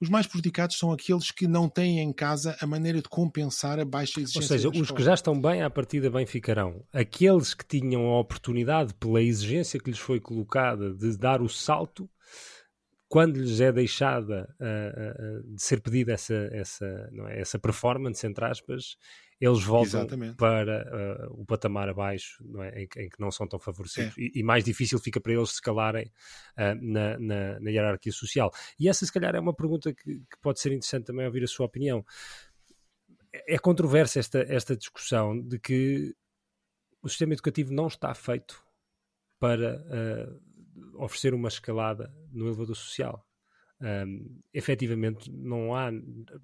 Os 0.00 0.08
mais 0.08 0.26
prejudicados 0.26 0.78
são 0.78 0.92
aqueles 0.92 1.32
que 1.32 1.48
não 1.48 1.68
têm 1.68 1.98
em 1.98 2.12
casa 2.12 2.56
a 2.60 2.66
maneira 2.66 3.02
de 3.02 3.08
compensar 3.08 3.80
a 3.80 3.84
baixa 3.84 4.20
exigência. 4.20 4.54
Ou 4.54 4.72
seja, 4.72 4.82
os 4.82 4.90
que 4.92 5.02
já 5.02 5.14
estão 5.14 5.40
bem, 5.40 5.62
à 5.62 5.68
partida 5.68 6.08
bem 6.08 6.24
ficarão. 6.24 6.84
Aqueles 6.92 7.52
que 7.52 7.66
tinham 7.66 8.06
a 8.06 8.20
oportunidade, 8.20 8.94
pela 8.94 9.20
exigência 9.20 9.80
que 9.80 9.90
lhes 9.90 9.98
foi 9.98 10.20
colocada, 10.20 10.94
de 10.94 11.16
dar 11.18 11.42
o 11.42 11.48
salto, 11.48 12.08
quando 13.08 13.38
lhes 13.38 13.60
é 13.60 13.72
deixada 13.72 14.48
uh, 14.60 15.40
uh, 15.40 15.54
de 15.54 15.62
ser 15.62 15.80
pedida 15.80 16.12
essa, 16.12 16.48
essa, 16.52 17.08
não 17.10 17.26
é, 17.26 17.40
essa 17.40 17.58
performance, 17.58 18.24
entre 18.24 18.44
aspas, 18.44 18.96
eles 19.40 19.62
voltam 19.62 20.00
Exatamente. 20.00 20.36
para 20.36 21.28
uh, 21.30 21.40
o 21.40 21.46
patamar 21.46 21.88
abaixo 21.88 22.42
é? 22.60 22.82
em, 22.82 22.88
em, 22.96 23.08
que 23.08 23.20
não 23.20 23.30
são 23.30 23.46
tão 23.46 23.58
favorecidos 23.58 24.16
é. 24.18 24.20
e, 24.20 24.32
e, 24.36 24.42
mais 24.42 24.64
difícil 24.64 24.98
fica 24.98 25.20
para 25.20 25.32
eles 25.32 25.50
se 25.50 25.62
calarem 25.62 26.10
uh, 26.56 26.74
na, 26.80 27.18
na, 27.18 27.60
na, 27.60 27.70
hierarquia 27.70 28.12
social. 28.12 28.52
E 28.78 28.88
essa, 28.88 29.06
se 29.06 29.12
calhar, 29.12 29.34
é 29.34 29.40
uma 29.40 29.54
pergunta 29.54 29.94
que, 29.94 30.20
que, 30.20 30.38
pode 30.40 30.60
ser 30.60 30.70
interessante 30.70 31.06
também 31.06 31.26
ouvir 31.26 31.44
a 31.44 31.46
sua 31.46 31.66
opinião. 31.66 32.04
É, 33.32 33.54
é 33.54 33.58
controversa 33.58 34.18
esta, 34.18 34.40
esta 34.48 34.76
discussão 34.76 35.40
de 35.40 35.58
que 35.58 36.14
o 37.00 37.08
sistema 37.08 37.32
educativo 37.32 37.72
não 37.72 37.86
está 37.86 38.12
feito 38.14 38.60
para 39.38 39.76
uh, 39.76 41.04
oferecer 41.04 41.32
uma 41.32 41.48
escalada 41.48 42.12
no 42.32 42.46
elevador 42.46 42.74
social. 42.74 43.24
Um, 43.80 44.40
efetivamente 44.52 45.30
não 45.30 45.72
há 45.72 45.92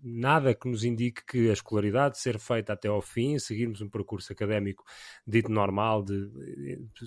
nada 0.01 0.55
que 0.55 0.69
nos 0.69 0.85
indique 0.85 1.25
que 1.27 1.51
a 1.51 1.53
escolaridade 1.53 2.17
ser 2.17 2.39
feita 2.39 2.73
até 2.73 2.87
ao 2.87 3.03
fim, 3.03 3.37
seguirmos 3.41 3.81
um 3.81 3.89
percurso 3.89 4.33
académico 4.33 4.85
dito 5.27 5.51
normal, 5.51 6.05
de, 6.05 6.31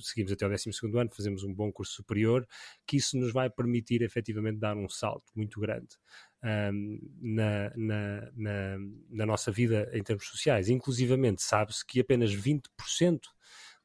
seguimos 0.02 0.34
até 0.34 0.44
ao 0.44 0.52
12 0.52 0.70
ano, 0.96 1.10
fazemos 1.16 1.44
um 1.44 1.54
bom 1.54 1.72
curso 1.72 1.94
superior, 1.94 2.46
que 2.86 2.98
isso 2.98 3.18
nos 3.18 3.32
vai 3.32 3.50
permitir 3.50 4.02
efetivamente 4.02 4.60
dar 4.60 4.76
um 4.76 4.90
salto 4.90 5.32
muito 5.34 5.62
grande 5.62 5.96
um, 6.44 7.00
na, 7.22 7.72
na, 7.78 8.32
na, 8.36 8.78
na 9.10 9.26
nossa 9.26 9.50
vida 9.50 9.90
em 9.94 10.04
termos 10.04 10.28
sociais. 10.28 10.68
Inclusivamente, 10.68 11.42
sabe-se 11.42 11.86
que 11.86 12.02
apenas 12.02 12.36
20% 12.36 13.20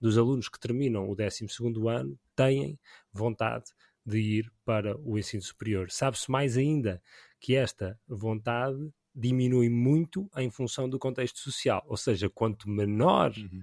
dos 0.01 0.19
alunos 0.19 0.49
que 0.49 0.59
terminam 0.59 1.09
o 1.09 1.15
12 1.15 1.47
ano 1.89 2.19
têm 2.35 2.79
vontade 3.13 3.67
de 4.05 4.19
ir 4.19 4.53
para 4.65 4.97
o 4.99 5.19
ensino 5.19 5.43
superior. 5.43 5.91
Sabe-se 5.91 6.31
mais 6.31 6.57
ainda 6.57 7.01
que 7.41 7.55
esta 7.55 7.99
vontade 8.07 8.93
diminui 9.15 9.69
muito 9.69 10.29
em 10.37 10.51
função 10.51 10.89
do 10.89 10.99
contexto 10.99 11.39
social, 11.39 11.85
ou 11.87 11.97
seja, 11.97 12.31
quanto 12.31 12.69
menor 12.69 13.33
uhum. 13.37 13.63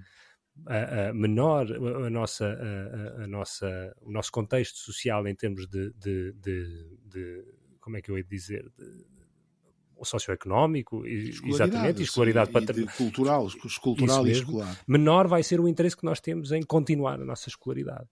a, 0.66 1.08
a, 1.08 1.14
menor 1.14 1.66
a 1.72 2.10
nossa, 2.10 2.46
a, 2.46 3.24
a, 3.24 3.26
nossa, 3.26 3.96
o 4.00 4.10
nosso 4.10 4.30
contexto 4.30 4.78
social 4.78 5.26
em 5.26 5.34
termos 5.34 5.66
de, 5.66 5.92
de, 5.94 6.32
de, 6.34 6.98
de 7.04 7.44
como 7.80 7.96
é 7.96 8.02
que 8.02 8.10
eu 8.10 8.16
ia 8.16 8.24
dizer, 8.24 8.70
de, 8.78 9.04
socioeconómico, 10.04 11.04
exatamente, 11.06 12.00
e 12.00 12.04
escolaridade 12.04 12.50
sim, 12.74 12.86
cultural, 12.96 13.46
cultural 13.82 14.26
e 14.26 14.32
escolar. 14.32 14.80
Menor 14.86 15.28
vai 15.28 15.42
ser 15.42 15.60
o 15.60 15.68
interesse 15.68 15.96
que 15.96 16.04
nós 16.04 16.20
temos 16.20 16.52
em 16.52 16.62
continuar 16.62 17.20
a 17.20 17.24
nossa 17.24 17.48
escolaridade. 17.48 18.08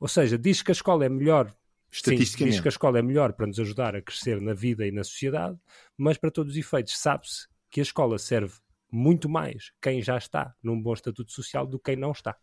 Ou 0.00 0.08
seja, 0.08 0.38
diz 0.38 0.62
que 0.62 0.70
a 0.70 0.72
escola 0.72 1.04
é 1.04 1.08
melhor 1.08 1.54
Estatisticamente. 1.90 2.52
Sim, 2.52 2.56
diz 2.56 2.60
que 2.60 2.68
a 2.68 2.70
escola 2.70 2.98
é 2.98 3.02
melhor 3.02 3.32
para 3.32 3.46
nos 3.46 3.58
ajudar 3.58 3.96
a 3.96 4.02
crescer 4.02 4.40
na 4.40 4.52
vida 4.52 4.86
e 4.86 4.92
na 4.92 5.02
sociedade, 5.02 5.58
mas 5.96 6.18
para 6.18 6.30
todos 6.30 6.52
os 6.52 6.58
efeitos 6.58 6.98
sabe-se 6.98 7.48
que 7.70 7.80
a 7.80 7.82
escola 7.82 8.18
serve 8.18 8.54
muito 8.90 9.28
mais 9.28 9.72
quem 9.80 10.02
já 10.02 10.16
está 10.16 10.54
num 10.62 10.80
bom 10.80 10.94
estatuto 10.94 11.32
social 11.32 11.66
do 11.66 11.78
que 11.78 11.92
quem 11.92 11.96
não 11.96 12.12
está. 12.12 12.36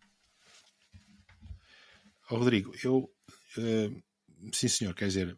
Rodrigo, 2.21 2.73
eu 2.83 3.11
uh, 3.57 4.03
sim 4.53 4.67
senhor, 4.67 4.93
quer 4.95 5.07
dizer, 5.07 5.37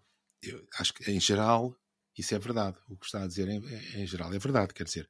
acho 0.80 0.94
que 0.94 1.10
em 1.12 1.20
geral 1.20 1.76
isso 2.18 2.34
é 2.34 2.40
verdade. 2.40 2.78
O 2.90 2.98
que 2.98 3.06
está 3.06 3.24
a 3.24 3.28
dizer 3.28 3.48
em, 3.48 3.62
em 4.02 4.08
geral 4.08 4.34
é 4.34 4.40
verdade, 4.40 4.74
quer 4.74 4.86
dizer, 4.86 5.10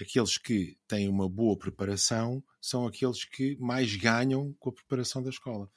aqueles 0.00 0.38
que 0.38 0.78
têm 0.86 1.08
uma 1.08 1.28
boa 1.28 1.56
preparação 1.56 2.42
são 2.60 2.86
aqueles 2.86 3.24
que 3.24 3.56
mais 3.56 3.94
ganham 3.96 4.54
com 4.58 4.70
a 4.70 4.72
preparação 4.72 5.22
da 5.22 5.30
escola 5.30 5.70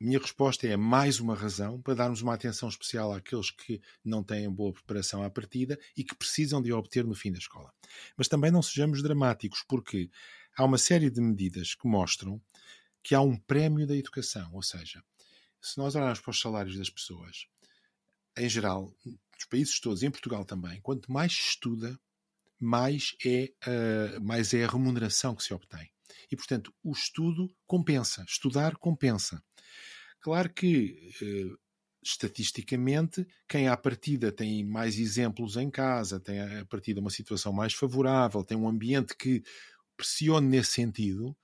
minha 0.00 0.18
resposta 0.18 0.66
é 0.66 0.76
mais 0.76 1.18
uma 1.18 1.34
razão 1.34 1.80
para 1.82 1.94
darmos 1.94 2.22
uma 2.22 2.34
atenção 2.34 2.68
especial 2.68 3.12
àqueles 3.12 3.50
que 3.50 3.80
não 4.04 4.22
têm 4.22 4.48
boa 4.48 4.72
preparação 4.72 5.22
à 5.22 5.30
partida 5.30 5.78
e 5.96 6.04
que 6.04 6.14
precisam 6.14 6.62
de 6.62 6.72
obter 6.72 7.04
no 7.04 7.14
fim 7.14 7.32
da 7.32 7.38
escola. 7.38 7.72
Mas 8.16 8.28
também 8.28 8.50
não 8.50 8.62
sejamos 8.62 9.02
dramáticos, 9.02 9.64
porque 9.66 10.08
há 10.56 10.64
uma 10.64 10.78
série 10.78 11.10
de 11.10 11.20
medidas 11.20 11.74
que 11.74 11.88
mostram 11.88 12.40
que 13.02 13.14
há 13.14 13.20
um 13.20 13.36
prémio 13.36 13.86
da 13.86 13.96
educação. 13.96 14.50
Ou 14.52 14.62
seja, 14.62 15.02
se 15.60 15.78
nós 15.78 15.94
olharmos 15.94 16.20
para 16.20 16.30
os 16.30 16.40
salários 16.40 16.78
das 16.78 16.90
pessoas, 16.90 17.46
em 18.36 18.48
geral, 18.48 18.94
nos 19.04 19.44
países 19.50 19.80
todos, 19.80 20.02
em 20.02 20.10
Portugal 20.10 20.44
também, 20.44 20.80
quanto 20.80 21.10
mais 21.10 21.32
estuda, 21.32 21.98
mais 22.60 23.16
é, 23.24 23.52
uh, 23.66 24.20
mais 24.20 24.54
é 24.54 24.64
a 24.64 24.68
remuneração 24.68 25.34
que 25.34 25.42
se 25.42 25.54
obtém. 25.54 25.90
E, 26.30 26.36
portanto, 26.36 26.72
o 26.82 26.92
estudo 26.92 27.48
compensa. 27.66 28.24
Estudar 28.28 28.76
compensa. 28.76 29.42
Claro 30.20 30.52
que, 30.52 31.10
uh, 31.22 31.56
estatisticamente, 32.02 33.26
quem 33.48 33.68
à 33.68 33.76
partida 33.76 34.32
tem 34.32 34.64
mais 34.64 34.98
exemplos 34.98 35.56
em 35.56 35.70
casa, 35.70 36.18
tem 36.20 36.40
à 36.40 36.66
partida 36.66 37.00
uma 37.00 37.10
situação 37.10 37.52
mais 37.52 37.72
favorável, 37.74 38.44
tem 38.44 38.56
um 38.56 38.68
ambiente 38.68 39.16
que 39.16 39.42
pressione 39.96 40.48
nesse 40.48 40.72
sentido, 40.72 41.36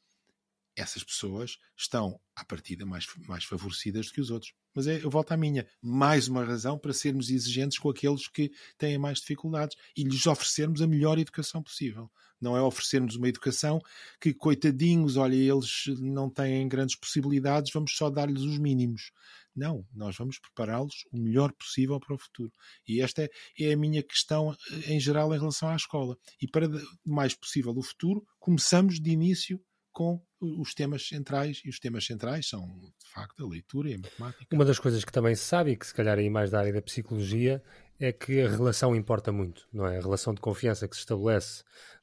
essas 0.77 1.05
pessoas 1.05 1.59
estão, 1.77 2.21
à 2.35 2.45
partida, 2.45 2.85
mais, 2.85 3.07
mais 3.29 3.45
favorecidas 3.45 4.07
do 4.07 4.13
que 4.13 4.21
os 4.21 4.31
outros. 4.31 4.53
Mas 4.75 4.87
é, 4.87 5.05
eu 5.05 5.11
volto 5.11 5.33
à 5.33 5.37
minha, 5.37 5.67
mais 5.81 6.27
uma 6.27 6.45
razão 6.45 6.77
para 6.77 6.93
sermos 6.93 7.31
exigentes 7.31 7.79
com 7.79 7.89
aqueles 7.89 8.27
que 8.27 8.51
têm 8.77 8.99
mais 8.99 9.19
dificuldades 9.21 9.77
e 9.97 10.03
lhes 10.03 10.27
oferecermos 10.27 10.83
a 10.83 10.87
melhor 10.87 11.19
educação 11.19 11.63
possível. 11.63 12.11
Não 12.41 12.57
é 12.57 12.63
oferecermos 12.63 13.15
uma 13.15 13.29
educação 13.29 13.81
que, 14.21 14.35
coitadinhos, 14.35 15.17
olha, 15.17 15.37
eles 15.37 15.85
não 16.01 16.29
têm 16.29 16.69
grandes 16.69 16.97
possibilidades, 16.97 17.73
vamos 17.73 17.97
só 17.97 18.11
dar-lhes 18.11 18.43
os 18.43 18.59
mínimos. 18.59 19.13
Não, 19.55 19.87
nós 19.95 20.17
vamos 20.17 20.41
prepará-los 20.41 21.07
o 21.13 21.17
melhor 21.17 21.53
possível 21.53 22.01
para 22.01 22.15
o 22.15 22.19
futuro. 22.19 22.51
E 22.87 23.01
esta 23.01 23.23
é, 23.23 23.31
é 23.61 23.73
a 23.73 23.77
minha 23.77 24.03
questão 24.03 24.53
eh, 24.53 24.95
em 24.95 24.99
geral 25.01 25.33
em 25.33 25.39
relação 25.39 25.69
à 25.69 25.77
escola. 25.77 26.19
E 26.41 26.49
para 26.49 26.67
o 26.67 26.81
mais 27.07 27.35
possível 27.35 27.73
o 27.77 27.83
futuro, 27.83 28.27
começamos 28.41 28.99
de 28.99 29.11
início 29.11 29.63
com 29.95 30.21
os 30.41 30.75
temas 30.75 31.09
centrais, 31.09 31.63
e 31.65 31.71
os 31.71 31.79
temas 31.79 32.05
centrais 32.05 32.47
são, 32.47 32.67
de 32.69 33.11
facto, 33.11 33.43
a 33.43 33.49
leitura 33.49 33.89
e 33.89 33.95
a 33.95 33.99
matemática. 33.99 34.47
Uma 34.53 34.65
das 34.65 34.79
coisas 34.79 35.05
que 35.05 35.13
também 35.13 35.35
se 35.35 35.45
sabe, 35.45 35.71
e 35.71 35.77
que 35.77 35.87
se 35.87 35.95
calhar 35.95 36.19
aí 36.19 36.29
mais 36.29 36.51
da 36.51 36.59
área 36.59 36.73
da 36.73 36.83
psicologia, 36.83 37.63
é 37.99 38.13
que 38.13 38.41
a 38.41 38.49
relação 38.49 38.95
importa 38.95 39.31
muito, 39.31 39.67
não 39.73 39.87
é? 39.87 39.99
A 39.99 40.01
relação 40.01 40.35
de 40.35 40.41
confiança 40.41 40.89
que 40.89 40.97
se 40.97 41.01
estabelece, 41.01 41.63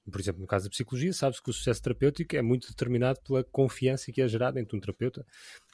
por 0.09 0.19
exemplo, 0.19 0.41
no 0.41 0.47
caso 0.47 0.65
da 0.65 0.69
psicologia, 0.69 1.13
sabe-se 1.13 1.43
que 1.43 1.49
o 1.49 1.53
sucesso 1.53 1.81
terapêutico 1.81 2.35
é 2.35 2.41
muito 2.41 2.67
determinado 2.69 3.19
pela 3.21 3.43
confiança 3.43 4.11
que 4.11 4.21
é 4.21 4.27
gerada 4.27 4.59
entre 4.59 4.75
um 4.75 4.79
terapeuta 4.79 5.25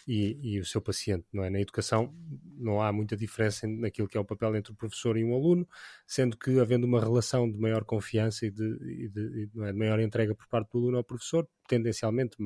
e, 0.07 0.37
e, 0.41 0.59
o 0.59 0.65
seu 0.65 0.81
paciente, 0.81 1.25
não 1.31 1.43
é? 1.43 1.49
Na 1.49 1.59
educação 1.59 2.13
não 2.57 2.81
há 2.81 2.91
muita 2.91 3.15
diferença 3.15 3.67
naquilo 3.67 4.07
que 4.07 4.17
é 4.17 4.19
o 4.19 4.25
papel 4.25 4.55
entre 4.55 4.71
o 4.71 4.75
professor 4.75 5.17
e 5.17 5.23
um 5.23 5.33
aluno, 5.33 5.67
sendo 6.05 6.37
que 6.37 6.59
havendo 6.59 6.85
uma 6.87 6.99
relação 6.99 7.49
de 7.49 7.57
maior 7.59 7.83
confiança 7.83 8.45
e 8.45 8.51
de, 8.51 8.63
e 8.63 9.09
de, 9.09 9.49
é? 9.63 9.71
de 9.71 9.77
maior 9.77 9.99
entrega 9.99 10.33
por 10.33 10.47
parte 10.47 10.71
do 10.71 10.79
aluno 10.79 10.97
ao 10.97 11.03
professor, 11.03 11.47
tendencialmente 11.67 12.37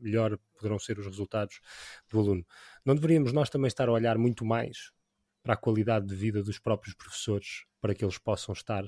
melhor 0.00 0.38
poderão 0.56 0.78
ser 0.78 0.98
os 0.98 1.06
resultados 1.06 1.60
do 2.08 2.20
aluno. 2.20 2.46
Não 2.84 2.94
deveríamos 2.94 3.32
nós 3.32 3.50
também 3.50 3.68
estar 3.68 3.88
a 3.88 3.92
olhar 3.92 4.16
muito 4.16 4.44
mais 4.44 4.92
para 5.42 5.54
a 5.54 5.56
qualidade 5.56 6.06
de 6.06 6.14
vida 6.14 6.42
dos 6.42 6.58
próprios 6.58 6.94
professores, 6.94 7.64
para 7.80 7.94
que 7.94 8.04
eles 8.04 8.18
possam 8.18 8.52
estar 8.52 8.84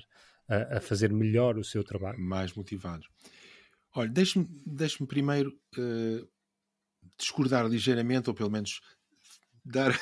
a, 0.47 0.77
a 0.77 0.81
fazer 0.81 1.11
melhor 1.11 1.57
o 1.57 1.63
seu 1.63 1.83
trabalho? 1.83 2.19
Mais 2.19 2.53
motivados. 2.53 3.07
Olha, 3.93 4.09
deixe-me 4.09 4.47
deixe 4.65 5.05
primeiro 5.05 5.57
uh, 5.77 6.27
discordar 7.17 7.65
ligeiramente, 7.65 8.29
ou 8.29 8.35
pelo 8.35 8.51
menos 8.51 8.81
dar. 9.63 9.91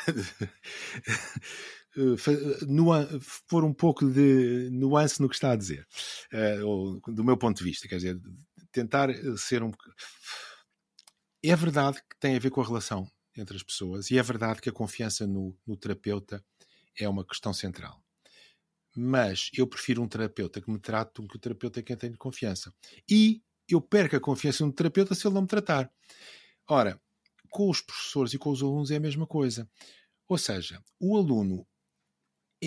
pôr 3.48 3.64
um 3.64 3.74
pouco 3.74 4.10
de 4.10 4.68
nuance 4.72 5.22
no 5.22 5.30
que 5.30 5.36
está 5.36 5.52
a 5.52 5.56
dizer, 5.56 5.88
uh, 6.34 6.66
ou, 6.66 7.00
do 7.08 7.24
meu 7.24 7.38
ponto 7.38 7.58
de 7.58 7.64
vista, 7.64 7.88
quer 7.88 7.98
dizer, 7.98 8.20
tentar 8.72 9.10
ser 9.38 9.62
um. 9.62 9.72
É 11.44 11.56
verdade 11.56 12.00
que 12.10 12.20
tem 12.20 12.36
a 12.36 12.40
ver 12.40 12.50
com 12.50 12.62
a 12.62 12.66
relação 12.66 13.08
entre 13.36 13.56
as 13.56 13.64
pessoas, 13.64 14.12
e 14.12 14.18
é 14.18 14.24
verdade 14.24 14.62
que 14.62 14.70
a 14.70 14.74
confiança 14.74 15.26
no, 15.26 15.58
no 15.66 15.76
terapeuta 15.76 16.44
é 16.98 17.08
uma 17.08 17.26
questão 17.26 17.54
central. 17.54 18.02
Mas 18.96 19.50
eu 19.58 19.66
prefiro 19.66 20.04
um 20.04 20.08
terapeuta 20.08 20.62
que 20.62 20.70
me 20.70 20.80
trate 20.80 21.22
do 21.22 21.28
que 21.28 21.36
o 21.36 21.40
terapeuta 21.40 21.80
em 21.80 21.84
quem 21.84 21.98
tenho 21.98 22.18
confiança. 22.18 22.74
E 23.10 23.42
eu 23.68 23.82
perco 23.82 24.16
a 24.16 24.20
confiança 24.20 24.66
no 24.66 24.72
terapeuta 24.72 25.16
se 25.16 25.26
ele 25.26 25.34
não 25.34 25.42
me 25.42 25.48
tratar. 25.48 25.92
Ora, 26.68 27.02
com 27.50 27.70
os 27.70 27.82
professores 27.82 28.34
e 28.34 28.38
com 28.38 28.52
os 28.52 28.62
alunos 28.62 28.92
é 28.92 28.98
a 28.98 29.00
mesma 29.00 29.26
coisa. 29.26 29.70
Ou 30.28 30.38
seja, 30.38 30.82
o 31.00 31.18
aluno 31.18 31.68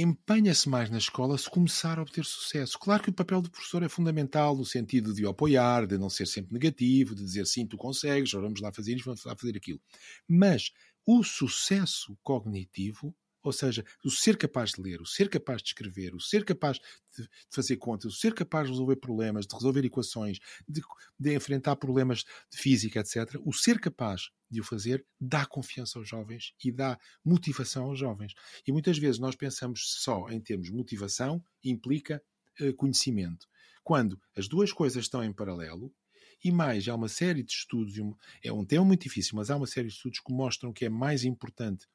empenha-se 0.00 0.68
mais 0.68 0.90
na 0.90 0.98
escola 0.98 1.38
se 1.38 1.48
começar 1.48 1.98
a 1.98 2.02
obter 2.02 2.24
sucesso. 2.24 2.78
Claro 2.78 3.02
que 3.02 3.10
o 3.10 3.12
papel 3.12 3.40
do 3.40 3.50
professor 3.50 3.82
é 3.82 3.88
fundamental, 3.88 4.56
no 4.56 4.64
sentido 4.64 5.14
de 5.14 5.24
o 5.24 5.28
apoiar, 5.28 5.86
de 5.86 5.96
não 5.98 6.10
ser 6.10 6.26
sempre 6.26 6.52
negativo, 6.52 7.14
de 7.14 7.24
dizer 7.24 7.46
sim, 7.46 7.66
tu 7.66 7.76
consegues, 7.76 8.32
vamos 8.32 8.60
lá 8.60 8.72
fazer 8.72 8.94
isto, 8.94 9.06
vamos 9.06 9.24
lá 9.24 9.34
fazer 9.36 9.56
aquilo. 9.56 9.80
Mas 10.28 10.70
o 11.06 11.22
sucesso 11.22 12.16
cognitivo 12.22 13.14
ou 13.46 13.52
seja, 13.52 13.84
o 14.04 14.10
ser 14.10 14.36
capaz 14.36 14.72
de 14.72 14.82
ler, 14.82 15.00
o 15.00 15.06
ser 15.06 15.28
capaz 15.28 15.62
de 15.62 15.68
escrever, 15.68 16.16
o 16.16 16.20
ser 16.20 16.44
capaz 16.44 16.80
de 17.16 17.28
fazer 17.48 17.76
contas, 17.76 18.12
o 18.12 18.16
ser 18.16 18.34
capaz 18.34 18.66
de 18.66 18.72
resolver 18.72 18.96
problemas, 18.96 19.46
de 19.46 19.54
resolver 19.54 19.84
equações, 19.84 20.40
de, 20.68 20.82
de 21.16 21.32
enfrentar 21.32 21.76
problemas 21.76 22.24
de 22.50 22.58
física, 22.58 22.98
etc. 22.98 23.40
O 23.44 23.52
ser 23.52 23.78
capaz 23.78 24.30
de 24.50 24.60
o 24.60 24.64
fazer 24.64 25.06
dá 25.20 25.46
confiança 25.46 25.96
aos 25.96 26.08
jovens 26.08 26.54
e 26.64 26.72
dá 26.72 26.98
motivação 27.24 27.84
aos 27.84 28.00
jovens. 28.00 28.34
E 28.66 28.72
muitas 28.72 28.98
vezes 28.98 29.20
nós 29.20 29.36
pensamos 29.36 29.94
só 30.02 30.28
em 30.28 30.40
termos 30.40 30.66
de 30.66 30.74
motivação, 30.74 31.40
implica 31.62 32.20
uh, 32.60 32.74
conhecimento. 32.74 33.46
Quando 33.84 34.20
as 34.36 34.48
duas 34.48 34.72
coisas 34.72 35.04
estão 35.04 35.22
em 35.22 35.32
paralelo, 35.32 35.94
e 36.42 36.50
mais, 36.50 36.88
há 36.88 36.96
uma 36.96 37.08
série 37.08 37.44
de 37.44 37.52
estudos, 37.52 37.94
é 38.42 38.52
um 38.52 38.64
tema 38.64 38.84
muito 38.84 39.02
difícil, 39.02 39.36
mas 39.36 39.50
há 39.50 39.56
uma 39.56 39.68
série 39.68 39.86
de 39.86 39.94
estudos 39.94 40.18
que 40.18 40.32
mostram 40.32 40.72
que 40.72 40.84
é 40.84 40.88
mais 40.88 41.24
importante 41.24 41.86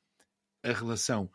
a 0.64 0.72
relação 0.72 1.30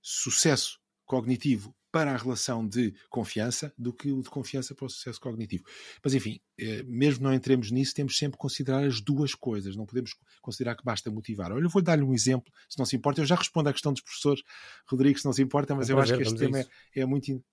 sucesso 0.00 0.80
cognitivo 1.04 1.74
para 1.92 2.10
a 2.10 2.16
relação 2.16 2.66
de 2.66 2.94
confiança 3.10 3.72
do 3.76 3.92
que 3.92 4.10
o 4.10 4.22
de 4.22 4.30
confiança 4.30 4.74
para 4.74 4.86
o 4.86 4.88
sucesso 4.88 5.20
cognitivo. 5.20 5.62
Mas, 6.02 6.14
enfim, 6.14 6.40
eh, 6.58 6.82
mesmo 6.84 7.24
não 7.24 7.34
entremos 7.34 7.70
nisso, 7.70 7.94
temos 7.94 8.16
sempre 8.16 8.38
que 8.38 8.40
considerar 8.40 8.82
as 8.82 8.98
duas 8.98 9.34
coisas. 9.34 9.76
Não 9.76 9.84
podemos 9.84 10.16
considerar 10.40 10.74
que 10.74 10.82
basta 10.82 11.10
motivar. 11.10 11.52
Olha, 11.52 11.62
eu 11.62 11.68
vou 11.68 11.82
dar-lhe 11.82 12.02
um 12.02 12.14
exemplo, 12.14 12.50
se 12.66 12.78
não 12.78 12.86
se 12.86 12.96
importa. 12.96 13.20
Eu 13.20 13.26
já 13.26 13.34
respondo 13.34 13.68
à 13.68 13.72
questão 13.72 13.92
dos 13.92 14.00
professores, 14.00 14.42
Rodrigo, 14.86 15.18
se 15.18 15.26
não 15.26 15.34
se 15.34 15.42
importa, 15.42 15.74
mas 15.74 15.90
é 15.90 15.92
eu 15.92 15.96
prazer, 15.96 16.14
acho 16.14 16.22
que 16.22 16.28
este 16.28 16.38
tema 16.38 16.60
é, 16.60 16.66
é, 17.00 17.04
muito, 17.04 17.44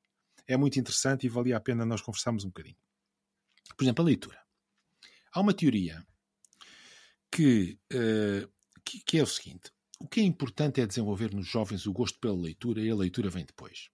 é 0.47 0.56
muito 0.56 0.80
interessante 0.80 1.26
e 1.26 1.30
valia 1.30 1.58
a 1.58 1.60
pena 1.60 1.86
nós 1.86 2.02
conversarmos 2.02 2.45
um 2.45 2.47
bocadinho. 2.47 2.78
Por 3.76 3.84
exemplo, 3.84 4.04
a 4.04 4.06
leitura. 4.06 4.39
Há 5.34 5.41
uma 5.41 5.54
teoria 5.54 6.02
que, 7.30 7.78
uh, 7.93 8.50
que, 8.86 9.04
que 9.06 9.20
é 9.20 9.24
o 9.24 9.28
seguinte: 9.28 9.70
o 10.00 10.08
que 10.08 10.22
é 10.22 10.24
importante 10.24 10.80
é 10.80 10.88
desenvolver 10.88 11.34
nos 11.34 11.47
jovens 11.47 11.86
o 11.86 11.93
gosto 11.93 12.18
pela 12.20 12.41
leitura 12.41 12.82
e 12.82 12.89
a 12.89 12.95
leitura 12.95 13.30
vem 13.30 13.45
depois. 13.45 13.89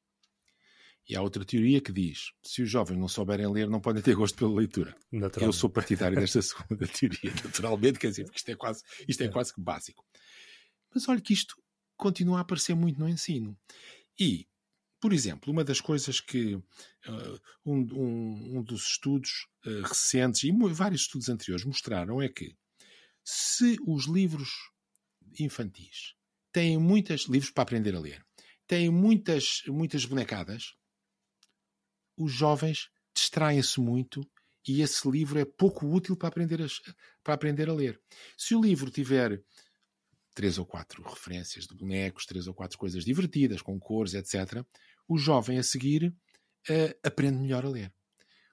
E 1.08 1.16
há 1.16 1.22
outra 1.22 1.46
teoria 1.46 1.82
que 1.82 1.92
diz: 1.92 2.32
se 2.44 2.62
os 2.62 2.70
jovens 2.70 2.98
não 2.98 3.08
souberem 3.08 3.52
ler, 3.52 3.70
não 3.70 3.80
podem 3.80 4.02
ter 4.02 4.16
gosto 4.16 4.38
pela 4.38 4.54
leitura. 4.54 4.96
Eu 5.46 5.54
sou 5.54 5.70
partidário 5.70 6.18
desta 6.18 6.42
segunda 6.44 6.88
teoria, 6.88 7.34
naturalmente, 7.44 8.00
quer 8.00 8.10
dizer, 8.10 8.24
porque 8.24 8.38
isto 8.38 8.50
é 8.50 8.56
quase, 8.56 8.84
isto 9.08 9.22
é, 9.22 9.26
é. 9.26 9.30
quase 9.30 9.54
que 9.54 9.62
básico. 9.62 10.06
Mas 10.94 11.08
olha 11.08 11.22
que 11.22 11.34
isto 11.34 11.56
continua 11.98 12.40
a 12.40 12.42
aparecer 12.42 12.76
muito 12.76 13.00
no 13.00 13.10
ensino. 13.10 13.58
E, 14.20 14.48
por 15.00 15.14
exemplo, 15.14 15.52
uma 15.52 15.64
das 15.64 15.80
coisas 15.80 16.20
que 16.20 16.56
uh, 16.56 16.64
um, 17.66 17.80
um, 17.94 18.58
um, 18.58 18.64
dos 18.64 18.88
estudos 18.88 19.48
uh, 19.66 19.82
recentes 19.82 20.44
e 20.44 20.52
vários 20.74 21.02
estudos 21.02 21.30
anteriores 21.30 21.66
mostraram 21.66 22.22
é 22.22 22.30
que 22.30 22.56
se 23.24 23.78
os 23.86 24.06
livros 24.06 24.50
infantis 25.44 26.16
têm 26.52 26.78
muitas 26.78 27.24
livros 27.24 27.52
para 27.52 27.64
aprender 27.64 27.96
a 27.96 28.00
ler, 28.00 28.26
têm 28.66 28.90
muitas, 28.90 29.62
muitas 29.68 30.06
bonecadas, 30.06 30.74
os 32.18 32.32
jovens 32.32 32.90
distraem-se 33.14 33.80
muito 33.80 34.22
e 34.68 34.82
esse 34.82 35.10
livro 35.10 35.38
é 35.38 35.46
pouco 35.46 35.86
útil 35.86 36.16
para 36.16 36.30
aprender, 36.30 36.62
a, 36.62 36.68
para 37.24 37.34
aprender 37.34 37.70
a 37.70 37.74
ler. 37.74 38.02
Se 38.38 38.56
o 38.56 38.62
livro 38.62 38.90
tiver 38.90 39.44
três 40.34 40.58
ou 40.58 40.66
quatro 40.66 41.04
referências 41.04 41.66
de 41.66 41.76
bonecos, 41.76 42.26
três 42.26 42.48
ou 42.48 42.54
quatro 42.54 42.78
coisas 42.78 43.06
divertidas, 43.06 43.62
com 43.62 43.80
cores, 43.80 44.14
etc., 44.14 44.66
o 45.08 45.18
jovem 45.18 45.60
a 45.60 45.64
seguir 45.64 46.08
uh, 46.08 47.00
aprende 47.04 47.38
melhor 47.38 47.66
a 47.66 47.70
ler. 47.70 47.94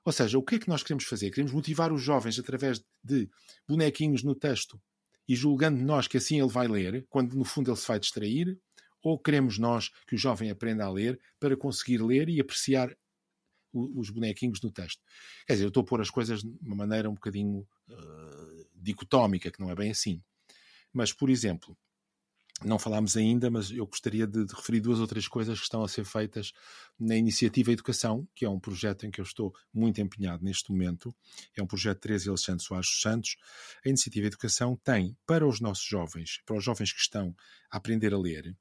Ou 0.04 0.12
seja, 0.12 0.38
o 0.38 0.42
que 0.42 0.56
é 0.56 0.58
que 0.58 0.68
nós 0.68 0.82
queremos 0.82 1.04
fazer? 1.04 1.30
Queremos 1.30 1.52
motivar 1.52 1.92
os 1.92 2.02
jovens 2.02 2.38
através 2.38 2.84
de 3.02 3.30
bonequinhos 3.68 4.22
no 4.22 4.34
texto 4.34 4.80
e 5.28 5.34
julgando 5.34 5.82
nós 5.82 6.06
que 6.06 6.16
assim 6.16 6.40
ele 6.40 6.50
vai 6.50 6.68
ler, 6.68 7.06
quando 7.08 7.34
no 7.34 7.44
fundo 7.44 7.70
ele 7.70 7.76
se 7.76 7.86
vai 7.86 7.98
distrair, 7.98 8.58
ou 9.02 9.18
queremos 9.18 9.58
nós 9.58 9.90
que 10.06 10.14
o 10.14 10.18
jovem 10.18 10.50
aprenda 10.50 10.84
a 10.84 10.90
ler 10.90 11.20
para 11.40 11.56
conseguir 11.56 11.98
ler 12.02 12.28
e 12.28 12.40
apreciar 12.40 12.96
os 13.72 14.10
bonequinhos 14.10 14.60
no 14.60 14.70
texto? 14.70 15.02
Quer 15.46 15.54
dizer, 15.54 15.64
eu 15.64 15.68
estou 15.68 15.82
a 15.82 15.86
pôr 15.86 16.00
as 16.00 16.10
coisas 16.10 16.42
de 16.42 16.58
uma 16.62 16.76
maneira 16.76 17.10
um 17.10 17.14
bocadinho 17.14 17.66
uh, 17.88 18.68
dicotómica, 18.74 19.50
que 19.50 19.60
não 19.60 19.70
é 19.70 19.74
bem 19.74 19.90
assim. 19.90 20.22
Mas, 20.92 21.12
por 21.12 21.30
exemplo, 21.30 21.76
não 22.64 22.78
falámos 22.78 23.16
ainda, 23.16 23.50
mas 23.50 23.70
eu 23.70 23.86
gostaria 23.86 24.26
de, 24.26 24.44
de, 24.44 24.54
referir 24.54 24.80
duas 24.80 25.00
ou 25.00 25.06
três 25.06 25.28
coisas 25.28 25.58
que 25.58 25.64
estão 25.64 25.82
a 25.82 25.88
ser 25.88 26.04
feitas 26.04 26.52
na 26.98 27.16
Iniciativa 27.16 27.72
Educação, 27.72 28.26
que 28.34 28.44
é 28.44 28.48
um 28.48 28.60
projeto 28.60 29.06
em 29.06 29.10
que 29.10 29.20
eu 29.20 29.24
estou 29.24 29.54
muito 29.72 30.00
empenhado 30.00 30.44
neste 30.44 30.70
momento. 30.70 31.14
É 31.56 31.62
um 31.62 31.66
projeto 31.66 31.96
de 31.96 32.02
13 32.02 32.28
Alexandre 32.28 32.64
Soares 32.64 33.00
Santos. 33.00 33.36
A 33.84 33.88
Iniciativa 33.88 34.26
Educação 34.26 34.76
tem, 34.82 35.16
para 35.26 35.46
os 35.46 35.60
nossos 35.60 35.84
jovens, 35.84 36.40
para 36.44 36.56
os 36.56 36.64
jovens 36.64 36.92
que 36.92 37.00
estão 37.00 37.34
a 37.70 37.76
aprender 37.76 38.12
a 38.14 38.18
ler, 38.18 38.56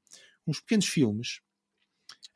uns 0.46 0.60
pequenos 0.60 0.86
filmes 0.86 1.40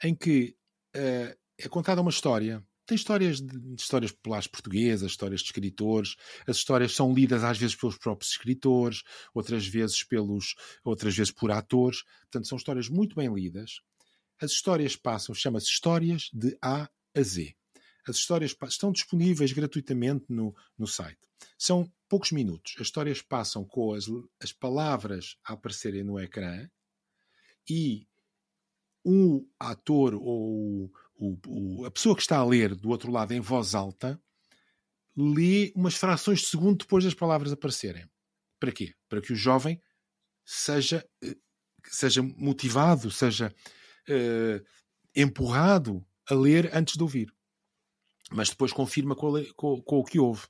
em 0.02 0.14
que 0.14 0.56
uh, 0.96 1.36
é 1.58 1.68
contada 1.68 2.00
uma 2.00 2.10
história 2.10 2.64
tem 2.86 2.94
histórias 2.94 3.40
de, 3.40 3.58
de, 3.58 3.80
histórias 3.80 4.12
populares 4.12 4.46
portuguesas, 4.46 5.10
histórias 5.10 5.40
de 5.40 5.46
escritores. 5.46 6.16
As 6.46 6.56
histórias 6.56 6.94
são 6.94 7.12
lidas 7.12 7.42
às 7.42 7.58
vezes 7.58 7.74
pelos 7.74 7.98
próprios 7.98 8.30
escritores, 8.30 9.02
outras 9.34 9.66
vezes 9.66 10.04
pelos, 10.04 10.54
outras 10.84 11.16
vezes 11.16 11.32
por 11.32 11.50
atores. 11.50 12.04
Portanto, 12.22 12.46
são 12.46 12.56
histórias 12.56 12.88
muito 12.88 13.16
bem 13.16 13.32
lidas. 13.32 13.80
As 14.40 14.52
histórias 14.52 14.94
passam, 14.94 15.34
chama-se 15.34 15.66
Histórias 15.66 16.30
de 16.32 16.56
A 16.62 16.88
a 17.14 17.22
Z. 17.22 17.56
As 18.06 18.16
histórias 18.16 18.54
estão 18.68 18.92
disponíveis 18.92 19.52
gratuitamente 19.52 20.26
no, 20.28 20.54
no 20.78 20.86
site. 20.86 21.18
São 21.58 21.90
poucos 22.08 22.30
minutos. 22.30 22.74
As 22.76 22.86
histórias 22.86 23.20
passam 23.20 23.64
com 23.64 23.94
as, 23.94 24.06
as 24.40 24.52
palavras 24.52 25.36
a 25.44 25.54
aparecerem 25.54 26.04
no 26.04 26.20
ecrã 26.20 26.68
e 27.68 28.06
um 29.04 29.46
ator 29.58 30.14
ou 30.14 30.92
o, 31.18 31.38
o, 31.46 31.84
a 31.84 31.90
pessoa 31.90 32.14
que 32.14 32.22
está 32.22 32.38
a 32.38 32.44
ler 32.44 32.74
do 32.74 32.88
outro 32.90 33.10
lado 33.10 33.32
em 33.32 33.40
voz 33.40 33.74
alta 33.74 34.20
lê 35.16 35.72
umas 35.74 35.94
frações 35.94 36.40
de 36.40 36.46
segundo 36.46 36.78
depois 36.78 37.04
das 37.04 37.14
palavras 37.14 37.52
aparecerem. 37.52 38.08
Para 38.60 38.72
quê? 38.72 38.94
Para 39.08 39.20
que 39.20 39.32
o 39.32 39.36
jovem 39.36 39.80
seja, 40.44 41.06
eh, 41.22 41.36
seja 41.86 42.22
motivado, 42.22 43.10
seja 43.10 43.52
uh, 44.08 44.66
empurrado 45.14 46.06
a 46.28 46.34
ler 46.34 46.70
antes 46.74 46.96
de 46.96 47.02
ouvir. 47.02 47.32
Mas 48.30 48.50
depois 48.50 48.72
confirma 48.72 49.14
com, 49.14 49.32
com, 49.54 49.80
com 49.82 49.98
o 49.98 50.04
que 50.04 50.18
ouve. 50.18 50.46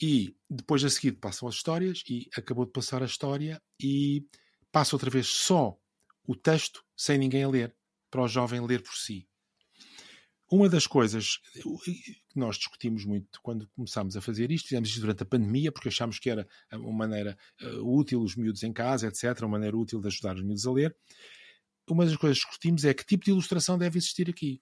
E 0.00 0.36
depois 0.50 0.84
a 0.84 0.90
seguir 0.90 1.12
passam 1.12 1.48
as 1.48 1.54
histórias 1.54 2.02
e 2.08 2.28
acabou 2.36 2.66
de 2.66 2.72
passar 2.72 3.02
a 3.02 3.06
história 3.06 3.62
e 3.80 4.26
passa 4.72 4.94
outra 4.96 5.08
vez 5.08 5.28
só 5.28 5.78
o 6.26 6.34
texto 6.34 6.84
sem 6.96 7.16
ninguém 7.16 7.44
a 7.44 7.48
ler, 7.48 7.76
para 8.10 8.22
o 8.22 8.28
jovem 8.28 8.60
ler 8.60 8.82
por 8.82 8.94
si. 8.94 9.28
Uma 10.50 10.68
das 10.68 10.86
coisas 10.86 11.38
que 11.52 12.16
nós 12.34 12.56
discutimos 12.56 13.04
muito 13.04 13.40
quando 13.42 13.66
começámos 13.74 14.16
a 14.16 14.20
fazer 14.20 14.50
isto, 14.50 14.68
fizemos 14.68 14.90
isto 14.90 15.00
durante 15.00 15.22
a 15.22 15.26
pandemia, 15.26 15.72
porque 15.72 15.88
achámos 15.88 16.18
que 16.18 16.28
era 16.28 16.46
uma 16.72 16.92
maneira 16.92 17.36
uh, 17.62 17.98
útil, 17.98 18.20
os 18.20 18.36
miúdos 18.36 18.62
em 18.62 18.72
casa, 18.72 19.08
etc., 19.08 19.40
uma 19.40 19.48
maneira 19.48 19.76
útil 19.76 20.00
de 20.00 20.08
ajudar 20.08 20.36
os 20.36 20.42
miúdos 20.42 20.66
a 20.66 20.72
ler. 20.72 20.94
Uma 21.88 22.04
das 22.04 22.16
coisas 22.16 22.38
que 22.38 22.46
discutimos 22.46 22.84
é 22.84 22.92
que 22.92 23.04
tipo 23.04 23.24
de 23.24 23.30
ilustração 23.30 23.78
deve 23.78 23.98
existir 23.98 24.28
aqui. 24.28 24.60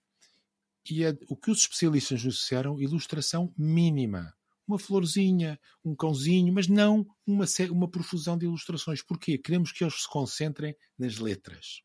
E 0.88 1.04
é, 1.04 1.16
o 1.28 1.36
que 1.36 1.50
os 1.50 1.60
especialistas 1.60 2.24
nos 2.24 2.36
disseram, 2.36 2.80
ilustração 2.80 3.52
mínima. 3.56 4.34
Uma 4.66 4.78
florzinha, 4.78 5.58
um 5.84 5.94
cãozinho, 5.94 6.52
mas 6.52 6.68
não 6.68 7.06
uma, 7.26 7.44
uma 7.70 7.88
profusão 7.88 8.38
de 8.38 8.46
ilustrações. 8.46 9.02
Porquê? 9.02 9.36
Queremos 9.36 9.72
que 9.72 9.82
eles 9.82 10.02
se 10.02 10.08
concentrem 10.08 10.76
nas 10.98 11.18
letras. 11.18 11.82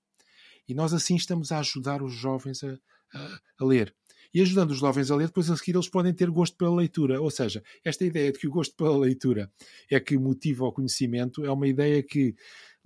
E 0.67 0.73
nós 0.73 0.93
assim 0.93 1.15
estamos 1.15 1.51
a 1.51 1.59
ajudar 1.59 2.01
os 2.03 2.13
jovens 2.13 2.63
a, 2.63 2.77
a, 3.13 3.39
a 3.59 3.65
ler. 3.65 3.93
E 4.33 4.41
ajudando 4.41 4.71
os 4.71 4.79
jovens 4.79 5.09
a 5.09 5.15
ler, 5.15 5.27
depois 5.27 5.49
a 5.49 5.55
seguir 5.55 5.75
eles 5.75 5.89
podem 5.89 6.13
ter 6.13 6.29
gosto 6.29 6.57
pela 6.57 6.75
leitura. 6.75 7.21
Ou 7.21 7.31
seja, 7.31 7.63
esta 7.83 8.05
ideia 8.05 8.31
de 8.31 8.39
que 8.39 8.47
o 8.47 8.51
gosto 8.51 8.75
pela 8.75 8.97
leitura 8.97 9.51
é 9.89 9.99
que 9.99 10.17
motiva 10.17 10.65
o 10.65 10.71
conhecimento 10.71 11.45
é 11.45 11.51
uma 11.51 11.67
ideia 11.67 12.03
que, 12.03 12.35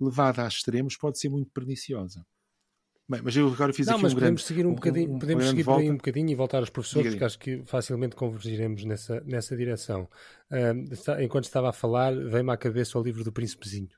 levada 0.00 0.44
a 0.44 0.48
extremos, 0.48 0.96
pode 0.96 1.18
ser 1.18 1.28
muito 1.28 1.50
perniciosa. 1.50 2.24
Bem, 3.08 3.20
mas 3.22 3.36
eu 3.36 3.48
agora 3.48 3.72
fiz 3.72 3.86
não, 3.86 3.94
aqui 3.94 4.02
mas 4.04 4.12
um 4.12 4.16
podemos 4.16 4.42
grande, 4.42 4.48
seguir 4.48 4.66
um, 4.66 4.70
um 4.70 4.74
bocadinho, 4.74 5.12
um, 5.12 5.18
podemos 5.18 5.44
seguir 5.48 5.64
por 5.64 5.80
aí 5.80 5.90
um 5.90 5.96
bocadinho 5.96 6.30
e 6.30 6.34
voltar 6.34 6.58
aos 6.58 6.70
professores, 6.70 7.12
Diga 7.12 7.16
porque 7.16 7.24
acho 7.24 7.38
que 7.38 7.64
facilmente 7.66 8.14
convergiremos 8.14 8.84
nessa, 8.84 9.20
nessa 9.26 9.56
direção. 9.56 10.08
Uh, 10.50 10.92
está, 10.92 11.22
enquanto 11.22 11.44
estava 11.44 11.68
a 11.68 11.72
falar, 11.72 12.14
veio-me 12.14 12.52
à 12.52 12.56
cabeça 12.56 12.98
o 12.98 13.02
livro 13.02 13.24
do 13.24 13.32
Príncipezinho 13.32 13.90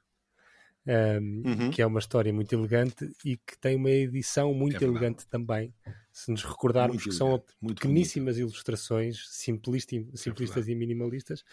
um, 0.86 1.42
uhum. 1.44 1.70
que 1.70 1.80
é 1.80 1.86
uma 1.86 1.98
história 1.98 2.32
muito 2.32 2.54
elegante 2.54 3.10
e 3.24 3.36
que 3.36 3.58
tem 3.58 3.76
uma 3.76 3.90
edição 3.90 4.52
muito 4.52 4.82
é 4.82 4.86
elegante 4.86 5.26
também. 5.26 5.72
Se 6.12 6.30
nos 6.30 6.44
recordarmos 6.44 6.96
muito 6.96 7.10
que 7.10 7.14
são 7.14 7.42
pequeníssimas 7.66 8.36
bonito. 8.36 8.50
ilustrações, 8.50 9.26
simplistas 9.30 10.68
é 10.68 10.70
e 10.70 10.74
minimalistas, 10.74 11.44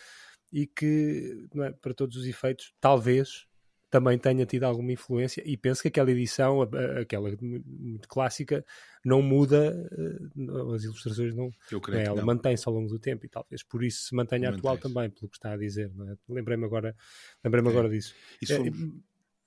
e 0.52 0.68
que, 0.68 1.48
é, 1.56 1.72
para 1.72 1.94
todos 1.94 2.18
os 2.18 2.26
efeitos, 2.26 2.74
talvez 2.80 3.48
também 3.92 4.18
tenha 4.18 4.46
tido 4.46 4.64
alguma 4.64 4.94
influência 4.94 5.44
e 5.46 5.58
penso 5.58 5.82
que 5.82 5.90
aquela 5.90 6.10
edição, 6.10 6.62
aquela 7.02 7.30
muito 7.42 8.08
clássica, 8.08 8.66
não 9.04 9.22
muda, 9.22 9.86
eh, 9.92 10.74
as 10.74 10.86
ilustrações 10.86 11.36
não, 11.36 11.52
é, 11.90 12.06
ela 12.06 12.24
mantém-se 12.24 12.66
ao 12.70 12.74
longo 12.74 12.88
do 12.88 12.98
tempo 12.98 13.26
e 13.26 13.30
talvez 13.30 13.62
por 13.64 13.84
isso 13.84 14.08
se 14.08 14.16
mantenha 14.16 14.50
atual 14.50 14.78
também, 14.78 15.10
pelo 15.10 15.30
que 15.30 15.36
está 15.36 15.52
a 15.52 15.58
dizer. 15.58 15.92
É? 16.08 16.16
Lembrei-me 16.30 16.64
agora, 16.64 16.96
lembrei-me 17.44 17.68
é. 17.68 17.72
agora 17.72 17.90
disso. 17.90 18.16
Isso 18.42 18.54
é, 18.54 18.60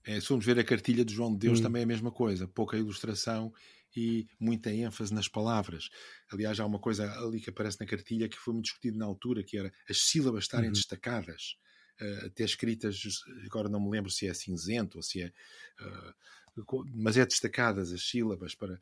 é, 0.05 0.21
se 0.21 0.27
formos 0.27 0.45
ver 0.45 0.59
a 0.59 0.65
cartilha 0.65 1.05
de 1.05 1.15
João 1.15 1.33
de 1.33 1.39
Deus, 1.39 1.61
hum. 1.61 1.63
também 1.63 1.81
é 1.81 1.85
a 1.85 1.89
mesma 1.89 2.11
coisa. 2.11 2.47
Pouca 2.47 2.77
ilustração 2.77 3.53
e 3.97 4.27
muita 4.39 4.71
ênfase 4.71 5.15
nas 5.15 5.29
palavras. 5.29 5.89
Aliás, 6.31 6.59
há 6.61 6.67
uma 6.67 6.79
coisa 6.79 7.11
ali 7.21 7.41
que 7.41 7.51
aparece 7.51 7.81
na 7.81 7.87
cartilha 7.87 8.29
que 8.29 8.37
foi 8.37 8.53
muito 8.53 8.67
discutido 8.67 8.99
na 8.99 9.05
altura, 9.05 9.43
que 9.43 9.57
era 9.57 9.73
as 9.89 9.99
sílabas 9.99 10.45
estarem 10.45 10.67
uhum. 10.67 10.73
destacadas, 10.73 11.57
uh, 12.01 12.27
até 12.27 12.45
escritas, 12.45 13.01
agora 13.47 13.69
não 13.69 13.81
me 13.81 13.91
lembro 13.91 14.11
se 14.11 14.27
é 14.27 14.35
cinzento 14.35 14.99
ou 14.99 15.03
se 15.03 15.23
é. 15.23 15.33
Uh, 15.81 16.15
mas 16.95 17.17
é 17.17 17.27
destacadas 17.27 17.93
as 17.93 18.09
sílabas 18.09 18.55
para 18.55 18.81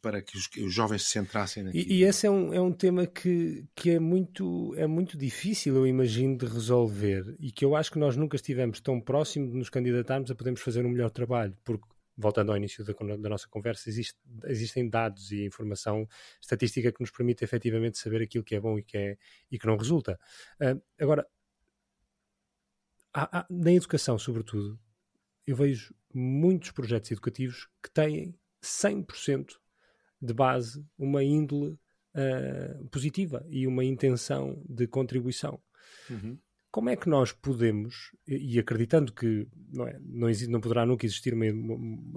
para 0.00 0.22
que 0.22 0.36
os, 0.36 0.48
os, 0.64 0.72
jovens 0.72 1.02
se 1.02 1.10
centrassem 1.10 1.62
naquilo. 1.62 1.84
E, 1.84 1.98
e 1.98 2.04
esse 2.04 2.26
é 2.26 2.30
um, 2.30 2.54
é 2.54 2.60
um 2.60 2.72
tema 2.72 3.06
que, 3.06 3.66
que 3.74 3.90
é, 3.90 3.98
muito, 3.98 4.74
é 4.76 4.86
muito 4.86 5.16
difícil, 5.16 5.76
eu 5.76 5.86
imagino, 5.86 6.36
de 6.36 6.46
resolver 6.46 7.36
e 7.38 7.52
que 7.52 7.64
eu 7.64 7.76
acho 7.76 7.92
que 7.92 7.98
nós 7.98 8.16
nunca 8.16 8.36
estivemos 8.36 8.80
tão 8.80 9.00
próximo 9.00 9.50
de 9.50 9.56
nos 9.56 9.68
candidatarmos 9.68 10.30
a 10.30 10.34
podermos 10.34 10.60
fazer 10.60 10.84
um 10.86 10.88
melhor 10.88 11.10
trabalho, 11.10 11.56
porque 11.64 11.86
voltando 12.16 12.50
ao 12.50 12.56
início 12.56 12.84
da, 12.84 12.92
da 12.92 13.28
nossa 13.28 13.46
conversa, 13.48 13.88
existe, 13.88 14.16
existem 14.46 14.88
dados 14.88 15.30
e 15.30 15.44
informação 15.44 16.08
estatística 16.40 16.90
que 16.90 17.00
nos 17.00 17.12
permite 17.12 17.44
efetivamente 17.44 17.96
saber 17.96 18.22
aquilo 18.22 18.42
que 18.42 18.56
é 18.56 18.60
bom 18.60 18.76
e 18.76 18.82
que, 18.82 18.96
é, 18.96 19.16
e 19.50 19.58
que 19.58 19.66
não 19.66 19.76
resulta. 19.76 20.18
Uh, 20.60 20.82
agora, 21.00 21.24
há, 23.14 23.40
há, 23.40 23.46
na 23.48 23.72
educação, 23.72 24.18
sobretudo, 24.18 24.78
eu 25.46 25.54
vejo 25.54 25.94
muitos 26.12 26.72
projetos 26.72 27.12
educativos 27.12 27.68
que 27.80 27.90
têm 27.90 28.34
100% 28.62 29.52
de 30.20 30.34
base 30.34 30.84
uma 30.98 31.22
índole 31.22 31.78
uh, 32.14 32.88
positiva 32.88 33.44
e 33.48 33.66
uma 33.66 33.84
intenção 33.84 34.60
de 34.68 34.86
contribuição. 34.86 35.60
Uhum. 36.10 36.38
Como 36.70 36.90
é 36.90 36.96
que 36.96 37.08
nós 37.08 37.32
podemos, 37.32 38.12
e 38.26 38.58
acreditando 38.58 39.10
que 39.10 39.48
não, 39.72 39.88
é, 39.88 39.98
não, 40.04 40.28
existe, 40.28 40.50
não 40.50 40.60
poderá 40.60 40.84
nunca 40.84 41.06
existir 41.06 41.32
uma, 41.32 41.46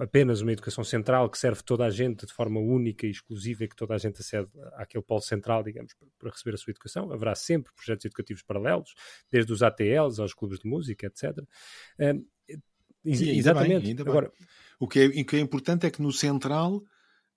apenas 0.04 0.42
uma 0.42 0.52
educação 0.52 0.84
central 0.84 1.30
que 1.30 1.38
serve 1.38 1.64
toda 1.64 1.86
a 1.86 1.90
gente 1.90 2.26
de 2.26 2.34
forma 2.34 2.60
única 2.60 3.08
e 3.08 3.12
exclusiva 3.12 3.64
e 3.64 3.70
que 3.70 3.76
toda 3.78 3.96
a 3.96 3.98
gente 3.98 4.20
acede 4.20 4.50
àquele 4.74 5.04
polo 5.06 5.22
central, 5.22 5.64
digamos, 5.64 5.94
para, 6.20 6.30
receber 6.30 6.56
a 6.56 6.58
sua 6.58 6.72
educação, 6.72 7.14
haverá 7.14 7.34
sempre 7.34 7.72
projetos 7.74 8.04
educativos 8.04 8.44
paralelos, 8.44 8.94
desde 9.32 9.54
os 9.54 9.64
ATLs 9.64 10.20
aos 10.20 10.34
clubes 10.34 10.60
de 10.60 10.68
música, 10.68 11.08
etc. 11.08 11.40
Uh, 11.40 12.28
ex 13.06 13.22
exatamente. 13.22 13.94
Bem, 13.94 14.06
Agora, 14.06 14.34
o 14.82 14.88
que, 14.88 15.00
é, 15.00 15.06
o 15.06 15.26
que 15.26 15.36
é 15.36 15.40
importante 15.40 15.86
é 15.86 15.92
que 15.92 16.02
no 16.02 16.12
central 16.12 16.84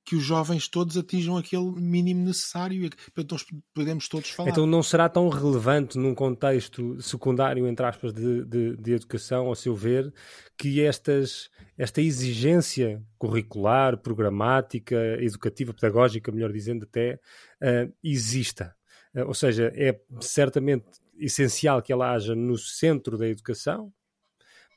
que 0.02 0.16
os 0.16 0.22
jovens 0.22 0.66
todos 0.66 0.96
atinjam 0.96 1.36
aquele 1.36 1.72
mínimo 1.78 2.24
necessário 2.24 2.90
para 3.12 3.24
nós 3.30 3.44
podemos 3.74 4.08
todos 4.08 4.30
falar. 4.30 4.48
Então 4.48 4.66
não 4.66 4.82
será 4.82 5.10
tão 5.10 5.28
relevante 5.28 5.98
num 5.98 6.14
contexto 6.14 7.00
secundário, 7.02 7.66
entre 7.66 7.84
aspas, 7.84 8.14
de, 8.14 8.44
de, 8.46 8.76
de 8.76 8.92
educação, 8.92 9.46
ao 9.46 9.54
seu 9.54 9.74
ver, 9.74 10.12
que 10.56 10.82
estas, 10.82 11.50
esta 11.76 12.00
exigência 12.00 13.02
curricular, 13.18 13.98
programática, 13.98 14.96
educativa, 15.20 15.74
pedagógica, 15.74 16.32
melhor 16.32 16.52
dizendo 16.52 16.84
até, 16.84 17.14
uh, 17.62 17.92
exista. 18.02 18.74
Uh, 19.14 19.26
ou 19.26 19.34
seja, 19.34 19.70
é 19.74 19.98
certamente 20.20 20.86
essencial 21.18 21.82
que 21.82 21.92
ela 21.92 22.10
haja 22.12 22.34
no 22.34 22.56
centro 22.56 23.18
da 23.18 23.28
educação, 23.28 23.92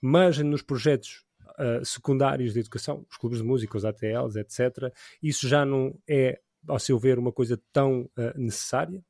mas 0.02 0.38
nos 0.38 0.62
projetos 0.62 1.27
uh, 1.60 1.86
secundários 1.86 2.54
de 2.54 2.60
educação, 2.60 3.06
os 3.10 3.18
clubes 3.18 3.40
de 3.40 3.46
música, 3.46 3.78
os 3.78 3.86
ATLs, 3.86 4.40
etc., 4.40 4.94
isso 5.22 5.48
já 5.48 5.66
não 5.66 5.98
é, 6.08 6.40
ao 6.68 6.80
seu 6.80 6.98
ver, 6.98 7.20
uma 7.20 7.32
coisa 7.32 7.62
tão 7.72 8.02
uh, 8.18 8.38
necessária? 8.38 9.04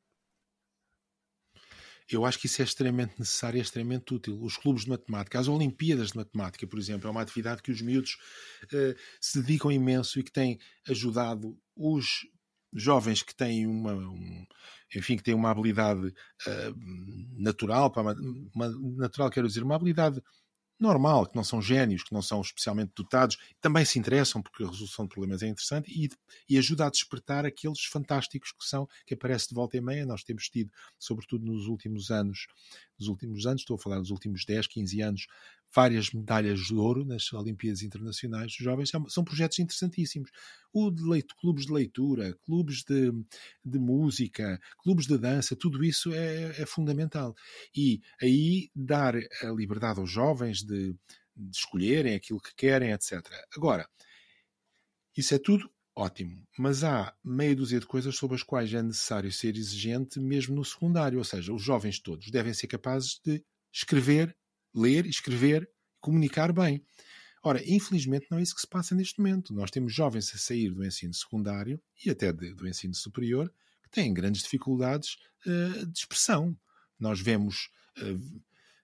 Eu 2.10 2.24
acho 2.24 2.38
que 2.38 2.46
isso 2.46 2.62
é 2.62 2.64
extremamente 2.64 3.18
necessário 3.18 3.58
e 3.58 3.60
é 3.60 3.62
extremamente 3.62 4.14
útil. 4.14 4.42
Os 4.42 4.56
clubes 4.56 4.84
de 4.84 4.90
matemática, 4.90 5.38
as 5.38 5.46
Olimpíadas 5.46 6.12
de 6.12 6.16
Matemática, 6.16 6.66
por 6.66 6.78
exemplo, 6.78 7.06
é 7.06 7.10
uma 7.10 7.20
atividade 7.20 7.62
que 7.62 7.70
os 7.70 7.82
miúdos 7.82 8.16
uh, 8.64 8.98
se 9.20 9.42
dedicam 9.42 9.70
imenso 9.70 10.18
e 10.18 10.22
que 10.22 10.32
tem 10.32 10.58
ajudado 10.88 11.58
os 11.76 12.26
jovens 12.72 13.22
que 13.22 13.34
têm 13.34 13.66
uma, 13.66 13.92
um, 13.92 14.46
enfim, 14.94 15.16
que 15.16 15.22
têm 15.22 15.34
uma 15.34 15.50
habilidade 15.50 16.06
uh, 16.08 16.74
natural, 17.36 17.92
uma, 17.96 18.14
uma, 18.54 18.68
natural 18.96 19.30
quero 19.30 19.46
dizer, 19.46 19.62
uma 19.62 19.74
habilidade 19.74 20.22
normal, 20.78 21.26
que 21.26 21.36
não 21.36 21.44
são 21.44 21.60
génios, 21.60 22.02
que 22.02 22.12
não 22.12 22.22
são 22.22 22.40
especialmente 22.40 22.92
dotados, 22.94 23.36
também 23.60 23.84
se 23.84 23.98
interessam 23.98 24.40
porque 24.40 24.62
a 24.62 24.66
resolução 24.66 25.04
de 25.04 25.10
problemas 25.10 25.42
é 25.42 25.48
interessante 25.48 25.90
e, 25.90 26.08
e 26.48 26.58
ajuda 26.58 26.86
a 26.86 26.90
despertar 26.90 27.44
aqueles 27.44 27.84
fantásticos 27.84 28.52
que 28.52 28.64
são, 28.64 28.88
que 29.06 29.14
aparece 29.14 29.48
de 29.48 29.54
volta 29.54 29.76
e 29.76 29.80
meia. 29.80 30.06
Nós 30.06 30.22
temos 30.22 30.48
tido, 30.48 30.70
sobretudo 30.98 31.44
nos 31.44 31.66
últimos 31.66 32.10
anos, 32.10 32.46
nos 32.98 33.08
últimos 33.08 33.46
anos, 33.46 33.62
estou 33.62 33.76
a 33.76 33.78
falar 33.78 33.98
dos 33.98 34.10
últimos 34.10 34.44
10, 34.44 34.66
15 34.66 35.00
anos, 35.00 35.26
várias 35.74 36.10
medalhas 36.12 36.60
de 36.60 36.74
ouro 36.74 37.04
nas 37.04 37.32
Olimpíadas 37.32 37.82
Internacionais 37.82 38.46
dos 38.46 38.64
Jovens. 38.64 38.90
São 39.08 39.24
projetos 39.24 39.58
interessantíssimos. 39.58 40.30
O 40.72 40.90
de 40.90 41.02
leito, 41.02 41.34
clubes 41.36 41.66
de 41.66 41.72
leitura, 41.72 42.36
clubes 42.44 42.82
de, 42.82 43.10
de 43.64 43.78
música, 43.78 44.60
clubes 44.82 45.06
de 45.06 45.18
dança, 45.18 45.56
tudo 45.56 45.84
isso 45.84 46.12
é, 46.12 46.60
é 46.60 46.66
fundamental. 46.66 47.34
E 47.74 48.00
aí 48.20 48.70
dar 48.74 49.14
a 49.16 49.50
liberdade 49.50 50.00
aos 50.00 50.10
jovens 50.10 50.62
de, 50.62 50.94
de 51.36 51.56
escolherem 51.56 52.14
aquilo 52.14 52.40
que 52.40 52.54
querem, 52.54 52.92
etc. 52.92 53.20
Agora, 53.56 53.88
isso 55.16 55.34
é 55.34 55.38
tudo 55.38 55.70
ótimo, 55.98 56.46
mas 56.56 56.84
há 56.84 57.12
meia 57.24 57.56
dúzia 57.56 57.80
de 57.80 57.86
coisas 57.86 58.14
sobre 58.14 58.36
as 58.36 58.42
quais 58.44 58.72
é 58.72 58.80
necessário 58.80 59.32
ser 59.32 59.56
exigente 59.56 60.20
mesmo 60.20 60.54
no 60.54 60.64
secundário, 60.64 61.18
ou 61.18 61.24
seja, 61.24 61.52
os 61.52 61.60
jovens 61.60 61.98
todos 61.98 62.30
devem 62.30 62.54
ser 62.54 62.68
capazes 62.68 63.20
de 63.24 63.44
escrever, 63.72 64.36
ler, 64.74 65.06
escrever, 65.06 65.68
comunicar 66.00 66.52
bem. 66.52 66.82
Ora, 67.42 67.62
infelizmente 67.64 68.26
não 68.30 68.38
é 68.38 68.42
isso 68.42 68.54
que 68.54 68.60
se 68.60 68.66
passa 68.66 68.94
neste 68.94 69.18
momento. 69.20 69.54
Nós 69.54 69.70
temos 69.70 69.94
jovens 69.94 70.32
a 70.34 70.38
sair 70.38 70.70
do 70.70 70.84
ensino 70.84 71.14
secundário 71.14 71.80
e 72.04 72.10
até 72.10 72.32
de, 72.32 72.52
do 72.54 72.66
ensino 72.66 72.94
superior 72.94 73.52
que 73.82 73.90
têm 73.90 74.12
grandes 74.12 74.42
dificuldades 74.42 75.16
uh, 75.46 75.86
de 75.86 75.98
expressão. 75.98 76.56
Nós 76.98 77.20
vemos 77.20 77.70
uh, 77.98 78.42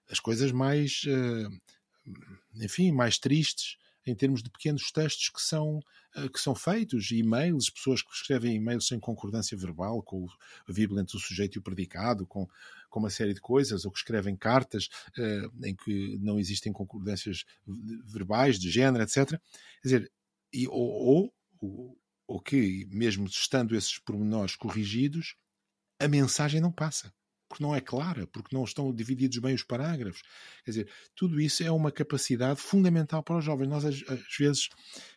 as 0.09 0.19
coisas 0.19 0.51
mais, 0.51 1.01
uh, 1.03 2.11
enfim, 2.55 2.91
mais 2.91 3.17
tristes 3.17 3.77
em 4.05 4.15
termos 4.15 4.43
de 4.43 4.49
pequenos 4.49 4.91
textos 4.91 5.29
que 5.29 5.41
são, 5.41 5.79
uh, 6.15 6.29
que 6.29 6.39
são 6.39 6.53
feitos, 6.53 7.11
e-mails, 7.11 7.69
pessoas 7.69 8.01
que 8.01 8.13
escrevem 8.13 8.55
e-mails 8.55 8.87
sem 8.87 8.99
concordância 8.99 9.57
verbal, 9.57 10.01
com 10.03 10.27
a 10.67 10.71
vírgula 10.71 11.01
entre 11.01 11.17
o 11.17 11.19
sujeito 11.19 11.55
e 11.55 11.59
o 11.59 11.61
predicado, 11.61 12.25
com, 12.25 12.47
com 12.89 12.99
uma 12.99 13.09
série 13.09 13.33
de 13.33 13.41
coisas, 13.41 13.85
ou 13.85 13.91
que 13.91 13.97
escrevem 13.97 14.35
cartas 14.35 14.89
uh, 15.17 15.65
em 15.65 15.75
que 15.75 16.17
não 16.19 16.39
existem 16.39 16.71
concordâncias 16.71 17.45
verbais, 18.05 18.59
de 18.59 18.69
género, 18.69 19.03
etc. 19.03 19.29
Quer 19.29 19.39
dizer, 19.83 20.11
e, 20.53 20.67
ou, 20.67 21.33
ou, 21.61 21.97
ou 22.27 22.39
que, 22.39 22.85
mesmo 22.91 23.25
estando 23.25 23.75
esses 23.75 23.97
pormenores 23.99 24.55
corrigidos, 24.55 25.35
a 25.99 26.07
mensagem 26.07 26.61
não 26.61 26.71
passa 26.71 27.13
porque 27.47 27.63
não 27.63 27.75
é 27.75 27.81
clara, 27.81 28.27
porque 28.27 28.55
não 28.55 28.63
estão 28.63 28.93
divididos 28.93 29.37
bem 29.37 29.55
os 29.55 29.63
parágrafos. 29.63 30.21
Quer 30.63 30.71
dizer, 30.71 30.89
tudo 31.15 31.39
isso 31.39 31.63
é 31.63 31.71
uma 31.71 31.91
capacidade 31.91 32.59
fundamental 32.59 33.21
para 33.23 33.37
os 33.37 33.45
jovens. 33.45 33.67
Nós, 33.67 33.85
às, 33.85 34.03
às 34.07 34.37
vezes, 34.37 34.69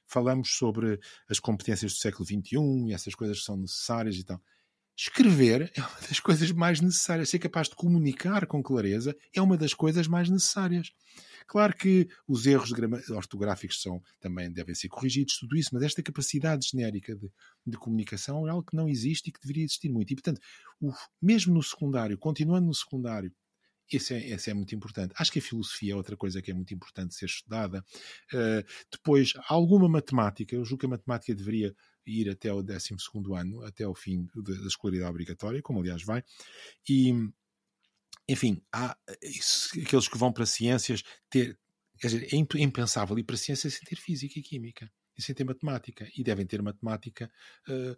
falamos 0.06 0.50
sobre 0.50 0.98
as 1.28 1.38
competências 1.38 1.92
do 1.92 1.98
século 1.98 2.24
XXI 2.24 2.88
e 2.88 2.92
essas 2.92 3.14
coisas 3.14 3.38
que 3.38 3.44
são 3.44 3.56
necessárias 3.56 4.16
e 4.16 4.24
tal. 4.24 4.40
Escrever 5.00 5.70
é 5.76 5.80
uma 5.80 6.00
das 6.08 6.18
coisas 6.18 6.50
mais 6.50 6.80
necessárias. 6.80 7.28
Ser 7.28 7.38
capaz 7.38 7.68
de 7.68 7.76
comunicar 7.76 8.44
com 8.46 8.60
clareza 8.60 9.16
é 9.32 9.40
uma 9.40 9.56
das 9.56 9.72
coisas 9.72 10.08
mais 10.08 10.28
necessárias. 10.28 10.90
Claro 11.46 11.72
que 11.76 12.08
os 12.26 12.46
erros 12.46 12.72
ortográficos 13.10 13.80
são, 13.80 14.02
também 14.18 14.50
devem 14.50 14.74
ser 14.74 14.88
corrigidos, 14.88 15.38
tudo 15.38 15.56
isso, 15.56 15.70
mas 15.72 15.84
esta 15.84 16.02
capacidade 16.02 16.66
genérica 16.68 17.14
de, 17.14 17.30
de 17.64 17.78
comunicação 17.78 18.44
é 18.48 18.50
algo 18.50 18.68
que 18.68 18.76
não 18.76 18.88
existe 18.88 19.28
e 19.28 19.32
que 19.32 19.40
deveria 19.40 19.64
existir 19.64 19.88
muito. 19.88 20.12
E, 20.12 20.16
portanto, 20.16 20.40
o, 20.80 20.92
mesmo 21.22 21.54
no 21.54 21.62
secundário, 21.62 22.18
continuando 22.18 22.66
no 22.66 22.74
secundário, 22.74 23.32
esse 23.90 24.14
é, 24.14 24.30
esse 24.30 24.50
é, 24.50 24.54
muito 24.54 24.74
importante. 24.74 25.14
Acho 25.16 25.32
que 25.32 25.38
a 25.38 25.42
filosofia 25.42 25.92
é 25.92 25.96
outra 25.96 26.16
coisa 26.16 26.42
que 26.42 26.50
é 26.50 26.54
muito 26.54 26.74
importante 26.74 27.14
ser 27.14 27.26
estudada. 27.26 27.82
Uh, 28.34 28.62
depois, 28.92 29.32
alguma 29.48 29.88
matemática. 29.88 30.54
Eu 30.54 30.64
julgo 30.64 30.80
que 30.80 30.86
a 30.86 30.90
matemática 30.90 31.34
deveria 31.34 31.74
ir 32.08 32.30
até 32.30 32.52
o 32.52 32.62
12 32.62 32.94
ano, 33.36 33.62
até 33.64 33.86
o 33.86 33.94
fim 33.94 34.26
da 34.34 34.66
escolaridade 34.66 35.10
obrigatória, 35.10 35.62
como 35.62 35.80
aliás 35.80 36.02
vai. 36.02 36.22
E, 36.88 37.12
enfim, 38.28 38.62
há 38.72 38.96
aqueles 39.82 40.08
que 40.08 40.18
vão 40.18 40.32
para 40.32 40.46
ciências 40.46 41.02
ter. 41.30 41.58
Quer 42.00 42.08
dizer, 42.08 42.28
é 42.32 42.62
impensável 42.62 43.18
ir 43.18 43.24
para 43.24 43.36
ciências 43.36 43.74
sem 43.74 43.82
ter 43.82 43.96
física 43.96 44.38
e 44.38 44.42
química 44.42 44.90
e 45.16 45.22
sem 45.22 45.34
ter 45.34 45.44
matemática. 45.44 46.08
E 46.16 46.22
devem 46.22 46.46
ter 46.46 46.62
matemática 46.62 47.30
uh, 47.68 47.96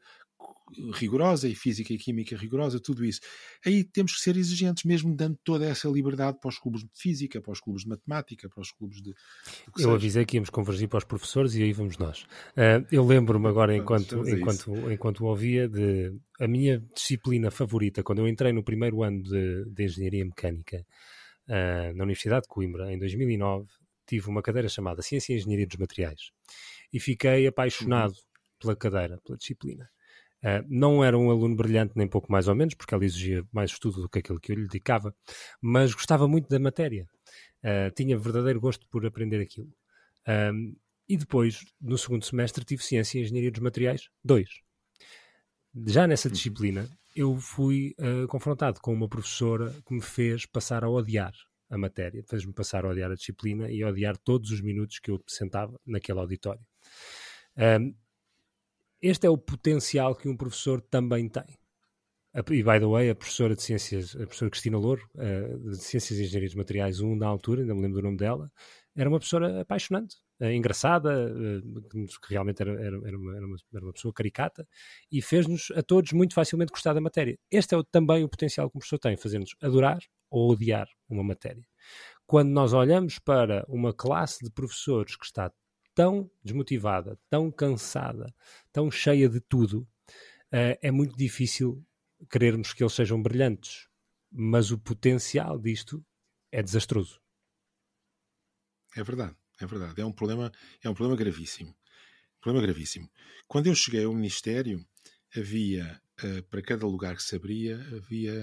rigorosa 0.93 1.49
e 1.49 1.55
física 1.55 1.93
e 1.93 1.99
química 1.99 2.37
rigorosa, 2.37 2.81
tudo 2.81 3.05
isso. 3.05 3.21
Aí 3.65 3.85
temos 3.85 4.15
que 4.15 4.21
ser 4.21 4.37
exigentes, 4.37 4.85
mesmo 4.85 5.15
dando 5.15 5.39
toda 5.43 5.67
essa 5.67 5.89
liberdade 5.89 6.39
para 6.41 6.49
os 6.49 6.59
clubes 6.59 6.83
de 6.83 6.91
física, 6.95 7.41
para 7.41 7.53
os 7.53 7.61
clubes 7.61 7.83
de 7.83 7.89
matemática, 7.89 8.49
para 8.49 8.61
os 8.61 8.71
clubes 8.71 9.03
de. 9.03 9.11
Eu 9.11 9.77
seja. 9.77 9.93
avisei 9.93 10.25
que 10.25 10.37
íamos 10.37 10.51
convergir 10.51 10.89
para 10.89 10.99
os 10.99 11.05
professores 11.05 11.55
e 11.55 11.63
aí 11.63 11.73
vamos 11.73 11.99
nós. 11.99 12.23
Uh, 12.53 12.87
eu 12.91 13.05
lembro-me 13.05 13.49
agora, 13.49 13.77
enquanto, 13.77 14.29
enquanto, 14.29 14.91
enquanto 14.91 15.25
ouvia, 15.25 15.69
de 15.69 16.13
a 16.39 16.49
minha 16.49 16.83
disciplina 16.95 17.51
favorita, 17.51 18.03
quando 18.03 18.21
eu 18.21 18.29
entrei 18.29 18.53
no 18.53 18.63
primeiro 18.63 19.03
ano 19.03 19.23
de, 19.23 19.65
de 19.67 19.85
Engenharia 19.85 20.25
Mecânica 20.25 20.87
uh, 21.49 21.97
na 21.97 22.05
Universidade 22.05 22.43
de 22.43 22.49
Coimbra, 22.49 22.93
em 22.93 22.99
2009, 22.99 23.67
tive 24.07 24.29
uma 24.29 24.43
cadeira 24.43 24.69
chamada 24.69 25.03
Ciência 25.03 25.33
e 25.33 25.37
Engenharia 25.37 25.67
dos 25.67 25.77
Materiais 25.77 26.31
e 26.93 26.99
fiquei 26.99 27.47
apaixonado 27.47 28.13
uhum. 28.13 28.59
pela 28.59 28.77
cadeira, 28.77 29.21
pela 29.25 29.39
disciplina. 29.39 29.89
Uh, 30.43 30.65
não 30.69 31.05
era 31.05 31.19
um 31.19 31.31
aluno 31.31 31.55
brilhante, 31.55 31.93
nem 31.97 32.09
pouco 32.09 32.33
mais 32.33 32.49
ou 32.49 32.55
menos, 32.55 32.75
porque 32.75 32.95
ela 32.95 33.05
exigia 33.05 33.45
mais 33.53 33.71
estudo 33.71 34.01
do 34.01 34.09
que 34.09 34.21
aquilo 34.21 34.41
que 34.41 34.53
eu 34.53 34.57
lhe 34.57 34.63
dedicava, 34.63 35.15
mas 35.61 35.93
gostava 35.93 36.27
muito 36.27 36.49
da 36.49 36.59
matéria. 36.59 37.07
Uh, 37.63 37.91
tinha 37.95 38.17
verdadeiro 38.17 38.61
gosto 38.61 38.87
por 38.89 39.05
aprender 39.05 39.41
aquilo. 39.41 39.73
Um, 40.27 40.75
e 41.09 41.17
depois, 41.17 41.65
no 41.81 41.99
segundo 41.99 42.25
semestre, 42.25 42.65
tive 42.65 42.83
Ciência 42.83 43.19
e 43.19 43.23
Engenharia 43.23 43.51
dos 43.51 43.61
Materiais 43.61 44.09
2. 44.25 44.49
Já 45.87 46.07
nessa 46.07 46.29
uhum. 46.29 46.33
disciplina, 46.33 46.89
eu 47.15 47.37
fui 47.37 47.95
uh, 47.99 48.27
confrontado 48.29 48.81
com 48.81 48.93
uma 48.93 49.09
professora 49.09 49.75
que 49.87 49.93
me 49.93 50.01
fez 50.01 50.47
passar 50.47 50.85
a 50.85 50.89
odiar 50.89 51.33
a 51.69 51.79
matéria, 51.79 52.25
fez-me 52.29 52.53
passar 52.53 52.85
a 52.85 52.89
odiar 52.89 53.11
a 53.11 53.15
disciplina 53.15 53.71
e 53.71 53.83
a 53.83 53.89
odiar 53.89 54.17
todos 54.17 54.51
os 54.51 54.61
minutos 54.61 54.99
que 54.99 55.11
eu 55.11 55.23
sentava 55.27 55.79
naquele 55.87 56.19
auditório. 56.19 56.65
Um, 57.57 57.95
este 59.03 59.27
é 59.27 59.31
o 59.31 59.39
potencial 59.39 60.15
que 60.15 60.29
um 60.29 60.37
professor 60.37 60.81
também 60.81 61.29
tem. 61.29 61.59
E, 62.33 62.63
by 62.63 62.79
the 62.79 62.87
way, 62.87 63.11
a 63.11 63.15
professora 63.15 63.57
de 63.57 63.63
Ciências, 63.63 64.15
a 64.15 64.21
professora 64.21 64.51
Cristina 64.51 64.79
Louro, 64.79 65.03
de 65.15 65.77
Ciências 65.79 66.19
e 66.19 66.23
Engenharia 66.23 66.49
dos 66.49 66.55
Materiais 66.55 67.01
1, 67.01 67.17
na 67.17 67.27
altura, 67.27 67.63
ainda 67.63 67.75
me 67.75 67.83
lembro 67.83 68.01
do 68.01 68.05
nome 68.05 68.17
dela, 68.17 68.49
era 68.97 69.09
uma 69.09 69.19
professora 69.19 69.61
apaixonante, 69.61 70.17
uh, 70.41 70.47
engraçada, 70.47 71.11
uh, 71.33 72.21
que 72.21 72.31
realmente 72.31 72.61
era, 72.61 72.73
era, 72.73 72.97
era, 73.05 73.19
uma, 73.19 73.37
era, 73.37 73.85
uma, 73.85 73.93
pessoa 73.93 74.13
caricata, 74.13 74.67
e 75.11 75.23
fez-nos 75.23 75.71
a 75.75 75.83
todos 75.83 76.13
muito 76.13 76.35
facilmente 76.35 76.71
gostar 76.71 76.93
da 76.93 77.01
matéria. 77.01 77.39
Este 77.51 77.75
é 77.75 77.79
o, 77.79 77.85
também 77.85 78.25
o 78.25 78.29
potencial 78.29 78.69
que 78.71 78.77
um 78.77 78.81
professor 78.81 78.99
tem, 78.99 79.17
fazer-nos 79.17 79.55
adorar 79.63 80.01
ou 80.31 80.51
odiar 80.51 80.89
uma 81.09 81.23
matéria. 81.23 81.65
Quando 82.27 82.51
nós 82.51 82.73
olhamos 82.73 83.19
para 83.19 83.65
uma 83.69 83.93
classe 83.93 84.45
de 84.45 84.51
professores 84.51 85.17
que 85.17 85.25
está 85.25 85.53
tão 85.95 86.31
desmotivada, 86.43 87.19
tão 87.29 87.51
cansada, 87.51 88.35
tão 88.73 88.91
cheia 88.91 89.29
de 89.29 89.41
tudo, 89.41 89.81
uh, 90.53 90.79
é 90.81 90.91
muito 90.91 91.17
difícil 91.17 91.85
querermos 92.31 92.73
que 92.73 92.83
eles 92.83 92.95
sejam 92.95 93.23
brilhantes. 93.23 93.89
Mas 94.31 94.71
o 94.71 94.79
potencial 94.79 95.59
disto 95.59 96.05
é 96.53 96.63
desastroso. 96.63 97.21
É 98.97 99.03
verdade, 99.03 99.37
é 99.61 99.67
verdade. 99.67 100.01
É 100.01 100.05
um 100.05 100.13
problema, 100.13 100.53
é 100.83 100.89
um 100.89 100.95
problema 100.95 101.19
gravíssimo. 101.19 101.75
Problema 102.41 102.67
gravíssimo. 102.67 103.11
Quando 103.47 103.67
eu 103.67 103.75
cheguei 103.75 104.05
ao 104.05 104.15
Ministério, 104.15 104.85
havia, 105.37 106.01
uh, 106.23 106.43
para 106.45 106.63
cada 106.63 106.87
lugar 106.87 107.17
que 107.17 107.23
se 107.23 107.35
abria, 107.35 107.77
havia, 107.97 108.35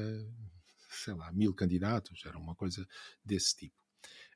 sei 0.89 1.13
lá, 1.13 1.31
mil 1.31 1.53
candidatos, 1.53 2.25
era 2.25 2.37
uma 2.37 2.55
coisa 2.55 2.85
desse 3.23 3.55
tipo. 3.55 3.75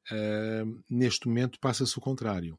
Uh, 0.09 0.83
neste 0.89 1.27
momento 1.27 1.59
passa-se 1.59 1.97
o 1.97 2.01
contrário 2.01 2.57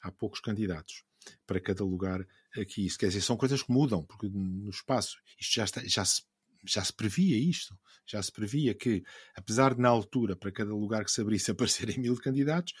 há 0.00 0.10
poucos 0.10 0.40
candidatos 0.40 1.04
para 1.46 1.60
cada 1.60 1.84
lugar 1.84 2.26
aqui. 2.56 2.86
Isso 2.86 2.98
quer 2.98 3.08
dizer, 3.08 3.20
são 3.20 3.36
coisas 3.36 3.62
que 3.62 3.72
mudam, 3.72 4.04
porque 4.04 4.28
no 4.28 4.70
espaço 4.70 5.16
isto 5.38 5.54
já, 5.54 5.64
está, 5.64 5.82
já, 5.84 6.04
se, 6.04 6.22
já 6.64 6.84
se 6.84 6.92
previa 6.92 7.36
isto. 7.38 7.78
Já 8.06 8.22
se 8.22 8.32
previa 8.32 8.74
que, 8.74 9.04
apesar 9.36 9.74
de 9.74 9.80
na 9.80 9.88
altura, 9.88 10.34
para 10.34 10.50
cada 10.50 10.74
lugar 10.74 11.04
que 11.04 11.12
se 11.12 11.20
abrisse 11.20 11.50
aparecerem 11.52 11.98
mil 11.98 12.16
candidatos, 12.16 12.74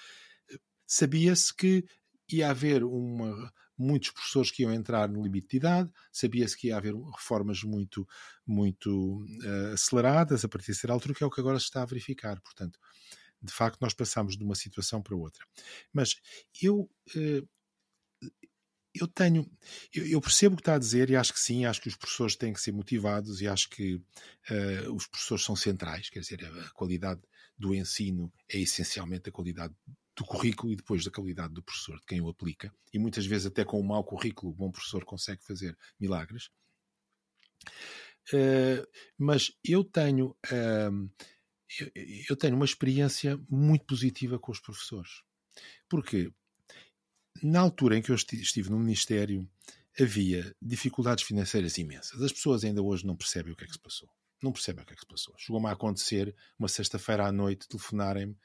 sabia-se 0.86 1.54
que 1.54 1.84
ia 2.32 2.50
haver 2.50 2.82
uma, 2.84 3.52
muitos 3.80 4.10
professores 4.10 4.50
que 4.50 4.62
iam 4.62 4.72
entrar 4.72 5.08
no 5.08 5.22
limite 5.22 5.48
de 5.48 5.56
idade, 5.56 5.90
sabia-se 6.12 6.56
que 6.56 6.68
ia 6.68 6.76
haver 6.76 6.94
reformas 6.94 7.62
muito, 7.62 8.06
muito 8.46 9.24
uh, 9.24 9.72
aceleradas 9.72 10.44
a 10.44 10.48
partir 10.48 10.72
de 10.72 10.78
ser 10.78 10.90
altura, 10.90 11.14
que 11.14 11.24
é 11.24 11.26
o 11.26 11.30
que 11.30 11.40
agora 11.40 11.58
se 11.58 11.64
está 11.64 11.82
a 11.82 11.86
verificar. 11.86 12.40
Portanto, 12.40 12.78
de 13.42 13.52
facto, 13.52 13.80
nós 13.80 13.94
passamos 13.94 14.36
de 14.36 14.44
uma 14.44 14.54
situação 14.54 15.02
para 15.02 15.16
outra. 15.16 15.44
Mas 15.92 16.16
eu. 16.62 16.90
Eh, 17.16 17.42
eu 18.92 19.06
tenho, 19.06 19.48
eu, 19.94 20.20
percebo 20.20 20.54
o 20.54 20.56
que 20.56 20.62
está 20.62 20.74
a 20.74 20.78
dizer 20.78 21.10
e 21.10 21.16
acho 21.16 21.32
que 21.32 21.38
sim, 21.38 21.64
acho 21.64 21.80
que 21.80 21.88
os 21.88 21.96
professores 21.96 22.34
têm 22.34 22.52
que 22.52 22.60
ser 22.60 22.72
motivados 22.72 23.40
e 23.40 23.46
acho 23.46 23.70
que 23.70 23.94
uh, 23.94 24.92
os 24.92 25.06
professores 25.06 25.44
são 25.44 25.54
centrais, 25.54 26.10
quer 26.10 26.18
dizer, 26.18 26.44
a 26.44 26.70
qualidade 26.70 27.20
do 27.56 27.72
ensino 27.72 28.32
é 28.48 28.58
essencialmente 28.58 29.28
a 29.28 29.32
qualidade 29.32 29.74
do 30.16 30.24
currículo 30.24 30.72
e 30.72 30.76
depois 30.76 31.04
da 31.04 31.10
qualidade 31.10 31.54
do 31.54 31.62
professor, 31.62 32.00
de 32.00 32.06
quem 32.06 32.20
o 32.20 32.28
aplica, 32.28 32.72
e 32.92 32.98
muitas 32.98 33.24
vezes 33.24 33.46
até 33.46 33.64
com 33.64 33.80
um 33.80 33.84
mau 33.84 34.02
currículo 34.02 34.52
o 34.52 34.54
bom 34.54 34.70
professor 34.70 35.04
consegue 35.04 35.44
fazer 35.44 35.76
milagres. 35.98 36.50
Uh, 38.32 38.86
mas 39.16 39.52
eu 39.64 39.84
tenho, 39.84 40.36
uh, 40.46 41.10
eu, 42.28 42.36
tenho 42.36 42.56
uma 42.56 42.64
experiência 42.64 43.38
muito 43.48 43.84
positiva 43.84 44.38
com 44.38 44.50
os 44.50 44.60
professores. 44.60 45.22
Porque 45.88 46.32
na 47.42 47.60
altura 47.60 47.96
em 47.96 48.02
que 48.02 48.10
eu 48.10 48.16
estive 48.16 48.70
no 48.70 48.78
Ministério 48.78 49.48
havia 49.98 50.54
dificuldades 50.60 51.24
financeiras 51.24 51.78
imensas. 51.78 52.20
As 52.22 52.32
pessoas 52.32 52.64
ainda 52.64 52.82
hoje 52.82 53.06
não 53.06 53.16
percebem 53.16 53.52
o 53.52 53.56
que 53.56 53.64
é 53.64 53.66
que 53.66 53.72
se 53.72 53.78
passou. 53.78 54.08
Não 54.42 54.52
percebem 54.52 54.82
o 54.82 54.86
que 54.86 54.92
é 54.92 54.96
que 54.96 55.02
se 55.02 55.06
passou. 55.06 55.34
Chegou-me 55.36 55.66
a 55.68 55.72
acontecer, 55.72 56.34
uma 56.58 56.68
sexta-feira 56.68 57.26
à 57.26 57.32
noite, 57.32 57.68
telefonarem-me 57.68 58.36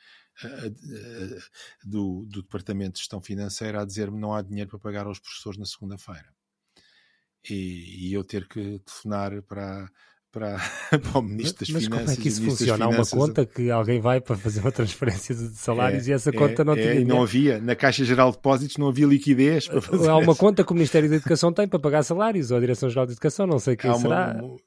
do, 1.83 2.25
do 2.25 2.41
Departamento 2.41 2.93
de 2.93 2.99
Gestão 2.99 3.21
Financeira 3.21 3.81
a 3.81 3.85
dizer-me 3.85 4.19
não 4.19 4.33
há 4.33 4.41
dinheiro 4.41 4.69
para 4.69 4.79
pagar 4.79 5.05
aos 5.05 5.19
professores 5.19 5.57
na 5.57 5.65
segunda-feira. 5.65 6.33
E, 7.49 8.09
e, 8.09 8.13
eu 8.13 8.23
ter 8.23 8.47
que 8.47 8.79
telefonar 8.79 9.41
para, 9.43 9.89
para, 10.35 10.57
para 10.99 11.19
o 11.19 11.21
Ministro 11.21 11.65
das 11.65 11.69
Mas 11.69 11.83
Finanças. 11.85 11.89
Mas 11.89 11.99
como 11.99 12.11
é 12.11 12.15
que 12.21 12.27
isso 12.27 12.43
funciona? 12.43 12.85
Há 12.85 12.89
uma 12.89 13.05
conta 13.05 13.45
que 13.45 13.71
alguém 13.71 14.01
vai 14.01 14.19
para 14.19 14.35
fazer 14.35 14.59
uma 14.59 14.71
transferência 14.71 15.33
de 15.33 15.55
salários 15.55 16.07
é, 16.07 16.11
e 16.11 16.13
essa 16.13 16.31
conta 16.33 16.61
é, 16.61 16.65
não 16.65 16.73
tinha. 16.75 16.87
É, 16.87 16.99
e 16.99 17.05
não 17.05 17.23
havia, 17.23 17.61
na 17.61 17.73
Caixa 17.73 18.03
Geral 18.03 18.31
de 18.31 18.35
Depósitos 18.35 18.75
não 18.75 18.89
havia 18.89 19.07
liquidez 19.07 19.69
para 19.69 19.81
fazer. 19.81 20.09
Há 20.09 20.17
uma 20.17 20.31
essa. 20.31 20.39
conta 20.39 20.63
que 20.65 20.71
o 20.71 20.75
Ministério 20.75 21.09
da 21.09 21.15
Educação 21.15 21.53
tem 21.53 21.67
para 21.69 21.79
pagar 21.79 22.03
salários, 22.03 22.51
ou 22.51 22.57
a 22.57 22.59
Direção-Geral 22.59 23.05
de 23.05 23.13
Educação, 23.13 23.47
não 23.47 23.59
sei 23.59 23.77
quem 23.77 23.89
Há 23.89 23.95
será. 23.95 24.41
Uma, 24.43 24.57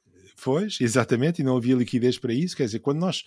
Pois, 0.41 0.77
exatamente, 0.79 1.41
e 1.41 1.43
não 1.43 1.57
havia 1.57 1.75
liquidez 1.75 2.17
para 2.17 2.33
isso. 2.33 2.55
Quer 2.55 2.63
dizer, 2.63 2.79
quando 2.79 2.99
nós. 2.99 3.25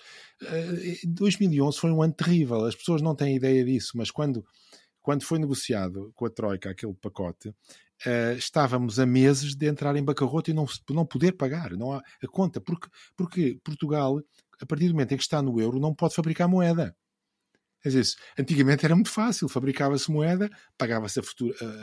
2011 1.04 1.76
eh, 1.76 1.80
foi 1.80 1.90
um 1.92 2.02
ano 2.02 2.14
terrível, 2.14 2.64
as 2.64 2.74
pessoas 2.74 3.02
não 3.02 3.14
têm 3.14 3.36
ideia 3.36 3.62
disso, 3.62 3.92
mas 3.96 4.10
quando, 4.10 4.42
quando 5.02 5.22
foi 5.22 5.38
negociado 5.38 6.10
com 6.14 6.24
a 6.24 6.30
Troika 6.30 6.70
aquele 6.70 6.94
pacote, 6.94 7.54
uh, 8.06 8.36
estávamos 8.36 8.98
a 8.98 9.06
meses 9.06 9.54
de 9.54 9.66
entrar 9.66 9.94
em 9.96 10.04
bancarrota 10.04 10.50
e 10.50 10.54
não, 10.54 10.66
não 10.90 11.06
poder 11.06 11.32
pagar 11.32 11.72
não 11.72 11.92
há 11.92 11.98
a 11.98 12.26
conta, 12.28 12.60
porque, 12.60 12.88
porque 13.16 13.58
Portugal, 13.64 14.20
a 14.60 14.66
partir 14.66 14.88
do 14.88 14.94
momento 14.94 15.12
em 15.12 15.16
que 15.16 15.22
está 15.22 15.42
no 15.42 15.60
euro, 15.60 15.80
não 15.80 15.94
pode 15.94 16.14
fabricar 16.14 16.48
moeda. 16.48 16.94
Quer 17.82 17.88
dizer, 17.88 18.16
antigamente 18.38 18.84
era 18.84 18.94
muito 18.94 19.10
fácil, 19.10 19.48
fabricava-se 19.48 20.08
moeda, 20.08 20.48
pagava-se 20.78 21.18
a, 21.18 21.22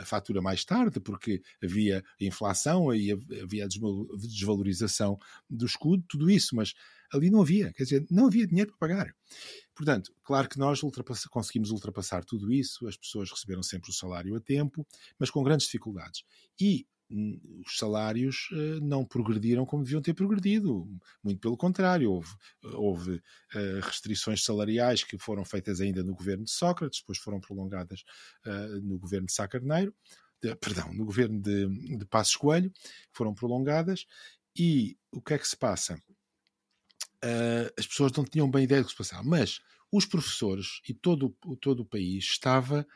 a, 0.00 0.04
fatura 0.06 0.40
mais 0.40 0.64
tarde, 0.64 0.98
porque 0.98 1.42
havia 1.62 2.02
inflação 2.18 2.92
e 2.94 3.12
havia 3.12 3.66
a 3.66 3.68
desvalorização 3.68 5.18
do 5.48 5.66
escudo, 5.66 6.02
tudo 6.08 6.30
isso, 6.30 6.56
mas 6.56 6.72
ali 7.12 7.30
não 7.30 7.42
havia, 7.42 7.72
quer 7.72 7.84
dizer, 7.84 8.06
não 8.10 8.26
havia 8.26 8.46
dinheiro 8.46 8.70
para 8.70 8.88
pagar. 8.88 9.14
Portanto, 9.74 10.12
claro 10.22 10.48
que 10.48 10.58
nós 10.58 10.82
ultrapass 10.82 11.24
conseguimos 11.26 11.70
ultrapassar 11.70 12.24
tudo 12.24 12.52
isso, 12.52 12.86
as 12.86 12.96
pessoas 12.96 13.30
receberam 13.30 13.62
sempre 13.62 13.90
o 13.90 13.94
salário 13.94 14.34
a 14.36 14.40
tempo, 14.40 14.86
mas 15.18 15.30
com 15.30 15.42
grandes 15.42 15.66
dificuldades. 15.66 16.24
E 16.60 16.86
os 17.66 17.76
salários 17.76 18.48
uh, 18.52 18.80
não 18.80 19.04
progrediram 19.04 19.66
como 19.66 19.82
deviam 19.82 20.00
ter 20.00 20.14
progredido. 20.14 20.88
Muito 21.22 21.40
pelo 21.40 21.56
contrário, 21.56 22.10
houve, 22.12 22.32
houve 22.74 23.14
uh, 23.16 23.80
restrições 23.82 24.44
salariais 24.44 25.02
que 25.02 25.18
foram 25.18 25.44
feitas 25.44 25.80
ainda 25.80 26.04
no 26.04 26.14
governo 26.14 26.44
de 26.44 26.50
Sócrates, 26.52 27.00
depois 27.00 27.18
foram 27.18 27.40
prolongadas 27.40 28.04
uh, 28.46 28.80
no 28.82 28.98
governo 28.98 29.26
de 29.26 29.32
Sá 29.32 29.48
Carneiro, 29.48 29.94
de, 30.40 30.54
perdão, 30.56 30.92
no 30.94 31.04
governo 31.04 31.40
de, 31.40 31.96
de 31.96 32.06
Passos 32.06 32.36
Coelho, 32.36 32.72
foram 33.12 33.34
prolongadas. 33.34 34.06
E 34.56 34.96
o 35.12 35.20
que 35.20 35.34
é 35.34 35.38
que 35.38 35.48
se 35.48 35.56
passa? 35.56 36.00
As 37.76 37.86
pessoas 37.86 38.12
não 38.12 38.24
tinham 38.24 38.50
bem 38.50 38.64
ideia 38.64 38.82
do 38.82 38.86
que 38.86 38.92
se 38.92 38.98
passava, 38.98 39.22
mas 39.22 39.60
os 39.92 40.06
professores 40.06 40.80
e 40.88 40.94
todo, 40.94 41.30
todo 41.60 41.80
o 41.80 41.84
país 41.84 42.24
estava 42.24 42.86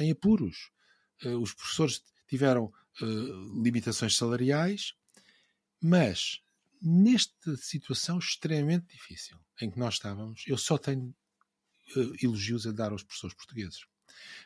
em 0.00 0.10
apuros. 0.10 0.70
os 1.40 1.54
professores 1.54 2.02
tiveram 2.26 2.72
uh, 3.00 3.62
limitações 3.62 4.16
salariais, 4.16 4.94
mas 5.80 6.40
nesta 6.80 7.56
situação 7.56 8.18
extremamente 8.18 8.86
difícil 8.92 9.38
em 9.60 9.70
que 9.70 9.78
nós 9.78 9.94
estávamos, 9.94 10.44
eu 10.46 10.58
só 10.58 10.76
tenho 10.76 11.14
uh, 11.96 12.16
elogios 12.22 12.66
a 12.66 12.72
dar 12.72 12.92
aos 12.92 13.02
professores 13.02 13.36
portugueses. 13.36 13.86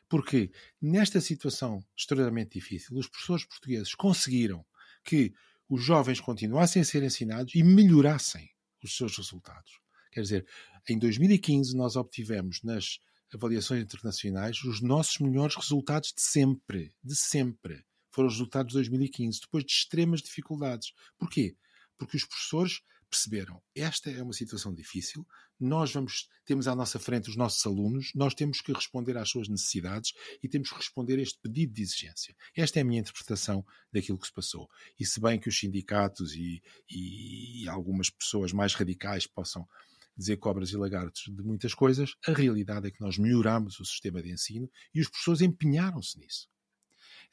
Porque 0.08 0.50
nesta 0.80 1.20
situação 1.20 1.84
extremamente 1.96 2.58
difícil, 2.58 2.96
os 2.96 3.06
professores 3.06 3.44
portugueses 3.44 3.94
conseguiram 3.94 4.64
que 5.04 5.32
os 5.68 5.82
jovens 5.82 6.20
continuassem 6.20 6.82
a 6.82 6.84
ser 6.84 7.02
ensinados 7.02 7.54
e 7.54 7.62
melhorassem 7.62 8.50
os 8.86 8.96
seus 8.96 9.16
resultados. 9.16 9.80
Quer 10.12 10.22
dizer, 10.22 10.46
em 10.88 10.98
2015 10.98 11.76
nós 11.76 11.96
obtivemos 11.96 12.62
nas 12.62 12.98
avaliações 13.32 13.82
internacionais 13.82 14.62
os 14.64 14.80
nossos 14.80 15.18
melhores 15.18 15.54
resultados 15.54 16.12
de 16.12 16.20
sempre, 16.20 16.92
de 17.02 17.14
sempre 17.14 17.84
foram 18.10 18.28
os 18.28 18.34
resultados 18.34 18.72
de 18.72 18.78
2015, 18.78 19.40
depois 19.40 19.64
de 19.64 19.72
extremas 19.72 20.20
dificuldades. 20.20 20.92
Porquê? 21.18 21.56
Porque 21.96 22.16
os 22.16 22.24
professores 22.24 22.80
perceberam 23.10 23.60
esta 23.74 24.10
é 24.10 24.22
uma 24.22 24.32
situação 24.32 24.72
difícil, 24.72 25.26
nós 25.58 25.92
vamos 25.92 26.28
temos 26.44 26.66
à 26.68 26.74
nossa 26.74 26.98
frente 26.98 27.28
os 27.28 27.36
nossos 27.36 27.64
alunos, 27.66 28.12
nós 28.14 28.34
temos 28.34 28.60
que 28.60 28.72
responder 28.72 29.16
às 29.16 29.28
suas 29.28 29.48
necessidades 29.48 30.12
e 30.42 30.48
temos 30.48 30.70
que 30.70 30.76
responder 30.76 31.18
a 31.18 31.22
este 31.22 31.38
pedido 31.40 31.74
de 31.74 31.82
exigência. 31.82 32.34
Esta 32.56 32.78
é 32.78 32.82
a 32.82 32.84
minha 32.84 33.00
interpretação 33.00 33.64
daquilo 33.92 34.18
que 34.18 34.26
se 34.26 34.32
passou. 34.32 34.68
E 34.98 35.04
se 35.04 35.20
bem 35.20 35.38
que 35.38 35.48
os 35.48 35.58
sindicatos 35.58 36.34
e, 36.34 36.62
e, 36.88 37.68
algumas 37.68 38.10
pessoas 38.10 38.52
mais 38.52 38.74
radicais 38.74 39.26
possam 39.26 39.68
dizer 40.16 40.36
cobras 40.38 40.70
e 40.70 40.76
lagartos 40.76 41.24
de 41.24 41.42
muitas 41.42 41.74
coisas, 41.74 42.14
a 42.26 42.32
realidade 42.32 42.88
é 42.88 42.90
que 42.90 43.00
nós 43.00 43.16
melhoramos 43.16 43.78
o 43.80 43.84
sistema 43.84 44.22
de 44.22 44.30
ensino 44.30 44.70
e 44.94 45.00
os 45.00 45.08
professores 45.08 45.40
empenharam-se 45.40 46.18
nisso. 46.18 46.48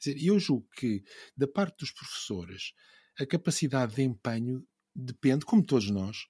Quer 0.00 0.14
dizer, 0.14 0.26
eu 0.26 0.38
julgo 0.38 0.68
que, 0.76 1.02
da 1.36 1.48
parte 1.48 1.78
dos 1.78 1.90
professores, 1.90 2.72
a 3.18 3.26
capacidade 3.26 3.96
de 3.96 4.02
empenho 4.02 4.64
depende, 4.98 5.44
como 5.44 5.64
todos 5.64 5.90
nós, 5.90 6.26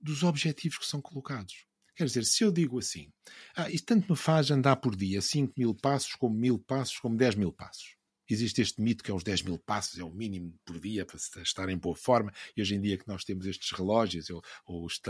dos 0.00 0.22
objetivos 0.22 0.78
que 0.78 0.86
são 0.86 1.00
colocados. 1.00 1.66
Quer 1.96 2.04
dizer, 2.04 2.24
se 2.24 2.44
eu 2.44 2.52
digo 2.52 2.78
assim, 2.78 3.10
ah, 3.56 3.70
isto 3.70 3.86
tanto 3.86 4.12
me 4.12 4.16
faz 4.16 4.50
andar 4.50 4.76
por 4.76 4.94
dia 4.94 5.20
5 5.20 5.54
mil 5.56 5.74
passos, 5.74 6.14
como 6.14 6.34
mil 6.34 6.58
passos, 6.58 6.98
como 6.98 7.16
10 7.16 7.36
mil 7.36 7.52
passos. 7.52 7.96
Existe 8.30 8.60
este 8.60 8.80
mito 8.80 9.02
que 9.02 9.10
é 9.10 9.14
os 9.14 9.24
10 9.24 9.42
mil 9.42 9.58
passos, 9.58 9.98
é 9.98 10.04
o 10.04 10.10
mínimo 10.10 10.54
por 10.64 10.78
dia 10.78 11.04
para 11.06 11.16
estar 11.42 11.68
em 11.68 11.78
boa 11.78 11.96
forma, 11.96 12.32
e 12.56 12.60
hoje 12.60 12.74
em 12.74 12.80
dia 12.80 12.98
que 12.98 13.08
nós 13.08 13.24
temos 13.24 13.46
estes 13.46 13.72
relógios 13.72 14.28
ou, 14.30 14.42
ou 14.66 14.84
os, 14.84 15.00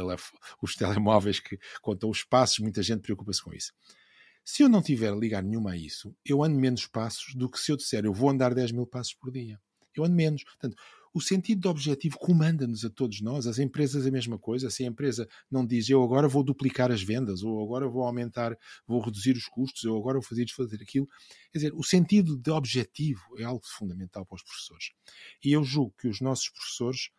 os 0.63 0.77
telemóveis 0.77 1.41
que 1.41 1.59
contam 1.83 2.09
os 2.09 2.23
passos, 2.23 2.61
muita 2.61 2.83
gente 2.83 3.03
preocupa-se 3.03 3.43
com 3.43 3.53
isso. 3.53 3.73
Se 4.45 4.63
eu 4.63 4.69
não 4.69 4.81
tiver 4.81 5.15
ligar 5.15 5.43
nenhuma 5.43 5.73
a 5.73 5.77
isso, 5.77 6.15
eu 6.25 6.43
ando 6.43 6.59
menos 6.59 6.87
passos 6.87 7.35
do 7.35 7.51
que 7.51 7.59
se 7.59 7.73
eu 7.73 7.77
disser 7.77 8.05
eu 8.05 8.15
vou 8.15 8.31
andar 8.31 8.55
10 8.55 8.73
mil 8.73 8.87
passos 8.87 9.13
por 9.15 9.31
dia. 9.31 9.61
Eu 9.95 10.05
ando 10.05 10.15
menos. 10.15 10.45
Portanto, 10.45 10.77
o 11.15 11.21
sentido 11.21 11.63
de 11.63 11.69
objetivo 11.69 12.19
comanda-nos 12.19 12.85
a 12.85 12.91
todos 12.91 13.21
nós, 13.21 13.47
as 13.47 13.59
empresas 13.59 14.07
a 14.07 14.11
mesma 14.11 14.39
coisa. 14.39 14.71
Se 14.71 14.85
a 14.85 14.87
empresa 14.87 15.29
não 15.51 15.65
diz 15.65 15.89
eu 15.89 16.03
agora 16.03 16.29
vou 16.29 16.43
duplicar 16.43 16.91
as 16.91 17.03
vendas, 17.03 17.43
ou 17.43 17.63
agora 17.63 17.89
vou 17.89 18.03
aumentar, 18.05 18.57
vou 18.87 19.01
reduzir 19.01 19.37
os 19.37 19.47
custos, 19.47 19.85
ou 19.85 19.99
agora 19.99 20.19
vou 20.19 20.23
fazer 20.23 20.45
isto, 20.45 20.57
fazer 20.57 20.83
aquilo. 20.83 21.07
Quer 21.53 21.59
dizer, 21.59 21.73
o 21.75 21.83
sentido 21.83 22.37
de 22.37 22.51
objetivo 22.51 23.23
é 23.39 23.45
algo 23.45 23.65
fundamental 23.65 24.25
para 24.27 24.37
os 24.37 24.43
professores. 24.43 24.91
E 25.45 25.53
eu 25.53 25.65
julgo 25.65 25.95
que 25.99 26.09
os 26.09 26.21
nossos 26.21 26.49
professores 26.51 27.11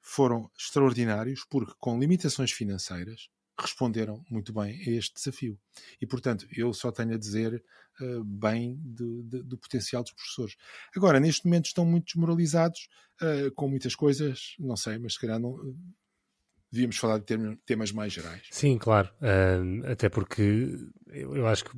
foram 0.00 0.50
extraordinários 0.58 1.44
porque, 1.48 1.72
com 1.78 1.98
limitações 1.98 2.50
financeiras, 2.50 3.28
responderam 3.62 4.24
muito 4.30 4.52
bem 4.52 4.78
a 4.86 4.90
este 4.90 5.14
desafio. 5.14 5.58
E, 6.00 6.06
portanto, 6.06 6.46
eu 6.56 6.72
só 6.72 6.90
tenho 6.90 7.14
a 7.14 7.18
dizer 7.18 7.62
uh, 8.00 8.24
bem 8.24 8.76
do, 8.82 9.22
do, 9.22 9.58
potencial 9.58 10.02
dos 10.02 10.12
professores. 10.12 10.56
Agora, 10.96 11.20
neste 11.20 11.46
momento 11.46 11.66
estão 11.66 11.84
muito 11.84 12.06
desmoralizados 12.06 12.88
uh, 13.22 13.52
com 13.54 13.68
muitas 13.68 13.94
coisas, 13.94 14.54
não 14.58 14.76
sei, 14.76 14.98
mas 14.98 15.14
se 15.14 15.20
calhar 15.20 15.38
não. 15.38 15.56
Devíamos 16.70 16.98
falar 16.98 17.18
de 17.18 17.56
temas 17.64 17.90
mais 17.92 18.12
gerais. 18.12 18.46
Sim, 18.50 18.76
claro. 18.76 19.10
Até 19.90 20.10
porque 20.10 20.68
eu, 21.06 21.34
eu 21.34 21.46
acho 21.46 21.64
que 21.64 21.70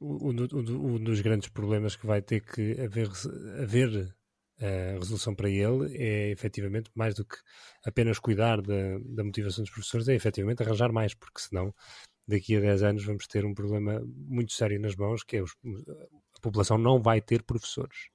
um, 0.00 0.30
um, 0.30 0.94
um 0.94 1.02
dos 1.02 1.20
grandes 1.20 1.48
problemas 1.48 1.96
que 1.96 2.06
vai 2.06 2.22
ter 2.22 2.40
que 2.40 2.80
haver, 2.80 3.10
haver 3.60 4.14
a 4.62 4.98
resolução 4.98 5.34
para 5.34 5.48
ele 5.48 5.96
é 5.96 6.30
efetivamente 6.30 6.90
mais 6.94 7.14
do 7.14 7.24
que 7.24 7.36
apenas 7.84 8.18
cuidar 8.18 8.62
da, 8.62 8.98
da 9.04 9.24
motivação 9.24 9.64
dos 9.64 9.72
professores, 9.72 10.08
é 10.08 10.14
efetivamente 10.14 10.62
arranjar 10.62 10.92
mais, 10.92 11.14
porque 11.14 11.40
senão 11.40 11.74
daqui 12.26 12.56
a 12.56 12.60
10 12.60 12.82
anos 12.82 13.04
vamos 13.04 13.26
ter 13.26 13.44
um 13.44 13.54
problema 13.54 14.00
muito 14.04 14.52
sério 14.52 14.80
nas 14.80 14.94
mãos, 14.94 15.22
que 15.22 15.36
é 15.36 15.42
os, 15.42 15.52
a 16.36 16.40
população 16.40 16.78
não 16.78 17.02
vai 17.02 17.20
ter 17.20 17.42
professores. 17.42 18.08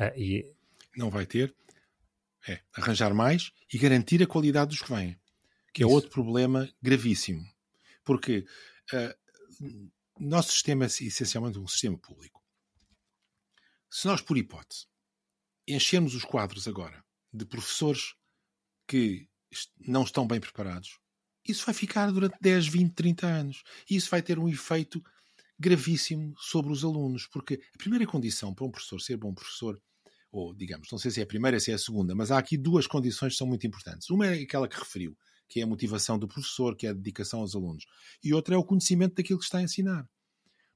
Uh, 0.00 0.18
e... 0.18 0.54
Não 0.96 1.10
vai 1.10 1.26
ter, 1.26 1.54
é 2.48 2.60
arranjar 2.72 3.12
mais 3.14 3.52
e 3.72 3.78
garantir 3.78 4.22
a 4.22 4.26
qualidade 4.26 4.70
dos 4.70 4.82
que 4.82 4.92
vêm, 4.92 5.18
que 5.72 5.82
é 5.82 5.86
Isso. 5.86 5.94
outro 5.94 6.10
problema 6.10 6.68
gravíssimo. 6.80 7.44
Porque 8.04 8.46
uh, 8.92 9.84
nosso 10.18 10.52
sistema 10.52 10.84
é 10.84 10.86
essencialmente 10.86 11.58
um 11.58 11.66
sistema 11.66 11.98
público. 11.98 12.42
Se 13.90 14.06
nós, 14.06 14.20
por 14.20 14.36
hipótese, 14.36 14.86
enchemos 15.66 16.14
os 16.14 16.24
quadros 16.24 16.68
agora 16.68 17.02
de 17.32 17.44
professores 17.44 18.14
que 18.86 19.28
não 19.80 20.02
estão 20.02 20.26
bem 20.26 20.40
preparados, 20.40 20.98
isso 21.46 21.64
vai 21.64 21.74
ficar 21.74 22.10
durante 22.10 22.36
10, 22.40 22.66
20, 22.68 22.92
30 22.94 23.26
anos. 23.26 23.62
E 23.88 23.96
isso 23.96 24.10
vai 24.10 24.22
ter 24.22 24.38
um 24.38 24.48
efeito 24.48 25.02
gravíssimo 25.58 26.34
sobre 26.38 26.72
os 26.72 26.84
alunos, 26.84 27.26
porque 27.26 27.60
a 27.74 27.78
primeira 27.78 28.06
condição 28.06 28.54
para 28.54 28.64
um 28.64 28.70
professor 28.70 29.00
ser 29.00 29.16
bom 29.16 29.32
professor, 29.32 29.80
ou 30.32 30.54
digamos, 30.54 30.88
não 30.90 30.98
sei 30.98 31.10
se 31.10 31.20
é 31.20 31.22
a 31.22 31.26
primeira, 31.26 31.60
se 31.60 31.70
é 31.70 31.74
a 31.74 31.78
segunda, 31.78 32.14
mas 32.14 32.30
há 32.30 32.38
aqui 32.38 32.56
duas 32.56 32.86
condições 32.86 33.32
que 33.32 33.38
são 33.38 33.46
muito 33.46 33.66
importantes. 33.66 34.10
Uma 34.10 34.26
é 34.26 34.42
aquela 34.42 34.66
que 34.66 34.78
referiu, 34.78 35.16
que 35.48 35.60
é 35.60 35.62
a 35.62 35.66
motivação 35.66 36.18
do 36.18 36.26
professor, 36.26 36.74
que 36.76 36.86
é 36.86 36.90
a 36.90 36.94
dedicação 36.94 37.40
aos 37.40 37.54
alunos, 37.54 37.84
e 38.22 38.32
outra 38.34 38.54
é 38.54 38.58
o 38.58 38.64
conhecimento 38.64 39.14
daquilo 39.14 39.38
que 39.38 39.44
está 39.44 39.58
a 39.58 39.62
ensinar. 39.62 40.08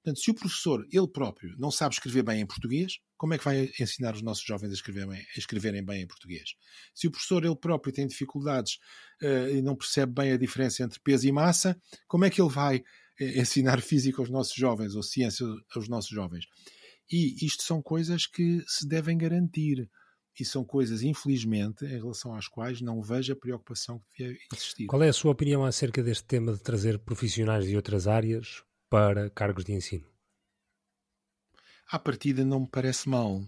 Portanto, 0.03 0.23
se 0.23 0.31
o 0.31 0.35
professor, 0.35 0.87
ele 0.91 1.09
próprio, 1.09 1.55
não 1.59 1.71
sabe 1.71 1.95
escrever 1.95 2.23
bem 2.23 2.41
em 2.41 2.47
português, 2.47 2.99
como 3.17 3.35
é 3.35 3.39
que 3.39 3.45
vai 3.45 3.71
ensinar 3.81 4.15
os 4.15 4.23
nossos 4.23 4.45
jovens 4.45 4.73
a, 4.73 5.13
a 5.15 5.39
escreverem 5.39 5.85
bem 5.85 6.03
em 6.03 6.07
português? 6.07 6.55
Se 6.95 7.09
o 7.09 7.11
professor, 7.11 7.45
ele 7.45 7.57
próprio, 7.57 7.93
tem 7.93 8.07
dificuldades 8.07 8.79
uh, 9.23 9.51
e 9.51 9.61
não 9.61 9.77
percebe 9.77 10.13
bem 10.13 10.33
a 10.33 10.39
diferença 10.39 10.85
entre 10.85 11.01
peso 11.01 11.27
e 11.27 11.33
massa, 11.33 11.77
como 12.07 12.25
é 12.25 12.31
que 12.31 12.41
ele 12.41 12.51
vai 12.51 12.79
uh, 12.79 12.85
ensinar 13.21 13.81
física 13.83 14.23
aos 14.23 14.31
nossos 14.31 14.55
jovens 14.55 14.95
ou 14.95 15.03
ciência 15.03 15.45
aos 15.75 15.89
nossos 15.89 16.11
jovens? 16.11 16.47
E 17.11 17.45
isto 17.45 17.63
são 17.65 17.83
coisas 17.83 18.27
que 18.27 18.63
se 18.67 18.87
devem 18.87 19.19
garantir. 19.19 19.89
E 20.41 20.45
são 20.45 20.65
coisas, 20.65 21.03
infelizmente, 21.03 21.85
em 21.85 21.99
relação 21.99 22.33
às 22.33 22.47
quais 22.47 22.81
não 22.81 23.03
vejo 23.03 23.33
a 23.33 23.37
preocupação 23.37 23.99
que 23.99 24.23
devia 24.23 24.39
existir. 24.55 24.87
Qual 24.87 25.03
é 25.03 25.09
a 25.09 25.13
sua 25.13 25.33
opinião 25.33 25.65
acerca 25.65 26.01
deste 26.01 26.23
tema 26.27 26.53
de 26.53 26.63
trazer 26.63 26.97
profissionais 27.01 27.67
de 27.67 27.75
outras 27.75 28.07
áreas 28.07 28.63
para 28.89 29.31
cargos 29.31 29.65
de 29.65 29.73
ensino? 29.73 30.07
À 31.91 31.99
partida 31.99 32.45
não 32.45 32.61
me 32.61 32.69
parece 32.69 33.09
mal. 33.09 33.43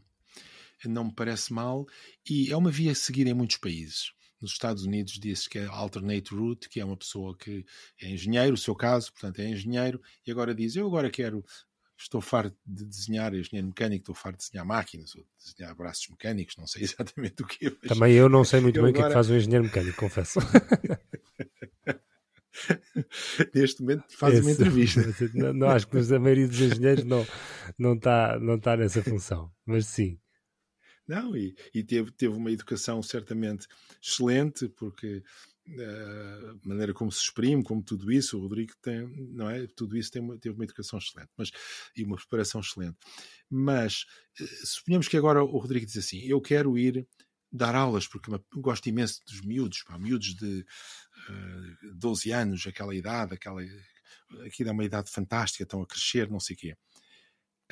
Não 0.84 1.04
me 1.04 1.12
parece 1.12 1.52
mal 1.52 1.86
e 2.28 2.50
é 2.50 2.56
uma 2.56 2.70
via 2.70 2.92
a 2.92 2.94
seguir 2.94 3.26
em 3.26 3.34
muitos 3.34 3.58
países. 3.58 4.12
Nos 4.40 4.52
Estados 4.52 4.84
Unidos 4.84 5.14
diz 5.14 5.46
que 5.46 5.58
é 5.58 5.66
alternate 5.66 6.34
route, 6.34 6.68
que 6.68 6.80
é 6.80 6.84
uma 6.84 6.96
pessoa 6.96 7.36
que 7.36 7.66
é 8.00 8.08
engenheiro, 8.08 8.54
o 8.54 8.58
seu 8.58 8.74
caso, 8.74 9.12
portanto 9.12 9.40
é 9.40 9.48
engenheiro, 9.50 10.00
e 10.26 10.30
agora 10.30 10.54
diz, 10.54 10.76
eu 10.76 10.86
agora 10.86 11.10
quero 11.10 11.44
estou 11.98 12.22
farto 12.22 12.56
de 12.64 12.84
desenhar 12.86 13.34
engenheiro 13.34 13.68
mecânico, 13.68 14.02
estou 14.02 14.14
farto 14.14 14.38
de 14.38 14.46
desenhar 14.46 14.64
máquinas, 14.64 15.14
ou 15.14 15.22
de 15.22 15.28
desenhar 15.52 15.74
braços 15.74 16.08
mecânicos, 16.08 16.56
não 16.56 16.66
sei 16.66 16.82
exatamente 16.84 17.42
o 17.42 17.46
que. 17.46 17.70
Também 17.70 18.14
eu 18.14 18.28
não 18.28 18.44
sei 18.44 18.60
muito 18.60 18.80
bem 18.80 18.84
o 18.84 18.88
agora... 18.88 19.02
que 19.02 19.02
é 19.02 19.08
que 19.08 19.14
faz 19.14 19.28
um 19.28 19.36
engenheiro 19.36 19.64
mecânico, 19.64 19.98
confesso. 19.98 20.38
neste 23.54 23.80
momento 23.82 24.04
faz 24.10 24.34
Esse, 24.34 24.42
uma 24.42 24.50
entrevista. 24.50 25.00
Não, 25.34 25.52
não, 25.52 25.68
acho 25.68 25.86
que 25.86 25.96
a 25.96 26.18
maioria 26.18 26.48
dos 26.48 26.60
engenheiros 26.60 27.04
não, 27.04 27.26
não 27.78 27.94
está 27.94 28.38
não 28.40 28.58
tá 28.58 28.76
nessa 28.76 29.02
função, 29.02 29.52
mas 29.64 29.86
sim. 29.86 30.18
Não, 31.06 31.36
e, 31.36 31.54
e 31.74 31.82
teve, 31.82 32.10
teve 32.12 32.34
uma 32.34 32.52
educação 32.52 33.02
certamente 33.02 33.66
excelente, 34.00 34.68
porque 34.68 35.22
a 35.68 36.68
maneira 36.68 36.92
como 36.92 37.10
se 37.12 37.22
exprime, 37.22 37.62
como 37.62 37.82
tudo 37.82 38.10
isso, 38.10 38.36
o 38.36 38.40
Rodrigo 38.40 38.72
tem, 38.82 39.06
não 39.32 39.48
é? 39.48 39.66
Tudo 39.68 39.96
isso 39.96 40.10
tem 40.10 40.20
uma, 40.20 40.38
teve 40.38 40.54
uma 40.54 40.64
educação 40.64 40.98
excelente 40.98 41.30
mas, 41.36 41.50
e 41.96 42.02
uma 42.02 42.16
preparação 42.16 42.60
excelente. 42.60 42.96
Mas 43.48 44.04
eh, 44.40 44.44
suponhamos 44.64 45.08
que 45.08 45.16
agora 45.16 45.42
o 45.42 45.58
Rodrigo 45.58 45.86
diz 45.86 45.96
assim: 45.96 46.20
Eu 46.24 46.40
quero 46.40 46.76
ir 46.76 47.06
dar 47.52 47.74
aulas, 47.74 48.06
porque 48.06 48.30
gosto 48.54 48.88
imenso 48.88 49.20
dos 49.26 49.40
miúdos, 49.42 49.82
pá, 49.82 49.98
miúdos 49.98 50.34
de 50.34 50.64
uh, 51.28 51.86
eh, 51.86 51.92
12 51.94 52.32
anos, 52.32 52.66
aquela 52.66 52.94
idade, 52.94 53.34
aquela, 53.34 53.62
aqui 54.46 54.62
é 54.62 54.72
uma 54.72 54.84
idade 54.84 55.10
fantástica, 55.10 55.64
estão 55.64 55.82
a 55.82 55.86
crescer, 55.86 56.30
não 56.30 56.40
sei 56.40 56.56
o 56.56 56.58
quê. 56.58 56.76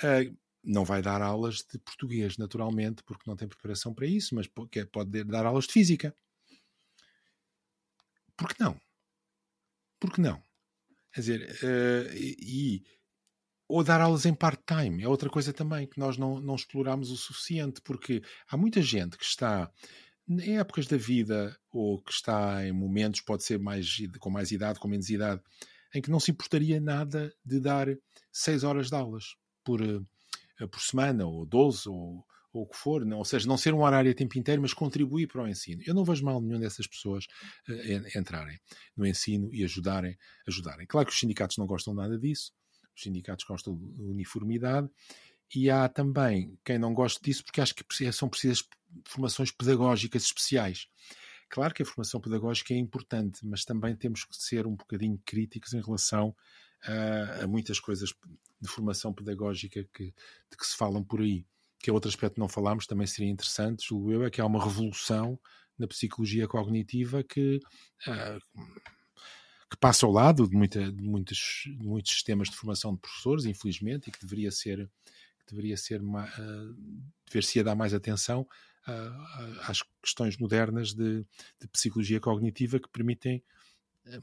Uh, 0.00 0.36
não 0.62 0.84
vai 0.84 1.00
dar 1.00 1.22
aulas 1.22 1.58
de 1.58 1.78
português, 1.78 2.36
naturalmente, 2.36 3.02
porque 3.04 3.24
não 3.26 3.36
tem 3.36 3.48
preparação 3.48 3.94
para 3.94 4.06
isso, 4.06 4.34
mas 4.34 4.46
pode 4.46 5.24
dar 5.24 5.46
aulas 5.46 5.66
de 5.66 5.72
física. 5.72 6.14
Por 8.36 8.48
que 8.48 8.62
não? 8.62 8.80
Por 9.98 10.12
que 10.12 10.20
não? 10.20 10.42
Quer 11.12 11.20
dizer, 11.20 11.58
uh, 11.62 12.16
e, 12.16 12.84
ou 13.68 13.82
dar 13.82 14.00
aulas 14.00 14.24
em 14.24 14.34
part-time, 14.34 15.02
é 15.02 15.08
outra 15.08 15.28
coisa 15.28 15.52
também 15.52 15.86
que 15.86 15.98
nós 15.98 16.16
não, 16.16 16.40
não 16.40 16.54
exploramos 16.54 17.10
o 17.10 17.16
suficiente, 17.16 17.80
porque 17.82 18.22
há 18.48 18.56
muita 18.56 18.80
gente 18.80 19.16
que 19.16 19.24
está 19.24 19.70
em 20.28 20.58
épocas 20.58 20.86
da 20.86 20.96
vida 20.96 21.56
ou 21.70 22.02
que 22.02 22.12
está 22.12 22.66
em 22.66 22.72
momentos, 22.72 23.20
pode 23.20 23.44
ser 23.44 23.58
mais, 23.58 23.96
com 24.18 24.30
mais 24.30 24.50
idade, 24.50 24.78
com 24.78 24.88
menos 24.88 25.08
idade, 25.08 25.40
em 25.94 26.02
que 26.02 26.10
não 26.10 26.20
se 26.20 26.30
importaria 26.30 26.80
nada 26.80 27.32
de 27.44 27.58
dar 27.58 27.88
6 28.32 28.64
horas 28.64 28.88
de 28.88 28.94
aulas 28.94 29.36
por, 29.64 29.80
eh, 29.80 30.66
por 30.66 30.80
semana, 30.80 31.26
ou 31.26 31.46
12, 31.46 31.88
ou, 31.88 32.24
ou 32.52 32.62
o 32.62 32.66
que 32.66 32.76
for, 32.76 33.02
ou 33.02 33.24
seja, 33.24 33.46
não 33.46 33.56
ser 33.56 33.72
um 33.72 33.82
horário 33.82 34.10
a 34.10 34.14
tempo 34.14 34.38
inteiro, 34.38 34.60
mas 34.60 34.74
contribuir 34.74 35.26
para 35.28 35.42
o 35.42 35.48
ensino. 35.48 35.82
Eu 35.86 35.94
não 35.94 36.04
vejo 36.04 36.24
mal 36.24 36.40
nenhum 36.40 36.60
dessas 36.60 36.86
pessoas 36.86 37.24
uh, 37.68 38.18
entrarem 38.18 38.58
no 38.96 39.06
ensino 39.06 39.48
e 39.52 39.64
ajudarem, 39.64 40.16
ajudarem. 40.46 40.86
Claro 40.86 41.06
que 41.06 41.12
os 41.12 41.18
sindicatos 41.18 41.56
não 41.56 41.66
gostam 41.66 41.94
nada 41.94 42.18
disso, 42.18 42.52
os 42.94 43.02
sindicatos 43.02 43.44
gostam 43.44 43.76
de 43.76 44.02
uniformidade, 44.02 44.88
e 45.54 45.70
há 45.70 45.88
também 45.88 46.58
quem 46.64 46.78
não 46.78 46.94
gosta 46.94 47.20
disso 47.22 47.44
porque 47.44 47.60
acha 47.60 47.74
que 47.74 48.12
são 48.12 48.28
precisas 48.28 48.62
formações 49.04 49.50
pedagógicas 49.50 50.24
especiais. 50.24 50.88
Claro 51.48 51.72
que 51.72 51.82
a 51.82 51.86
formação 51.86 52.20
pedagógica 52.20 52.74
é 52.74 52.76
importante, 52.76 53.44
mas 53.46 53.64
também 53.64 53.96
temos 53.96 54.24
que 54.24 54.36
ser 54.36 54.66
um 54.66 54.76
bocadinho 54.76 55.20
críticos 55.24 55.72
em 55.72 55.80
relação 55.80 56.34
a, 56.84 57.44
a 57.44 57.46
muitas 57.46 57.80
coisas 57.80 58.12
de 58.60 58.68
formação 58.68 59.12
pedagógica 59.12 59.82
que, 59.94 60.04
de 60.06 60.56
que 60.56 60.66
se 60.66 60.76
falam 60.76 61.02
por 61.02 61.20
aí. 61.20 61.46
Que 61.78 61.90
é 61.90 61.92
outro 61.92 62.08
aspecto 62.08 62.34
que 62.34 62.40
não 62.40 62.48
falámos, 62.48 62.86
também 62.86 63.06
seria 63.06 63.30
interessante, 63.30 63.86
julgo 63.88 64.12
eu, 64.12 64.24
é 64.24 64.30
que 64.30 64.40
há 64.40 64.46
uma 64.46 64.62
revolução 64.62 65.38
na 65.78 65.86
psicologia 65.86 66.46
cognitiva 66.48 67.22
que 67.22 67.60
uh, 68.06 68.40
que 69.70 69.76
passa 69.76 70.06
ao 70.06 70.12
lado 70.12 70.48
de, 70.48 70.56
muita, 70.56 70.90
de, 70.90 71.02
muitos, 71.02 71.64
de 71.66 71.86
muitos 71.86 72.12
sistemas 72.12 72.48
de 72.48 72.56
formação 72.56 72.94
de 72.94 73.00
professores, 73.00 73.44
infelizmente, 73.44 74.08
e 74.08 74.10
que 74.10 74.20
deveria 74.20 74.50
ser, 74.50 74.90
deveria 75.48 75.76
ser, 75.76 76.00
uh, 76.02 76.76
dever-se 77.26 77.62
dar 77.62 77.74
mais 77.74 77.94
atenção 77.94 78.42
uh, 78.42 79.60
às 79.62 79.82
questões 80.02 80.36
modernas 80.38 80.94
de, 80.94 81.24
de, 81.60 81.68
psicologia 81.72 82.20
cognitiva 82.20 82.78
que 82.78 82.88
permitem 82.88 83.42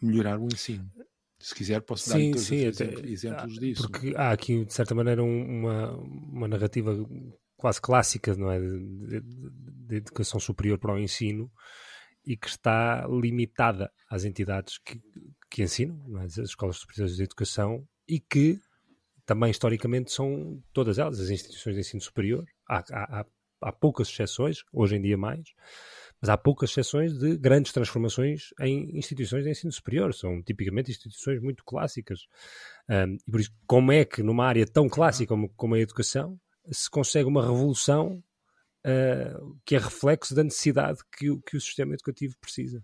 melhorar 0.02 0.40
o 0.40 0.46
ensino. 0.46 0.92
Se 1.40 1.54
quiser, 1.54 1.82
posso 1.82 2.10
dar 2.10 2.16
sim, 2.16 2.36
sim, 2.38 2.66
exemplos, 2.66 3.04
exemplos 3.04 3.60
disso. 3.60 3.82
Porque 3.84 4.14
há 4.16 4.32
aqui, 4.32 4.66
de 4.66 4.74
certa 4.74 4.96
maneira, 4.96 5.24
uma, 5.24 5.92
uma 5.92 6.48
narrativa 6.48 6.96
quase 7.56 7.80
clássica 7.80 8.36
não 8.36 8.52
é? 8.52 8.60
de, 8.60 8.80
de, 8.80 9.22
de 9.22 9.96
educação 9.98 10.40
superior 10.40 10.80
para 10.80 10.94
o 10.94 11.00
ensino 11.00 11.52
e 12.26 12.36
que 12.36 12.48
está 12.48 13.08
limitada 13.08 13.92
às 14.10 14.26
entidades 14.26 14.78
que, 14.80 15.00
que 15.50 15.64
ensinam, 15.64 16.20
é? 16.20 16.26
as 16.26 16.38
escolas 16.38 16.78
superiores 16.78 17.16
de 17.16 17.24
educação, 17.24 17.88
e 18.08 18.20
que 18.20 18.60
também 19.26 19.52
historicamente 19.52 20.12
são 20.12 20.62
todas 20.72 21.00
elas, 21.00 21.20
as 21.20 21.30
instituições 21.30 21.76
de 21.76 21.82
ensino 21.82 22.02
superior. 22.02 22.46
Há, 22.70 22.84
há, 22.92 23.26
há 23.62 23.72
poucas 23.72 24.08
exceções, 24.10 24.60
hoje 24.72 24.96
em 24.96 25.02
dia 25.02 25.18
mais, 25.18 25.54
mas 26.22 26.30
há 26.30 26.38
poucas 26.38 26.70
exceções 26.70 27.18
de 27.18 27.38
grandes 27.38 27.72
transformações 27.72 28.50
em 28.60 28.98
instituições 28.98 29.44
de 29.44 29.50
ensino 29.50 29.72
superior. 29.72 30.14
São 30.14 30.42
tipicamente 30.42 30.92
instituições 30.92 31.42
muito 31.42 31.64
clássicas. 31.64 32.22
Um, 32.90 33.18
e 33.28 33.32
por 33.32 33.40
isso, 33.40 33.52
como 33.68 33.92
é 33.92 34.06
que 34.06 34.24
numa 34.24 34.46
área 34.46 34.66
tão 34.66 34.88
clássica 34.88 35.30
como, 35.30 35.50
como 35.50 35.76
a 35.76 35.80
educação 35.80 36.40
se 36.72 36.90
consegue 36.90 37.28
uma 37.28 37.42
revolução 37.42 38.24
uh, 38.86 39.58
que 39.66 39.76
é 39.76 39.80
reflexo 39.80 40.34
da 40.34 40.44
necessidade 40.44 41.00
que, 41.18 41.28
que 41.46 41.58
o 41.58 41.62
sistema 41.62 41.94
educativo 41.94 42.36
precisa? 42.40 42.84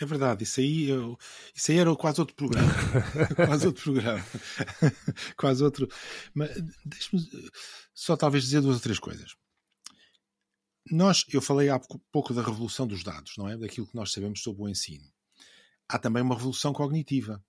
É 0.00 0.06
verdade, 0.06 0.44
isso 0.44 0.60
aí, 0.60 0.88
eu, 0.88 1.18
isso 1.54 1.70
aí 1.70 1.78
era 1.78 1.94
quase 1.94 2.20
outro 2.20 2.34
programa. 2.34 2.72
quase 3.36 3.66
outro 3.66 3.82
programa. 3.82 4.24
quase 5.36 5.62
outro. 5.62 5.88
Mas 6.34 6.50
deixe-me 6.84 7.22
só 7.94 8.16
talvez 8.16 8.44
dizer 8.44 8.62
duas 8.62 8.76
ou 8.76 8.82
três 8.82 8.98
coisas. 8.98 9.36
Nós, 10.90 11.24
eu 11.32 11.40
falei 11.40 11.68
há 11.68 11.80
pouco 12.10 12.34
da 12.34 12.42
revolução 12.42 12.86
dos 12.86 13.04
dados, 13.04 13.34
não 13.36 13.48
é? 13.48 13.56
Daquilo 13.56 13.86
que 13.86 13.94
nós 13.94 14.10
sabemos 14.12 14.42
sobre 14.42 14.62
o 14.62 14.68
ensino. 14.68 15.04
Há 15.88 15.98
também 15.98 16.22
uma 16.22 16.34
revolução 16.34 16.72
cognitiva. 16.72 17.42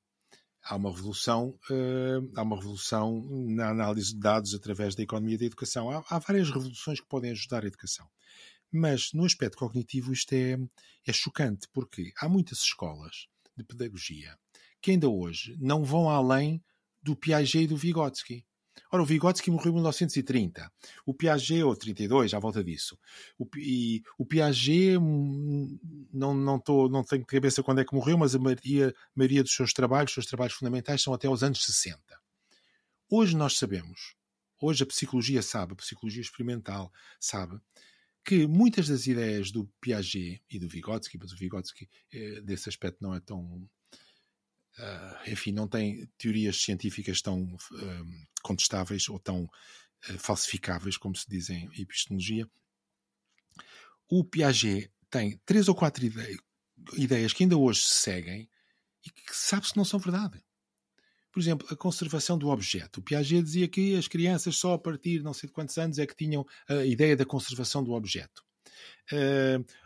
Há 0.65 0.75
uma 0.75 0.91
revolução, 0.91 1.59
uh, 1.69 2.31
há 2.35 2.41
uma 2.41 2.55
revolução 2.55 3.21
na 3.49 3.69
análise 3.69 4.13
de 4.13 4.19
dados 4.19 4.53
através 4.53 4.95
da 4.95 5.03
economia 5.03 5.37
da 5.37 5.45
educação. 5.45 5.89
Há, 5.89 6.03
há 6.09 6.19
várias 6.19 6.49
revoluções 6.49 7.01
que 7.01 7.07
podem 7.07 7.31
ajudar 7.31 7.63
a 7.63 7.67
educação. 7.67 8.07
Mas 8.73 9.13
no 9.13 9.23
aspecto 9.23 9.57
cognitivo 9.57 10.11
isto 10.11 10.33
é, 10.33 10.57
é 11.05 11.13
chocante, 11.13 11.67
porque 11.71 12.11
há 12.17 12.27
muitas 12.27 12.59
escolas 12.59 13.27
de 13.55 13.63
pedagogia 13.63 14.35
que 14.81 14.91
ainda 14.91 15.07
hoje 15.07 15.55
não 15.61 15.83
vão 15.83 16.09
além 16.09 16.61
do 17.01 17.15
Piaget 17.15 17.63
e 17.63 17.67
do 17.67 17.77
Vygotsky. 17.77 18.43
Ora, 18.91 19.03
o 19.03 19.05
Vygotsky 19.05 19.51
morreu 19.51 19.71
em 19.71 19.75
1930. 19.75 20.71
O 21.05 21.13
Piaget, 21.13 21.63
ou 21.63 21.75
32, 21.75 22.33
à 22.33 22.39
volta 22.39 22.63
disso. 22.63 22.97
O, 23.37 23.47
e 23.57 24.01
o 24.17 24.25
Piaget, 24.25 24.97
hum, 24.97 25.79
não, 26.11 26.33
não, 26.33 26.59
tô, 26.59 26.89
não 26.89 27.03
tenho 27.03 27.25
cabeça 27.25 27.63
quando 27.63 27.79
é 27.79 27.85
que 27.85 27.95
morreu, 27.95 28.17
mas 28.17 28.35
a 28.35 28.39
maioria, 28.39 28.89
a 28.89 28.93
maioria 29.15 29.43
dos 29.43 29.53
seus 29.53 29.71
trabalhos, 29.71 30.11
os 30.11 30.15
seus 30.15 30.25
trabalhos 30.25 30.53
fundamentais, 30.53 31.01
são 31.01 31.13
até 31.13 31.29
os 31.29 31.43
anos 31.43 31.63
60. 31.63 31.99
Hoje 33.09 33.35
nós 33.37 33.57
sabemos, 33.57 34.15
hoje 34.59 34.83
a 34.83 34.87
psicologia 34.87 35.41
sabe, 35.41 35.73
a 35.73 35.75
psicologia 35.75 36.21
experimental 36.21 36.91
sabe, 37.19 37.59
que 38.25 38.47
muitas 38.47 38.87
das 38.87 39.05
ideias 39.07 39.51
do 39.51 39.65
Piaget 39.81 40.41
e 40.49 40.59
do 40.59 40.69
Vygotsky, 40.69 41.17
mas 41.17 41.31
o 41.31 41.37
Vygotsky 41.37 41.89
eh, 42.11 42.41
desse 42.41 42.69
aspecto 42.69 43.01
não 43.01 43.13
é 43.13 43.19
tão 43.19 43.69
uh, 44.79 45.29
enfim, 45.29 45.51
não 45.51 45.67
tem 45.67 46.07
teorias 46.17 46.57
científicas 46.61 47.21
tão 47.21 47.43
uh, 47.43 48.27
contestáveis 48.41 49.09
ou 49.09 49.19
tão 49.19 49.43
uh, 49.43 50.19
falsificáveis, 50.19 50.97
como 50.97 51.15
se 51.15 51.27
diz 51.27 51.49
em 51.49 51.69
epistemologia. 51.79 52.49
O 54.09 54.23
Piaget 54.23 54.91
tem 55.09 55.39
três 55.45 55.67
ou 55.67 55.75
quatro 55.75 56.05
ideias, 56.95 57.33
que 57.33 57.43
ainda 57.43 57.57
hoje 57.57 57.81
se 57.81 57.95
seguem 57.95 58.49
e 59.05 59.09
que 59.11 59.35
sabe-se 59.35 59.75
não 59.77 59.85
são 59.85 59.99
verdade. 59.99 60.43
Por 61.33 61.39
exemplo, 61.39 61.67
a 61.71 61.75
conservação 61.75 62.37
do 62.37 62.47
objeto. 62.49 62.99
O 62.99 63.03
Piaget 63.03 63.41
dizia 63.41 63.67
que 63.67 63.95
as 63.95 64.07
crianças 64.07 64.55
só 64.55 64.73
a 64.73 64.79
partir 64.79 65.17
de 65.17 65.23
não 65.23 65.33
sei 65.33 65.47
de 65.47 65.53
quantos 65.53 65.75
anos 65.79 65.97
é 65.97 66.05
que 66.05 66.15
tinham 66.15 66.45
a 66.69 66.85
ideia 66.85 67.17
da 67.17 67.25
conservação 67.25 67.83
do 67.83 67.91
objeto. 67.93 68.43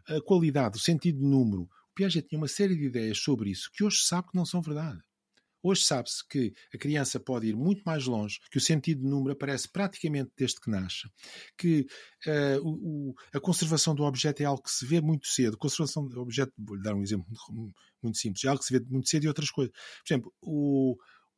a 0.08 0.22
qualidade, 0.22 0.78
o 0.78 0.82
sentido 0.82 1.20
de 1.20 1.26
número. 1.26 1.62
O 1.64 1.94
Piaget 1.96 2.28
tinha 2.28 2.38
uma 2.38 2.50
série 2.50 2.76
de 2.76 2.84
ideias 2.84 3.18
sobre 3.20 3.50
isso 3.50 3.72
que 3.74 3.84
hoje 3.84 4.02
sabe 4.04 4.28
que 4.28 4.36
não 4.36 4.46
são 4.46 4.62
verdade. 4.62 5.02
Hoje 5.64 5.84
sabe-se 5.84 6.26
que 6.28 6.54
a 6.74 6.78
criança 6.78 7.20
pode 7.20 7.48
ir 7.48 7.56
muito 7.56 7.82
mais 7.84 8.06
longe, 8.06 8.40
que 8.52 8.58
o 8.58 8.62
sentido 8.62 9.02
de 9.02 9.08
número 9.08 9.34
aparece 9.34 9.68
praticamente 9.68 10.32
desde 10.38 10.62
que 10.62 10.70
nasce, 10.70 11.10
que 11.58 11.88
uh, 12.26 12.62
o, 12.64 13.16
a 13.34 13.40
conservação 13.40 13.96
do 13.96 14.04
objeto 14.04 14.42
é 14.42 14.46
algo 14.46 14.62
que 14.62 14.72
se 14.72 14.86
vê 14.86 15.02
muito 15.02 15.28
cedo. 15.28 15.58
Conservação 15.58 16.08
do 16.08 16.22
objeto, 16.22 16.54
vou-lhe 16.58 16.82
dar 16.82 16.94
um 16.94 17.02
exemplo 17.02 17.26
muito 18.02 18.18
simples, 18.18 18.46
é 18.46 18.48
algo 18.48 18.60
que 18.62 18.68
se 18.68 18.80
vê 18.80 18.86
muito 18.88 19.10
cedo 19.10 19.24
e 19.26 19.28
outras 19.28 19.50
coisas. 19.50 19.74
Por 19.74 20.14
exemplo, 20.14 20.34
o, 20.42 20.96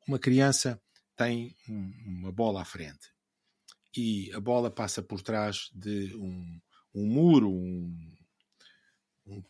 uma 0.07 0.19
criança 0.19 0.81
tem 1.15 1.55
uma 1.67 2.31
bola 2.31 2.61
à 2.61 2.65
frente 2.65 3.11
e 3.95 4.31
a 4.33 4.39
bola 4.39 4.69
passa 4.71 5.01
por 5.01 5.21
trás 5.21 5.69
de 5.73 6.15
um, 6.15 6.59
um 6.93 7.05
muro, 7.05 7.49
um, 7.49 8.15
um, 9.27 9.43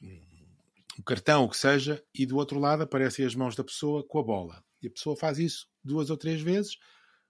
um 0.98 1.04
cartão, 1.06 1.44
o 1.44 1.50
que 1.50 1.58
seja, 1.58 2.04
e 2.14 2.26
do 2.26 2.38
outro 2.38 2.60
lado 2.60 2.84
aparecem 2.84 3.26
as 3.26 3.36
mãos 3.36 3.56
da 3.56 3.64
pessoa 3.64 4.06
com 4.08 4.20
a 4.20 4.24
bola. 4.24 4.64
E 4.82 4.88
a 4.88 4.92
pessoa 4.92 5.16
faz 5.16 5.40
isso 5.40 5.68
duas 5.84 6.10
ou 6.10 6.18
três 6.18 6.42
vezes. 6.42 6.78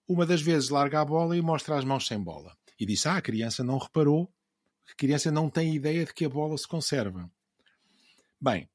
Uma 0.07 0.26
das 0.26 0.41
vezes 0.41 0.70
larga 0.70 1.01
a 1.01 1.05
bola 1.05 1.36
e 1.36 1.41
mostra 1.41 1.78
as 1.78 1.84
mãos 1.84 2.07
sem 2.07 2.22
bola. 2.22 2.55
E 2.80 2.86
diz: 2.86 3.05
Ah, 3.05 3.17
a 3.17 3.22
criança 3.22 3.63
não 3.63 3.78
reparou, 3.78 4.32
a 4.89 4.95
criança 4.95 5.32
não 5.32 5.49
tem 5.49 5.76
ideia 5.76 6.05
de 6.05 6.13
que 6.13 6.26
a 6.26 6.30
bola 6.30 6.57
se 6.57 6.67
conserva. 6.67 7.30
Bem, 8.41 8.70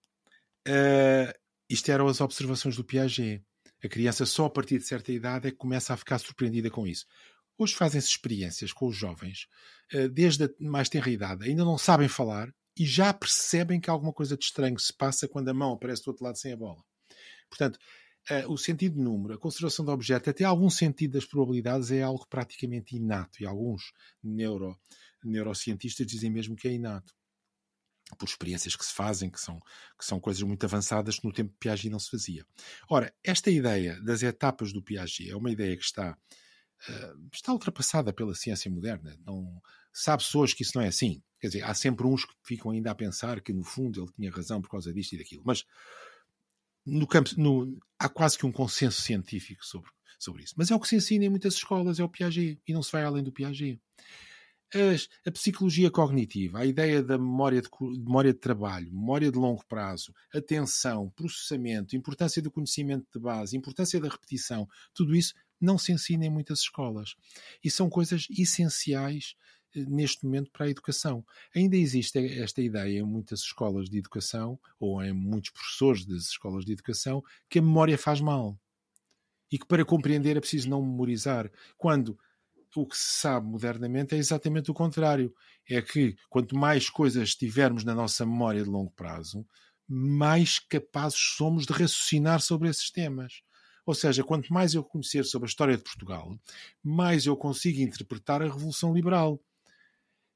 uh, 0.69 1.39
isto 1.69 1.91
eram 1.91 2.07
as 2.07 2.21
observações 2.21 2.77
do 2.77 2.85
Piaget. 2.85 3.45
A 3.85 3.89
criança 3.89 4.25
só 4.25 4.47
a 4.47 4.51
partir 4.51 4.79
de 4.79 4.87
certa 4.87 5.13
idade 5.13 5.49
é 5.49 5.51
que 5.51 5.59
começa 5.59 5.93
a 5.93 5.97
ficar 5.97 6.19
surpreendida 6.19 6.71
com 6.71 6.87
isso. 6.87 7.05
Hoje 7.59 7.75
fazem-se 7.75 8.09
experiências 8.09 8.73
com 8.73 8.87
os 8.87 8.97
jovens, 8.97 9.47
uh, 9.93 10.09
desde 10.09 10.45
a 10.45 10.49
mais 10.59 10.89
tenra 10.89 11.11
idade, 11.11 11.45
ainda 11.45 11.67
não 11.67 11.77
sabem 11.77 12.09
falar 12.09 12.53
e 12.79 12.87
já 12.87 13.13
percebem 13.13 13.79
que 13.79 13.91
alguma 13.91 14.13
coisa 14.13 14.39
de 14.39 14.45
estranho 14.45 14.79
se 14.79 14.93
passa 14.93 15.29
quando 15.29 15.51
a 15.51 15.55
mão 15.55 15.75
aparece 15.75 16.03
do 16.03 16.09
outro 16.09 16.25
lado 16.25 16.39
sem 16.39 16.53
a 16.53 16.57
bola. 16.57 16.83
Portanto, 17.51 17.79
uh, 18.31 18.51
o 18.51 18.57
sentido 18.57 18.95
de 18.95 19.03
número, 19.03 19.35
a 19.35 19.39
conservação 19.39 19.85
do 19.85 19.93
objeto, 19.93 20.31
até 20.31 20.45
algum 20.45 20.71
sentido 20.71 21.13
das 21.13 21.27
probabilidades 21.27 21.91
é 21.91 22.03
algo 22.03 22.27
praticamente 22.27 22.97
inato 22.97 23.43
e 23.43 23.47
alguns 23.47 23.93
neuro, 24.23 24.81
neurocientistas 25.23 26.07
dizem 26.07 26.31
mesmo 26.31 26.57
que 26.57 26.69
é 26.69 26.73
inato 26.73 27.13
por 28.19 28.29
experiências 28.29 28.77
que 28.77 28.85
se 28.85 28.93
fazem, 28.93 29.31
que 29.31 29.41
são, 29.41 29.59
que 29.99 30.05
são 30.05 30.21
coisas 30.21 30.43
muito 30.43 30.65
avançadas 30.65 31.19
que 31.19 31.27
no 31.27 31.33
tempo 31.33 31.51
de 31.53 31.59
Piaget 31.59 31.89
não 31.91 31.99
se 31.99 32.11
fazia. 32.11 32.47
Ora, 32.89 33.13
esta 33.23 33.51
ideia 33.51 34.01
das 34.03 34.23
etapas 34.23 34.73
do 34.73 34.83
Piaget 34.83 35.31
é 35.31 35.37
uma 35.37 35.51
ideia 35.51 35.77
que 35.77 35.85
está, 35.85 36.13
uh, 36.13 37.29
está 37.33 37.53
ultrapassada 37.53 38.13
pela 38.13 38.35
ciência 38.35 38.71
moderna. 38.71 39.17
Não, 39.25 39.61
Sabe-se 39.97 40.37
hoje 40.37 40.57
que 40.57 40.65
isso 40.65 40.73
não 40.75 40.83
é 40.83 40.89
assim. 40.89 41.23
Quer 41.41 41.47
dizer, 41.47 41.63
há 41.63 41.73
sempre 41.73 42.05
uns 42.05 42.25
que 42.25 42.35
ficam 42.43 42.73
ainda 42.73 42.91
a 42.91 42.95
pensar 42.97 43.41
que, 43.41 43.53
no 43.53 43.63
fundo, 43.63 44.03
ele 44.03 44.13
tinha 44.13 44.31
razão 44.31 44.61
por 44.61 44.69
causa 44.69 44.93
disto 44.93 45.13
e 45.13 45.19
daquilo. 45.19 45.43
Mas 45.47 45.65
no 46.85 47.07
campo, 47.07 47.31
no, 47.37 47.79
há 47.97 48.09
quase 48.09 48.37
que 48.37 48.45
um 48.45 48.51
consenso 48.51 49.01
científico 49.01 49.65
sobre, 49.65 49.89
sobre 50.19 50.43
isso. 50.43 50.55
Mas 50.57 50.73
é 50.73 50.75
o 50.75 50.81
que 50.81 50.89
se 50.89 50.97
ensina 50.97 51.27
em 51.27 51.29
muitas 51.29 51.55
escolas, 51.55 52.01
é 52.01 52.05
o 52.05 52.09
Piaget, 52.09 52.61
e 52.67 52.73
não 52.73 52.83
se 52.83 52.91
vai 52.91 53.05
além 53.05 53.23
do 53.23 53.31
Piaget. 53.31 53.81
As, 54.75 55.09
a 55.25 55.31
psicologia 55.31 55.91
cognitiva, 55.91 56.59
a 56.59 56.67
ideia 56.67 57.03
da 57.03 57.17
memória 57.17 57.63
de, 57.63 57.69
memória 57.81 58.33
de 58.33 58.41
trabalho, 58.41 58.93
memória 58.93 59.31
de 59.31 59.39
longo 59.39 59.65
prazo, 59.67 60.13
atenção, 60.35 61.11
processamento, 61.11 61.97
importância 61.97 62.43
do 62.43 62.51
conhecimento 62.51 63.07
de 63.13 63.21
base, 63.21 63.57
importância 63.57 64.01
da 64.01 64.09
repetição, 64.09 64.69
tudo 64.93 65.15
isso 65.15 65.33
não 65.61 65.79
se 65.79 65.93
ensina 65.93 66.27
em 66.27 66.31
muitas 66.31 66.61
escolas. 66.61 67.15
E 67.63 67.71
são 67.71 67.89
coisas 67.89 68.27
essenciais 68.31 69.37
neste 69.75 70.25
momento 70.25 70.51
para 70.51 70.67
a 70.67 70.71
educação. 70.71 71.25
Ainda 71.55 71.77
existe 71.77 72.19
esta 72.41 72.63
ideia 72.63 73.01
em 73.01 73.05
muitas 73.05 73.41
escolas 73.41 73.89
de 73.89 73.99
educação, 73.99 74.59
ou 74.79 75.03
em 75.03 75.13
muitos 75.13 75.51
professores 75.51 76.05
das 76.05 76.25
escolas 76.25 76.65
de 76.65 76.73
educação, 76.73 77.23
que 77.49 77.59
a 77.59 77.63
memória 77.63 77.99
faz 77.99 78.21
mal. 78.21 78.59
E 79.51 79.59
que 79.59 79.67
para 79.67 79.85
compreender 79.85 80.37
é 80.37 80.41
preciso 80.41 80.69
não 80.69 80.83
memorizar. 80.83 81.51
Quando 81.77 82.19
o 82.81 82.87
que 82.87 82.97
se 82.97 83.21
sabe 83.21 83.47
modernamente 83.47 84.15
é 84.15 84.19
exatamente 84.19 84.71
o 84.71 84.75
contrário. 84.75 85.35
É 85.69 85.81
que 85.81 86.17
quanto 86.29 86.57
mais 86.57 86.91
coisas 86.91 87.35
tivermos 87.35 87.85
na 87.85 87.95
nossa 87.95 88.27
memória 88.27 88.63
de 88.63 88.69
longo 88.69 88.91
prazo, 88.93 89.47
mais 89.89 90.59
capazes 90.59 91.19
somos 91.37 91.67
de 91.67 91.73
raciocinar 91.73 92.41
sobre 92.41 92.69
esses 92.69 92.91
temas. 92.91 93.43
Ou 93.87 93.95
seja, 93.95 94.25
quanto 94.25 94.53
mais 94.53 94.75
eu 94.75 94.83
conhecer 94.83 95.25
sobre 95.25 95.47
a 95.47 95.51
história 95.51 95.77
de 95.77 95.83
Portugal, 95.83 96.39
mais 96.83 97.27
eu 97.27 97.37
consigo 97.37 97.81
interpretar 97.81 98.41
a 98.41 98.47
Revolução 98.47 98.95
Liberal 98.95 99.41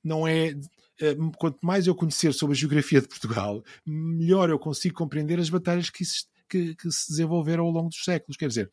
não 0.02 0.26
é. 0.26 0.54
Eh, 1.00 1.16
quanto 1.36 1.64
mais 1.64 1.86
eu 1.86 1.94
conhecer 1.94 2.32
sobre 2.32 2.56
a 2.56 2.58
geografia 2.58 3.00
de 3.00 3.08
Portugal, 3.08 3.62
melhor 3.86 4.50
eu 4.50 4.58
consigo 4.58 4.96
compreender 4.96 5.38
as 5.38 5.48
batalhas 5.48 5.90
que, 5.90 6.04
que, 6.48 6.74
que 6.74 6.90
se 6.90 7.10
desenvolveram 7.10 7.64
ao 7.64 7.70
longo 7.70 7.88
dos 7.88 8.02
séculos. 8.02 8.36
Quer 8.36 8.48
dizer, 8.48 8.70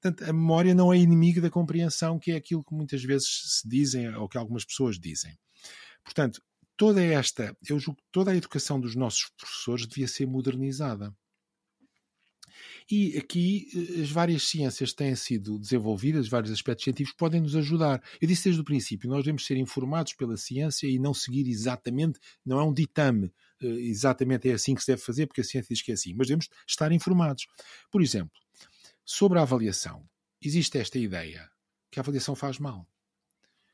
portanto, 0.00 0.28
a 0.28 0.32
memória 0.32 0.74
não 0.74 0.92
é 0.92 0.98
inimiga 0.98 1.40
da 1.40 1.50
compreensão, 1.50 2.18
que 2.18 2.32
é 2.32 2.36
aquilo 2.36 2.64
que 2.64 2.74
muitas 2.74 3.02
vezes 3.02 3.60
se 3.60 3.68
dizem 3.68 4.14
ou 4.14 4.28
que 4.28 4.38
algumas 4.38 4.64
pessoas 4.64 4.98
dizem. 4.98 5.36
Portanto, 6.04 6.40
toda 6.76 7.02
esta, 7.02 7.56
eu 7.68 7.78
julgo 7.78 8.00
que 8.00 8.08
toda 8.12 8.30
a 8.30 8.36
educação 8.36 8.80
dos 8.80 8.94
nossos 8.94 9.30
professores 9.36 9.86
devia 9.86 10.06
ser 10.06 10.26
modernizada. 10.26 11.14
E 12.90 13.18
aqui 13.18 13.68
eh, 13.74 14.02
as 14.02 14.10
várias 14.10 14.44
ciências 14.44 14.92
têm 14.92 15.14
sido 15.16 15.58
desenvolvidas, 15.58 16.28
vários 16.28 16.52
aspectos 16.52 16.84
científicos 16.84 17.16
podem 17.18 17.40
nos 17.40 17.56
ajudar. 17.56 18.02
Eu 18.20 18.28
disse 18.28 18.44
desde 18.44 18.60
o 18.60 18.64
princípio, 18.64 19.10
nós 19.10 19.24
devemos 19.24 19.44
ser 19.44 19.56
informados 19.56 20.12
pela 20.12 20.36
ciência 20.36 20.86
e 20.86 20.98
não 20.98 21.12
seguir 21.12 21.48
exatamente, 21.48 22.20
não 22.44 22.60
é 22.60 22.64
um 22.64 22.72
ditame, 22.72 23.32
eh, 23.60 23.66
exatamente 23.66 24.48
é 24.48 24.52
assim 24.52 24.74
que 24.74 24.82
se 24.82 24.86
deve 24.92 25.02
fazer, 25.02 25.26
porque 25.26 25.40
a 25.40 25.44
ciência 25.44 25.74
diz 25.74 25.82
que 25.82 25.90
é 25.90 25.94
assim, 25.94 26.14
mas 26.14 26.28
devemos 26.28 26.48
estar 26.66 26.92
informados. 26.92 27.46
Por 27.90 28.00
exemplo, 28.00 28.38
sobre 29.06 29.38
a 29.38 29.42
avaliação, 29.42 30.06
existe 30.42 30.76
esta 30.76 30.98
ideia 30.98 31.50
que 31.90 31.98
a 31.98 32.02
avaliação 32.02 32.34
faz 32.34 32.58
mal 32.58 32.86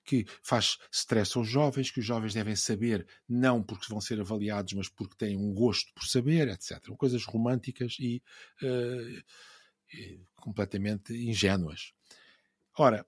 que 0.05 0.27
faz 0.43 0.79
stress 0.91 1.37
aos 1.37 1.49
jovens, 1.49 1.91
que 1.91 2.01
os 2.01 2.07
jovens 2.07 2.35
devem 2.35 2.57
saber 2.57 3.07
não 3.29 3.63
porque 3.63 3.87
vão 3.89 4.01
ser 4.01 4.21
avaliados, 4.21 4.73
mas 4.73 4.89
porque 4.89 5.15
têm 5.17 5.37
um 5.37 5.53
gosto 5.55 5.93
por 5.95 6.05
saber, 6.07 6.49
etc. 6.49 6.85
Coisas 6.97 7.25
românticas 7.25 7.97
e 8.01 8.23
uh, 8.63 9.23
completamente 10.37 11.15
ingênuas. 11.15 11.93
Ora, 12.77 13.07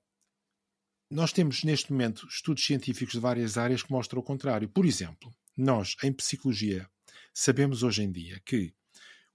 nós 1.11 1.33
temos 1.33 1.65
neste 1.65 1.93
momento 1.93 2.27
estudos 2.27 2.65
científicos 2.65 3.15
de 3.15 3.21
várias 3.21 3.57
áreas 3.57 3.83
que 3.83 3.93
mostram 3.93 4.21
o 4.21 4.25
contrário. 4.25 4.69
Por 4.69 4.85
exemplo, 4.85 5.35
nós, 5.57 5.97
em 6.03 6.13
psicologia, 6.13 6.89
sabemos 7.33 7.83
hoje 7.83 8.03
em 8.03 8.11
dia 8.11 8.41
que 8.45 8.75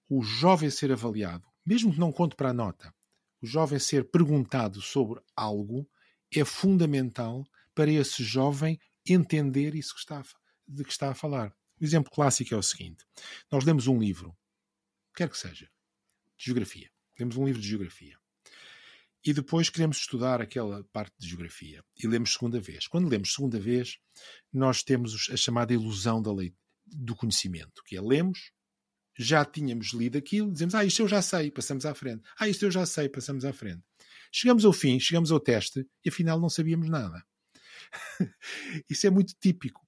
o 0.07 0.21
jovem 0.21 0.69
ser 0.69 0.91
avaliado, 0.91 1.45
mesmo 1.69 1.93
que 1.93 1.99
não 1.99 2.11
conte 2.11 2.35
para 2.35 2.49
a 2.49 2.53
nota, 2.53 2.91
o 3.39 3.45
jovem 3.45 3.77
ser 3.77 4.09
perguntado 4.09 4.81
sobre 4.81 5.21
algo, 5.35 5.87
é 6.33 6.43
fundamental 6.43 7.45
para 7.75 7.91
esse 7.91 8.23
jovem 8.23 8.79
entender 9.07 9.75
isso 9.75 9.93
que 9.93 9.99
está, 9.99 10.23
de 10.67 10.83
que 10.83 10.91
está 10.91 11.11
a 11.11 11.13
falar. 11.13 11.55
O 11.79 11.85
exemplo 11.85 12.11
clássico 12.11 12.55
é 12.55 12.57
o 12.57 12.63
seguinte: 12.63 13.05
nós 13.51 13.63
lemos 13.63 13.85
um 13.85 13.99
livro, 13.99 14.35
quer 15.15 15.29
que 15.29 15.37
seja, 15.37 15.69
de 16.35 16.45
geografia. 16.45 16.89
Lemos 17.19 17.37
um 17.37 17.45
livro 17.45 17.61
de 17.61 17.67
geografia. 17.67 18.17
E 19.23 19.31
depois 19.31 19.69
queremos 19.69 19.97
estudar 19.97 20.41
aquela 20.41 20.83
parte 20.85 21.13
de 21.19 21.27
geografia. 21.27 21.83
E 22.01 22.07
lemos 22.07 22.33
segunda 22.33 22.59
vez. 22.59 22.87
Quando 22.87 23.07
lemos 23.07 23.31
segunda 23.31 23.59
vez, 23.59 23.99
nós 24.51 24.81
temos 24.81 25.29
a 25.29 25.37
chamada 25.37 25.71
ilusão 25.71 26.19
da 26.19 26.33
lei, 26.33 26.51
do 26.87 27.15
conhecimento, 27.15 27.83
que 27.85 27.95
é 27.95 28.01
lemos, 28.01 28.51
já 29.19 29.43
tínhamos 29.43 29.87
lido 29.87 30.17
aquilo, 30.17 30.51
dizemos, 30.51 30.73
ah, 30.73 30.85
isto 30.85 31.01
eu 31.01 31.07
já 31.07 31.21
sei, 31.21 31.51
passamos 31.51 31.85
à 31.85 31.93
frente. 31.93 32.23
Ah, 32.39 32.47
isto 32.47 32.65
eu 32.65 32.71
já 32.71 32.85
sei, 32.85 33.09
passamos 33.09 33.43
à 33.43 33.51
frente. 33.51 33.83
Chegamos 34.31 34.63
ao 34.63 34.71
fim, 34.71 34.97
chegamos 34.97 35.29
ao 35.29 35.39
teste 35.41 35.85
e 36.05 36.09
afinal 36.09 36.39
não 36.39 36.49
sabíamos 36.49 36.89
nada. 36.89 37.21
Isso 38.89 39.05
é 39.07 39.09
muito 39.09 39.33
típico. 39.39 39.85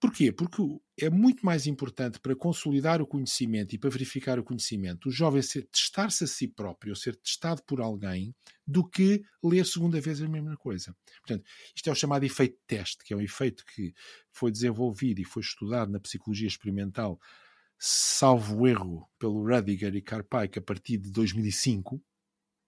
Porquê? 0.00 0.32
Porque 0.32 0.60
é 0.98 1.08
muito 1.08 1.46
mais 1.46 1.64
importante 1.68 2.18
para 2.18 2.34
consolidar 2.34 3.00
o 3.00 3.06
conhecimento 3.06 3.72
e 3.72 3.78
para 3.78 3.88
verificar 3.88 4.36
o 4.36 4.42
conhecimento 4.42 5.08
o 5.08 5.12
jovem 5.12 5.40
testar-se 5.70 6.24
a 6.24 6.26
si 6.26 6.48
próprio, 6.48 6.90
ou 6.90 6.96
ser 6.96 7.14
testado 7.14 7.62
por 7.62 7.80
alguém, 7.80 8.34
do 8.66 8.84
que 8.84 9.22
ler 9.44 9.64
segunda 9.64 10.00
vez 10.00 10.20
a 10.20 10.26
mesma 10.26 10.56
coisa. 10.56 10.92
Portanto, 11.24 11.48
isto 11.76 11.88
é 11.88 11.92
o 11.92 11.94
chamado 11.94 12.24
efeito 12.24 12.58
teste, 12.66 13.04
que 13.04 13.14
é 13.14 13.16
um 13.16 13.20
efeito 13.20 13.64
que 13.64 13.94
foi 14.32 14.50
desenvolvido 14.50 15.20
e 15.20 15.24
foi 15.24 15.40
estudado 15.40 15.92
na 15.92 16.00
psicologia 16.00 16.48
experimental 16.48 17.20
salvo 17.84 18.68
erro, 18.68 19.10
pelo 19.18 19.44
Rudiger 19.44 19.92
e 19.96 20.00
Karpike 20.00 20.60
a 20.60 20.62
partir 20.62 20.98
de 20.98 21.10
2005. 21.10 22.00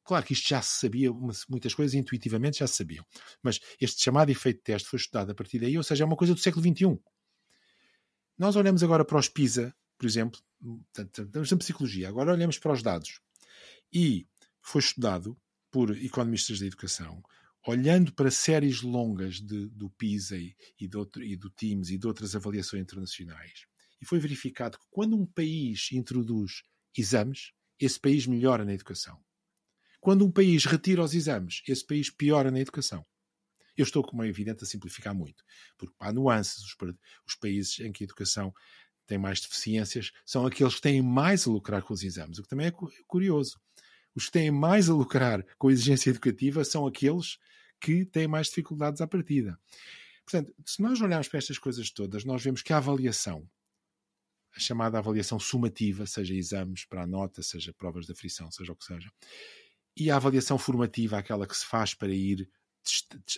Claro 0.02 0.26
que 0.26 0.32
isto 0.32 0.48
já 0.48 0.60
se 0.60 0.80
sabia, 0.80 1.08
muitas 1.48 1.72
coisas 1.72 1.94
intuitivamente 1.94 2.58
já 2.58 2.66
se 2.66 2.74
sabiam, 2.74 3.06
mas 3.40 3.60
este 3.80 4.02
chamado 4.02 4.30
efeito 4.30 4.56
de 4.56 4.64
teste 4.64 4.88
foi 4.88 4.98
estudado 4.98 5.30
a 5.30 5.34
partir 5.34 5.60
daí, 5.60 5.76
ou 5.78 5.84
seja, 5.84 6.02
é 6.02 6.06
uma 6.06 6.16
coisa 6.16 6.34
do 6.34 6.40
século 6.40 6.64
XXI. 6.66 6.98
Nós 8.36 8.56
olhamos 8.56 8.82
agora 8.82 9.04
para 9.04 9.16
os 9.16 9.28
PISA, 9.28 9.72
por 9.96 10.04
exemplo, 10.04 10.40
estamos 10.92 11.48
na 11.48 11.58
psicologia, 11.58 12.08
agora 12.08 12.32
olhamos 12.32 12.58
para 12.58 12.72
os 12.72 12.82
dados. 12.82 13.20
E 13.92 14.26
foi 14.60 14.80
estudado 14.80 15.40
por 15.70 15.96
economistas 15.96 16.58
da 16.58 16.66
educação, 16.66 17.22
olhando 17.64 18.12
para 18.12 18.32
séries 18.32 18.82
longas 18.82 19.40
de, 19.40 19.68
do 19.68 19.88
PISA 19.90 20.36
e, 20.36 20.88
do, 20.88 21.08
e 21.22 21.36
do 21.36 21.50
TIMS 21.50 21.90
e 21.90 21.98
de 21.98 22.06
outras 22.06 22.34
avaliações 22.34 22.82
internacionais. 22.82 23.64
E 24.04 24.06
foi 24.06 24.18
verificado 24.18 24.76
que 24.78 24.84
quando 24.90 25.16
um 25.16 25.24
país 25.24 25.88
introduz 25.90 26.62
exames, 26.94 27.52
esse 27.80 27.98
país 27.98 28.26
melhora 28.26 28.62
na 28.62 28.74
educação. 28.74 29.18
Quando 29.98 30.26
um 30.26 30.30
país 30.30 30.66
retira 30.66 31.02
os 31.02 31.14
exames, 31.14 31.62
esse 31.66 31.86
país 31.86 32.10
piora 32.10 32.50
na 32.50 32.60
educação. 32.60 33.02
Eu 33.74 33.82
estou, 33.82 34.02
como 34.04 34.22
é 34.22 34.28
evidente, 34.28 34.62
a 34.62 34.66
simplificar 34.66 35.14
muito, 35.14 35.42
porque 35.78 35.94
há 35.98 36.12
nuances. 36.12 36.58
Os, 36.58 36.76
os 37.26 37.34
países 37.34 37.80
em 37.80 37.90
que 37.90 38.04
a 38.04 38.06
educação 38.06 38.52
tem 39.06 39.16
mais 39.16 39.40
deficiências 39.40 40.12
são 40.26 40.44
aqueles 40.44 40.74
que 40.74 40.82
têm 40.82 41.00
mais 41.00 41.46
a 41.46 41.50
lucrar 41.50 41.82
com 41.82 41.94
os 41.94 42.02
exames, 42.02 42.38
o 42.38 42.42
que 42.42 42.48
também 42.48 42.66
é 42.66 42.72
curioso. 43.06 43.58
Os 44.14 44.26
que 44.26 44.32
têm 44.32 44.50
mais 44.50 44.90
a 44.90 44.94
lucrar 44.94 45.42
com 45.56 45.68
a 45.68 45.72
exigência 45.72 46.10
educativa 46.10 46.62
são 46.62 46.86
aqueles 46.86 47.38
que 47.80 48.04
têm 48.04 48.28
mais 48.28 48.48
dificuldades 48.48 49.00
à 49.00 49.06
partida. 49.06 49.58
Portanto, 50.26 50.54
se 50.66 50.82
nós 50.82 51.00
olharmos 51.00 51.28
para 51.28 51.38
estas 51.38 51.58
coisas 51.58 51.90
todas, 51.90 52.24
nós 52.24 52.42
vemos 52.42 52.60
que 52.60 52.72
a 52.72 52.76
avaliação, 52.76 53.48
a 54.56 54.60
chamada 54.60 54.98
avaliação 54.98 55.38
sumativa, 55.38 56.06
seja 56.06 56.34
exames 56.34 56.84
para 56.84 57.02
a 57.02 57.06
nota, 57.06 57.42
seja 57.42 57.72
provas 57.72 58.06
de 58.06 58.12
aflição, 58.12 58.50
seja 58.50 58.72
o 58.72 58.76
que 58.76 58.84
seja, 58.84 59.10
e 59.96 60.10
a 60.10 60.16
avaliação 60.16 60.58
formativa, 60.58 61.18
aquela 61.18 61.46
que 61.46 61.56
se 61.56 61.66
faz 61.66 61.94
para 61.94 62.12
ir 62.12 62.48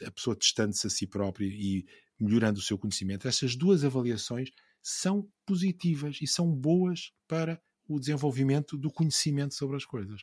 a 0.04 0.10
pessoa 0.10 0.34
testando-se 0.34 0.86
a 0.86 0.90
si 0.90 1.06
própria 1.06 1.46
e 1.46 1.86
melhorando 2.18 2.58
o 2.58 2.62
seu 2.62 2.78
conhecimento, 2.78 3.28
essas 3.28 3.54
duas 3.54 3.84
avaliações 3.84 4.50
são 4.82 5.28
positivas 5.44 6.18
e 6.20 6.26
são 6.26 6.50
boas 6.50 7.12
para 7.28 7.60
o 7.88 8.00
desenvolvimento 8.00 8.76
do 8.76 8.90
conhecimento 8.90 9.54
sobre 9.54 9.76
as 9.76 9.84
coisas. 9.84 10.20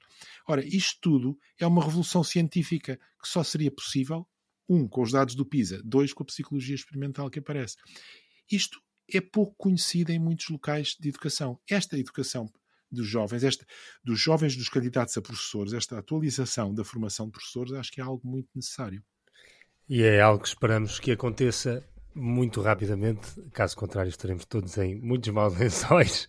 Ora, 0.47 0.65
isto 0.65 0.99
tudo 1.01 1.39
é 1.57 1.65
uma 1.65 1.83
revolução 1.83 2.23
científica 2.23 2.99
que 3.21 3.27
só 3.27 3.43
seria 3.43 3.71
possível, 3.71 4.27
um, 4.67 4.87
com 4.87 5.01
os 5.01 5.11
dados 5.11 5.35
do 5.35 5.45
PISA, 5.45 5.81
dois, 5.83 6.13
com 6.13 6.23
a 6.23 6.25
psicologia 6.25 6.75
experimental 6.75 7.29
que 7.29 7.39
aparece. 7.39 7.77
Isto 8.51 8.81
é 9.17 9.21
pouco 9.21 9.55
conhecido 9.57 10.11
em 10.11 10.19
muitos 10.19 10.49
locais 10.49 10.95
de 10.99 11.09
educação. 11.09 11.59
Esta 11.69 11.97
educação 11.97 12.51
dos 12.91 13.07
jovens, 13.07 13.43
esta, 13.43 13.65
dos 14.03 14.19
jovens 14.19 14.55
dos 14.55 14.69
candidatos 14.69 15.17
a 15.17 15.21
professores, 15.21 15.73
esta 15.73 15.97
atualização 15.97 16.73
da 16.73 16.83
formação 16.83 17.25
de 17.25 17.31
professores, 17.31 17.73
acho 17.73 17.91
que 17.91 17.99
é 17.99 18.03
algo 18.03 18.25
muito 18.27 18.49
necessário. 18.55 19.03
E 19.89 20.03
é 20.03 20.21
algo 20.21 20.41
que 20.41 20.47
esperamos 20.47 20.99
que 20.99 21.11
aconteça 21.11 21.83
muito 22.15 22.61
rapidamente, 22.61 23.41
caso 23.51 23.75
contrário 23.75 24.09
estaremos 24.09 24.45
todos 24.45 24.77
em 24.77 24.95
muitos 24.95 25.29
maus 25.33 25.57
lençóis. 25.57 26.27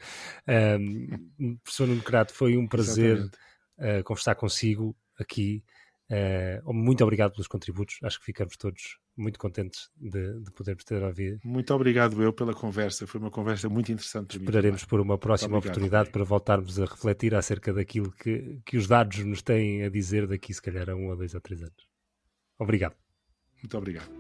Um, 0.49 1.57
professor 1.59 1.87
Nuno 1.87 2.03
Crato, 2.03 2.33
foi 2.33 2.57
um 2.57 2.67
prazer 2.67 3.21
uh, 3.21 4.03
conversar 4.05 4.35
consigo 4.35 4.97
aqui. 5.19 5.63
Uh, 6.11 6.73
muito 6.73 7.03
obrigado 7.05 7.33
pelos 7.33 7.47
contributos, 7.47 7.99
acho 8.03 8.19
que 8.19 8.25
ficamos 8.25 8.57
todos 8.57 8.99
muito 9.17 9.39
contentes 9.39 9.91
de, 9.97 10.41
de 10.41 10.51
podermos 10.53 10.85
ter 10.85 11.03
ouvido. 11.03 11.39
Muito 11.45 11.73
obrigado 11.75 12.23
eu 12.23 12.33
pela 12.33 12.55
conversa, 12.55 13.07
foi 13.07 13.21
uma 13.21 13.31
conversa 13.31 13.69
muito 13.69 13.93
interessante. 13.93 14.39
Esperaremos 14.39 14.85
por 14.85 15.01
uma 15.01 15.19
próxima 15.19 15.59
oportunidade 15.59 16.11
para 16.11 16.25
voltarmos 16.25 16.79
a 16.79 16.85
refletir 16.85 17.35
acerca 17.35 17.73
daquilo 17.73 18.11
que, 18.13 18.61
que 18.65 18.77
os 18.77 18.87
dados 18.87 19.19
nos 19.25 19.43
têm 19.43 19.85
a 19.85 19.89
dizer 19.89 20.27
daqui, 20.27 20.53
se 20.53 20.63
calhar, 20.63 20.91
a 20.91 20.95
um, 20.95 21.13
a 21.13 21.15
dois 21.15 21.35
ou 21.35 21.41
três 21.41 21.63
anos. 21.63 21.87
Obrigado. 22.59 22.97
Muito 23.63 23.79
obrigado. 23.79 24.11